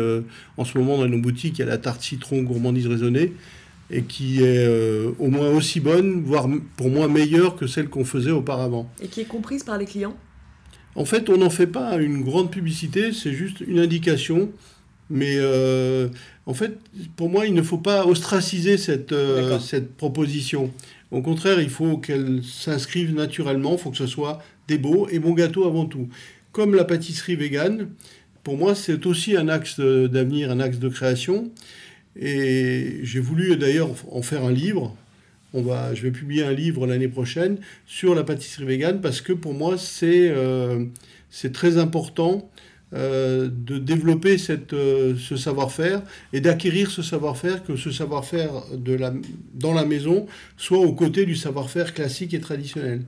en 0.57 0.65
ce 0.65 0.77
moment 0.77 0.99
dans 0.99 1.09
nos 1.09 1.19
boutiques, 1.19 1.59
il 1.59 1.61
y 1.61 1.65
a 1.65 1.67
la 1.67 1.79
tarte 1.79 2.03
citron 2.03 2.43
gourmandise 2.43 2.87
raisonnée 2.87 3.33
et 3.91 4.03
qui 4.03 4.43
est 4.43 4.67
euh, 4.67 5.11
au 5.19 5.29
moins 5.29 5.51
aussi 5.51 5.81
bonne, 5.81 6.23
voire 6.23 6.49
pour 6.77 6.91
moi 6.91 7.09
meilleure 7.09 7.57
que 7.57 7.67
celle 7.67 7.89
qu'on 7.89 8.05
faisait 8.05 8.31
auparavant. 8.31 8.91
Et 9.03 9.09
qui 9.09 9.21
est 9.21 9.27
comprise 9.27 9.65
par 9.65 9.79
les 9.79 9.85
clients? 9.85 10.17
En 10.95 11.05
fait, 11.05 11.29
on 11.29 11.39
n'en 11.39 11.51
fait 11.51 11.67
pas 11.67 11.97
une 11.97 12.23
grande 12.23 12.51
publicité, 12.51 13.13
c'est 13.13 13.33
juste 13.33 13.61
une 13.61 13.79
indication. 13.79 14.51
Mais 15.11 15.35
euh, 15.37 16.09
en 16.47 16.55
fait, 16.55 16.79
pour 17.17 17.29
moi, 17.29 17.47
il 17.47 17.55
ne 17.55 17.63
faut 17.63 17.79
pas 17.79 18.07
ostraciser 18.07 18.79
cette, 18.79 19.13
euh, 19.13 19.59
cette 19.59 19.97
proposition. 19.97 20.71
Au 21.11 21.21
contraire, 21.21 21.61
il 21.61 21.69
faut 21.69 21.99
qu'elle 21.99 22.43
s'inscrive 22.45 23.13
naturellement, 23.13 23.73
il 23.73 23.79
faut 23.79 23.91
que 23.91 23.97
ce 23.97 24.07
soit 24.07 24.41
des 24.69 24.79
beaux 24.79 25.09
et 25.09 25.19
bons 25.19 25.35
gâteaux 25.35 25.67
avant 25.67 25.85
tout. 25.85 26.09
Comme 26.53 26.77
la 26.77 26.85
pâtisserie 26.85 27.35
végane, 27.35 27.89
pour 28.45 28.57
moi, 28.57 28.77
c'est 28.77 29.05
aussi 29.07 29.37
un 29.37 29.49
axe 29.49 29.81
d'avenir, 29.81 30.51
un 30.53 30.61
axe 30.61 30.79
de 30.79 30.89
création. 30.89 31.51
Et 32.17 33.01
j'ai 33.03 33.21
voulu 33.21 33.57
d'ailleurs 33.57 33.91
en 34.11 34.23
faire 34.23 34.45
un 34.45 34.53
livre. 34.53 34.97
On 35.53 35.63
va, 35.63 35.95
je 35.95 36.03
vais 36.03 36.13
publier 36.13 36.45
un 36.45 36.53
livre 36.53 36.87
l'année 36.87 37.09
prochaine 37.09 37.59
sur 37.87 38.15
la 38.15 38.23
pâtisserie 38.23 38.65
végane 38.65 39.01
parce 39.01 39.21
que 39.21 39.33
pour 39.33 39.53
moi, 39.53 39.77
c'est 39.77 40.31
euh, 40.31 40.85
très 41.53 41.77
important 41.77 42.49
euh, 42.95 43.49
de 43.51 43.79
développer 43.79 44.39
cette, 44.39 44.73
euh, 44.73 45.17
ce 45.17 45.37
savoir-faire 45.37 46.03
et 46.33 46.41
d'acquérir 46.41 46.91
ce 46.91 47.03
savoir-faire, 47.03 47.63
que 47.65 47.77
ce 47.77 47.91
savoir-faire 47.91 48.51
dans 49.55 49.73
la 49.73 49.85
maison 49.85 50.27
soit 50.57 50.79
aux 50.79 50.93
côtés 50.93 51.27
du 51.27 51.37
savoir-faire 51.37 51.95
classique 51.95 52.35
et 52.35 52.41
traditionnel. 52.41 53.03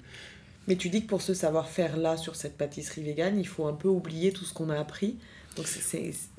Mais 0.69 0.77
tu 0.77 0.89
dis 0.89 1.03
que 1.03 1.09
pour 1.09 1.23
ce 1.23 1.35
savoir-faire-là 1.35 2.17
sur 2.17 2.37
cette 2.37 2.57
pâtisserie 2.57 3.03
végane, 3.03 3.39
il 3.39 3.49
faut 3.49 3.67
un 3.67 3.73
peu 3.73 3.89
oublier 3.89 4.31
tout 4.31 4.45
ce 4.45 4.55
qu'on 4.55 4.71
a 4.71 4.79
appris 4.79 5.17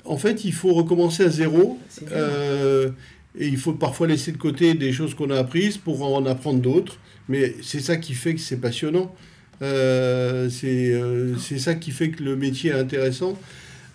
en 0.04 0.16
fait, 0.16 0.44
il 0.44 0.52
faut 0.52 0.72
recommencer 0.72 1.24
à 1.24 1.28
zéro. 1.28 1.78
Euh, 2.12 2.90
et 3.38 3.48
il 3.48 3.56
faut 3.56 3.72
parfois 3.72 4.06
laisser 4.06 4.32
de 4.32 4.36
côté 4.36 4.74
des 4.74 4.92
choses 4.92 5.14
qu'on 5.14 5.30
a 5.30 5.38
apprises 5.38 5.76
pour 5.76 6.02
en 6.02 6.24
apprendre 6.26 6.60
d'autres. 6.60 6.98
Mais 7.28 7.54
c'est 7.62 7.80
ça 7.80 7.96
qui 7.96 8.14
fait 8.14 8.34
que 8.34 8.40
c'est 8.40 8.60
passionnant. 8.60 9.14
Euh, 9.62 10.48
euh, 10.64 11.34
c'est 11.38 11.58
ça 11.58 11.74
qui 11.74 11.90
fait 11.90 12.10
que 12.10 12.22
le 12.22 12.36
métier 12.36 12.70
est 12.70 12.74
intéressant. 12.74 13.38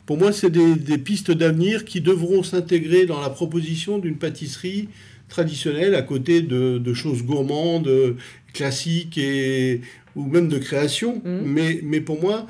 Pour 0.05 0.17
moi, 0.17 0.31
c'est 0.31 0.49
des, 0.49 0.75
des, 0.75 0.97
pistes 0.97 1.31
d'avenir 1.31 1.85
qui 1.85 2.01
devront 2.01 2.41
s'intégrer 2.41 3.05
dans 3.05 3.21
la 3.21 3.29
proposition 3.29 3.99
d'une 3.99 4.15
pâtisserie 4.15 4.89
traditionnelle 5.27 5.93
à 5.93 6.01
côté 6.01 6.41
de, 6.41 6.79
de, 6.79 6.93
choses 6.93 7.23
gourmandes, 7.23 8.15
classiques 8.53 9.19
et, 9.19 9.81
ou 10.15 10.25
même 10.25 10.47
de 10.47 10.57
création. 10.57 11.21
Mmh. 11.23 11.41
Mais, 11.45 11.79
mais 11.83 12.01
pour 12.01 12.19
moi, 12.19 12.47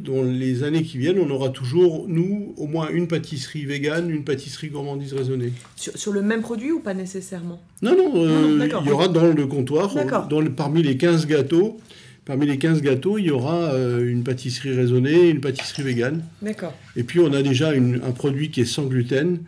dans 0.00 0.22
les 0.22 0.62
années 0.62 0.82
qui 0.82 0.98
viennent, 0.98 1.18
on 1.18 1.30
aura 1.30 1.50
toujours, 1.50 2.06
nous, 2.08 2.54
au 2.56 2.66
moins 2.66 2.88
une 2.90 3.08
pâtisserie 3.08 3.64
végane, 3.64 4.10
une 4.10 4.24
pâtisserie 4.24 4.68
gourmandise 4.68 5.14
raisonnée. 5.14 5.52
Sur, 5.76 6.12
le 6.12 6.22
même 6.22 6.42
produit 6.42 6.72
ou 6.72 6.80
pas 6.80 6.94
nécessairement? 6.94 7.60
Non, 7.82 7.96
non, 7.96 8.12
euh, 8.16 8.68
il 8.82 8.88
y 8.88 8.90
aura 8.90 9.08
dans 9.08 9.32
le 9.32 9.46
comptoir, 9.46 9.94
dans 10.28 10.44
parmi 10.46 10.82
les 10.82 10.96
15 10.96 11.26
gâteaux, 11.26 11.78
parmi 12.24 12.46
les 12.46 12.58
15 12.58 12.82
gâteaux, 12.82 13.18
il 13.18 13.24
y 13.24 13.30
aura 13.30 13.72
euh, 13.72 14.08
une 14.08 14.22
pâtisserie 14.22 14.74
raisonnée 14.74 15.28
une 15.28 15.40
pâtisserie 15.40 15.82
végane. 15.82 16.22
D'accord. 16.42 16.74
Et 16.96 17.02
puis 17.02 17.20
on 17.20 17.32
a 17.32 17.42
déjà 17.42 17.70
un 17.70 18.12
produit 18.12 18.50
qui 18.50 18.60
est 18.60 18.66
sans 18.66 18.84
gluten, 18.84 19.40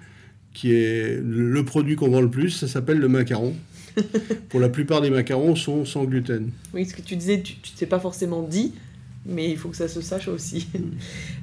qui 0.52 0.74
est 0.74 1.20
le 1.22 1.64
produit 1.64 1.96
qu'on 1.96 2.10
vend 2.10 2.20
le 2.20 2.30
plus, 2.30 2.50
ça 2.50 2.68
s'appelle 2.68 2.98
le 2.98 3.08
macaron. 3.08 3.54
Pour 4.48 4.60
la 4.60 4.68
plupart 4.68 5.00
des 5.00 5.10
macarons 5.10 5.56
sont 5.56 5.84
sans 5.84 6.04
gluten. 6.04 6.50
Oui, 6.72 6.86
ce 6.86 6.94
que 6.94 7.02
tu 7.02 7.16
disais, 7.16 7.42
tu 7.42 7.54
ne 7.54 7.78
t'es 7.78 7.86
pas 7.86 8.00
forcément 8.00 8.42
dit, 8.42 8.72
mais 9.26 9.50
il 9.50 9.56
faut 9.56 9.68
que 9.68 9.76
ça 9.76 9.88
se 9.88 10.00
sache 10.00 10.28
aussi. 10.28 10.68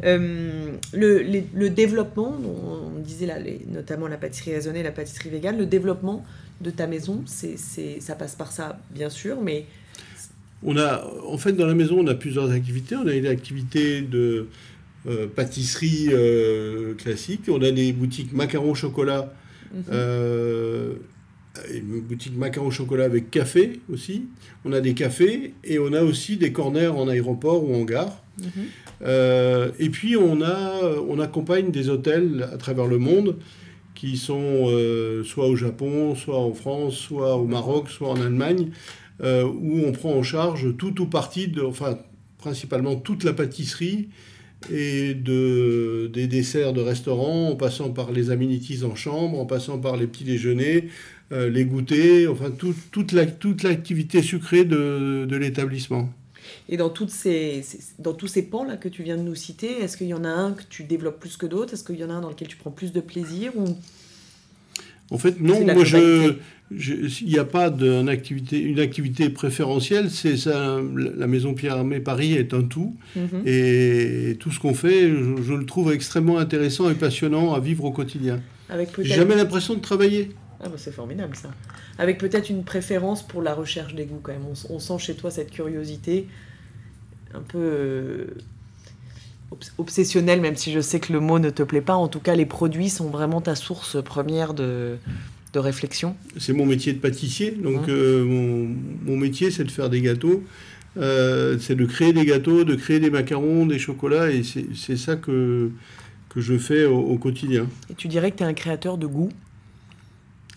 Euh, 0.03 0.73
le, 0.93 1.23
le, 1.55 1.69
développement, 1.71 2.37
on 2.39 2.99
disait 2.99 3.25
là, 3.25 3.39
notamment 3.67 4.07
la 4.07 4.17
pâtisserie 4.17 4.53
raisonnée, 4.53 4.83
la 4.83 4.91
pâtisserie 4.91 5.29
végane, 5.29 5.57
le 5.57 5.65
développement 5.65 6.23
de 6.61 6.69
ta 6.69 6.85
maison, 6.85 7.23
c'est, 7.25 7.57
ça 7.99 8.13
passe 8.13 8.35
par 8.35 8.51
ça, 8.51 8.79
bien 8.91 9.09
sûr, 9.09 9.41
mais... 9.41 9.65
On 10.61 10.77
a, 10.77 11.03
en 11.27 11.37
fait, 11.39 11.53
dans 11.53 11.65
la 11.65 11.73
maison, 11.73 11.97
on 11.99 12.05
a 12.05 12.13
plusieurs 12.13 12.51
activités. 12.51 12.95
On 12.95 13.07
a 13.07 13.13
une 13.13 13.25
activité 13.25 14.01
de 14.01 14.49
euh, 15.07 15.25
pâtisserie 15.27 16.09
euh, 16.11 16.93
classique. 16.93 17.41
On 17.47 17.61
a 17.63 17.71
des 17.71 17.91
boutiques 17.91 18.33
macarons 18.33 18.75
chocolat. 18.75 19.33
Mhm 19.73 19.93
une 21.73 22.01
boutique 22.01 22.35
macaron 22.35 22.67
au 22.67 22.71
chocolat 22.71 23.05
avec 23.05 23.31
café 23.31 23.79
aussi. 23.91 24.23
On 24.65 24.73
a 24.73 24.81
des 24.81 24.93
cafés 24.93 25.53
et 25.63 25.79
on 25.79 25.93
a 25.93 26.01
aussi 26.01 26.37
des 26.37 26.51
corners 26.51 26.87
en 26.87 27.07
aéroport 27.07 27.63
ou 27.63 27.75
en 27.75 27.83
gare. 27.83 28.21
Mhm. 28.39 28.47
Euh, 29.03 29.71
et 29.79 29.89
puis 29.89 30.17
on, 30.17 30.41
a, 30.41 30.81
on 31.07 31.19
accompagne 31.19 31.71
des 31.71 31.89
hôtels 31.89 32.47
à 32.51 32.57
travers 32.57 32.87
le 32.87 32.97
monde 32.97 33.37
qui 33.97 34.17
sont 34.17 34.67
euh, 34.69 35.23
soit 35.23 35.47
au 35.47 35.55
Japon, 35.55 36.13
soit 36.13 36.37
en 36.37 36.53
France, 36.53 36.95
soit 36.95 37.35
au 37.35 37.45
Maroc, 37.45 37.89
soit 37.89 38.09
en 38.09 38.21
Allemagne, 38.21 38.69
euh, 39.23 39.43
où 39.43 39.81
on 39.85 39.91
prend 39.91 40.13
en 40.13 40.21
charge 40.21 40.77
tout 40.77 41.01
ou 41.01 41.07
partie, 41.07 41.47
de, 41.47 41.61
enfin 41.63 41.97
principalement 42.37 42.95
toute 42.95 43.23
la 43.23 43.33
pâtisserie 43.33 44.09
et 44.71 45.15
de, 45.15 46.11
des 46.13 46.27
desserts 46.27 46.73
de 46.73 46.81
restaurants, 46.81 47.49
en 47.49 47.55
passant 47.55 47.89
par 47.89 48.11
les 48.11 48.29
amenities 48.29 48.83
en 48.83 48.95
chambre, 48.95 49.39
en 49.39 49.45
passant 49.45 49.79
par 49.79 49.97
les 49.97 50.05
petits 50.05 50.23
déjeuners, 50.23 50.89
euh, 51.31 51.49
les 51.49 51.65
goûters, 51.65 52.31
enfin 52.31 52.51
toute, 52.51 53.11
la, 53.11 53.25
toute 53.25 53.63
l'activité 53.63 54.21
sucrée 54.21 54.65
de, 54.65 55.25
de 55.27 55.35
l'établissement. 55.35 56.09
Et 56.69 56.77
dans, 56.77 56.89
toutes 56.89 57.09
ces, 57.09 57.63
dans 57.99 58.13
tous 58.13 58.27
ces 58.27 58.43
pans-là 58.43 58.77
que 58.77 58.89
tu 58.89 59.03
viens 59.03 59.17
de 59.17 59.21
nous 59.21 59.35
citer, 59.35 59.81
est-ce 59.81 59.97
qu'il 59.97 60.07
y 60.07 60.13
en 60.13 60.23
a 60.23 60.29
un 60.29 60.53
que 60.53 60.63
tu 60.69 60.83
développes 60.83 61.19
plus 61.19 61.37
que 61.37 61.45
d'autres? 61.45 61.73
Est-ce 61.73 61.83
qu'il 61.83 61.97
y 61.97 62.03
en 62.03 62.09
a 62.09 62.13
un 62.13 62.21
dans 62.21 62.29
lequel 62.29 62.47
tu 62.47 62.57
prends 62.57 62.71
plus 62.71 62.91
de 62.91 63.01
plaisir 63.01 63.51
ou... 63.57 63.65
En 65.09 65.17
fait, 65.17 65.39
non, 65.39 65.63
moi, 65.63 65.85
je, 65.85 66.35
il 66.69 67.27
n'y 67.27 67.39
a 67.39 67.45
pas 67.45 67.69
d'une 67.69 68.09
activité, 68.09 68.59
une 68.59 68.79
activité 68.79 69.29
préférentielle. 69.29 70.11
C'est 70.11 70.35
ça, 70.35 70.81
la 70.95 71.27
maison 71.27 71.53
Pierre 71.53 71.77
Armé 71.77 72.01
Paris 72.01 72.33
est 72.33 72.53
un 72.53 72.63
tout. 72.63 72.97
Mhm. 73.15 73.43
Et 73.45 74.35
tout 74.41 74.51
ce 74.51 74.59
qu'on 74.59 74.73
fait, 74.73 75.07
je, 75.07 75.53
le 75.53 75.65
trouve 75.65 75.93
extrêmement 75.93 76.39
intéressant 76.39 76.89
et 76.89 76.93
passionnant 76.93 77.53
à 77.53 77.61
vivre 77.61 77.85
au 77.85 77.91
quotidien. 77.91 78.41
Avec 78.69 79.01
jamais 79.01 79.35
l'impression 79.35 79.75
de 79.75 79.79
travailler. 79.79 80.31
Ah 80.63 80.69
bah 80.69 80.75
c'est 80.77 80.91
formidable 80.91 81.35
ça. 81.35 81.49
Avec 81.97 82.17
peut-être 82.17 82.49
une 82.49 82.63
préférence 82.63 83.25
pour 83.25 83.41
la 83.41 83.53
recherche 83.53 83.93
des 83.93 84.05
goûts 84.05 84.19
quand 84.21 84.31
même. 84.31 84.45
On, 84.69 84.79
sent 84.79 84.97
chez 84.99 85.15
toi 85.15 85.31
cette 85.31 85.51
curiosité 85.51 86.27
un 87.33 87.41
peu... 87.41 87.57
Euh, 87.59 88.25
obsessionnel, 89.77 90.41
même 90.41 90.55
si 90.55 90.71
je 90.73 90.81
sais 90.81 90.99
que 90.99 91.13
le 91.13 91.19
mot 91.19 91.39
ne 91.39 91.49
te 91.49 91.63
plaît 91.63 91.81
pas. 91.81 91.95
En 91.95 92.07
tout 92.07 92.19
cas, 92.19 92.35
les 92.35 92.45
produits 92.45 92.89
sont 92.89 93.09
vraiment 93.09 93.39
ta 93.39 93.55
source 93.55 94.01
première 94.03 94.53
de, 94.53 94.97
de 95.53 95.59
réflexion. 95.59 96.15
C'est 96.37 96.53
mon 96.53 96.65
métier 96.65 96.93
de 96.93 96.99
pâtissier. 96.99 97.51
Donc, 97.51 97.87
Mmh. 97.87 97.91
euh, 97.91 98.25
mon, 98.25 98.75
mon 99.05 99.17
métier, 99.17 99.49
c'est 99.51 99.63
de 99.63 99.71
faire 99.71 99.89
des 99.89 100.01
gâteaux. 100.01 100.43
Euh, 100.97 101.57
c'est 101.59 101.75
de 101.75 101.85
créer 101.85 102.11
des 102.11 102.25
gâteaux, 102.25 102.63
de 102.63 102.75
créer 102.75 102.99
des 102.99 103.09
macarons, 103.09 103.65
des 103.65 103.79
chocolats. 103.79 104.31
Et 104.31 104.43
c'est 104.43 104.65
c'est 104.75 104.97
ça 104.97 105.15
que, 105.15 105.71
que 106.29 106.41
je 106.41 106.57
fais 106.57 106.85
au, 106.85 106.97
au 106.99 107.17
quotidien. 107.17 107.67
Et 107.89 107.93
tu 107.93 108.07
dirais 108.07 108.31
que 108.31 108.37
tu 108.37 108.43
es 108.43 108.47
un 108.47 108.53
créateur 108.53 108.97
de 108.97 109.07
goût? 109.07 109.29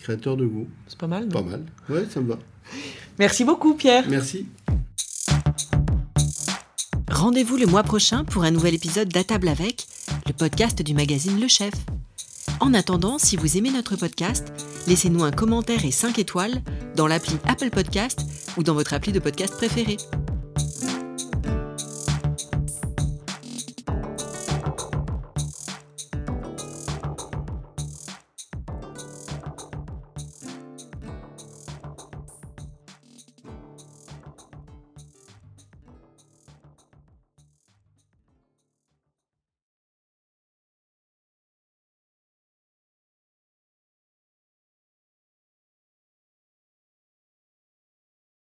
Créateur 0.01 0.35
de 0.35 0.45
goût. 0.45 0.67
C'est 0.87 0.97
pas 0.97 1.07
mal, 1.07 1.25
non 1.25 1.43
Pas 1.43 1.49
mal. 1.49 1.65
Ouais, 1.89 2.05
ça 2.09 2.21
me 2.21 2.29
va. 2.29 2.39
Merci 3.19 3.43
beaucoup, 3.43 3.75
Pierre. 3.75 4.05
Merci. 4.09 4.47
Rendez-vous 7.09 7.57
le 7.57 7.67
mois 7.67 7.83
prochain 7.83 8.23
pour 8.23 8.43
un 8.43 8.51
nouvel 8.51 8.73
épisode 8.73 9.09
d'À 9.09 9.23
table 9.23 9.47
avec, 9.47 9.85
le 10.25 10.33
podcast 10.33 10.81
du 10.81 10.93
magazine 10.93 11.39
Le 11.39 11.47
Chef. 11.47 11.73
En 12.59 12.73
attendant, 12.73 13.19
si 13.19 13.37
vous 13.37 13.57
aimez 13.57 13.69
notre 13.71 13.95
podcast, 13.95 14.51
laissez-nous 14.87 15.23
un 15.23 15.31
commentaire 15.31 15.85
et 15.85 15.91
5 15.91 16.17
étoiles 16.19 16.61
dans 16.95 17.07
l'appli 17.07 17.35
Apple 17.47 17.69
Podcast 17.69 18.21
ou 18.57 18.63
dans 18.63 18.73
votre 18.73 18.93
appli 18.93 19.11
de 19.11 19.19
podcast 19.19 19.55
préférée. 19.55 19.97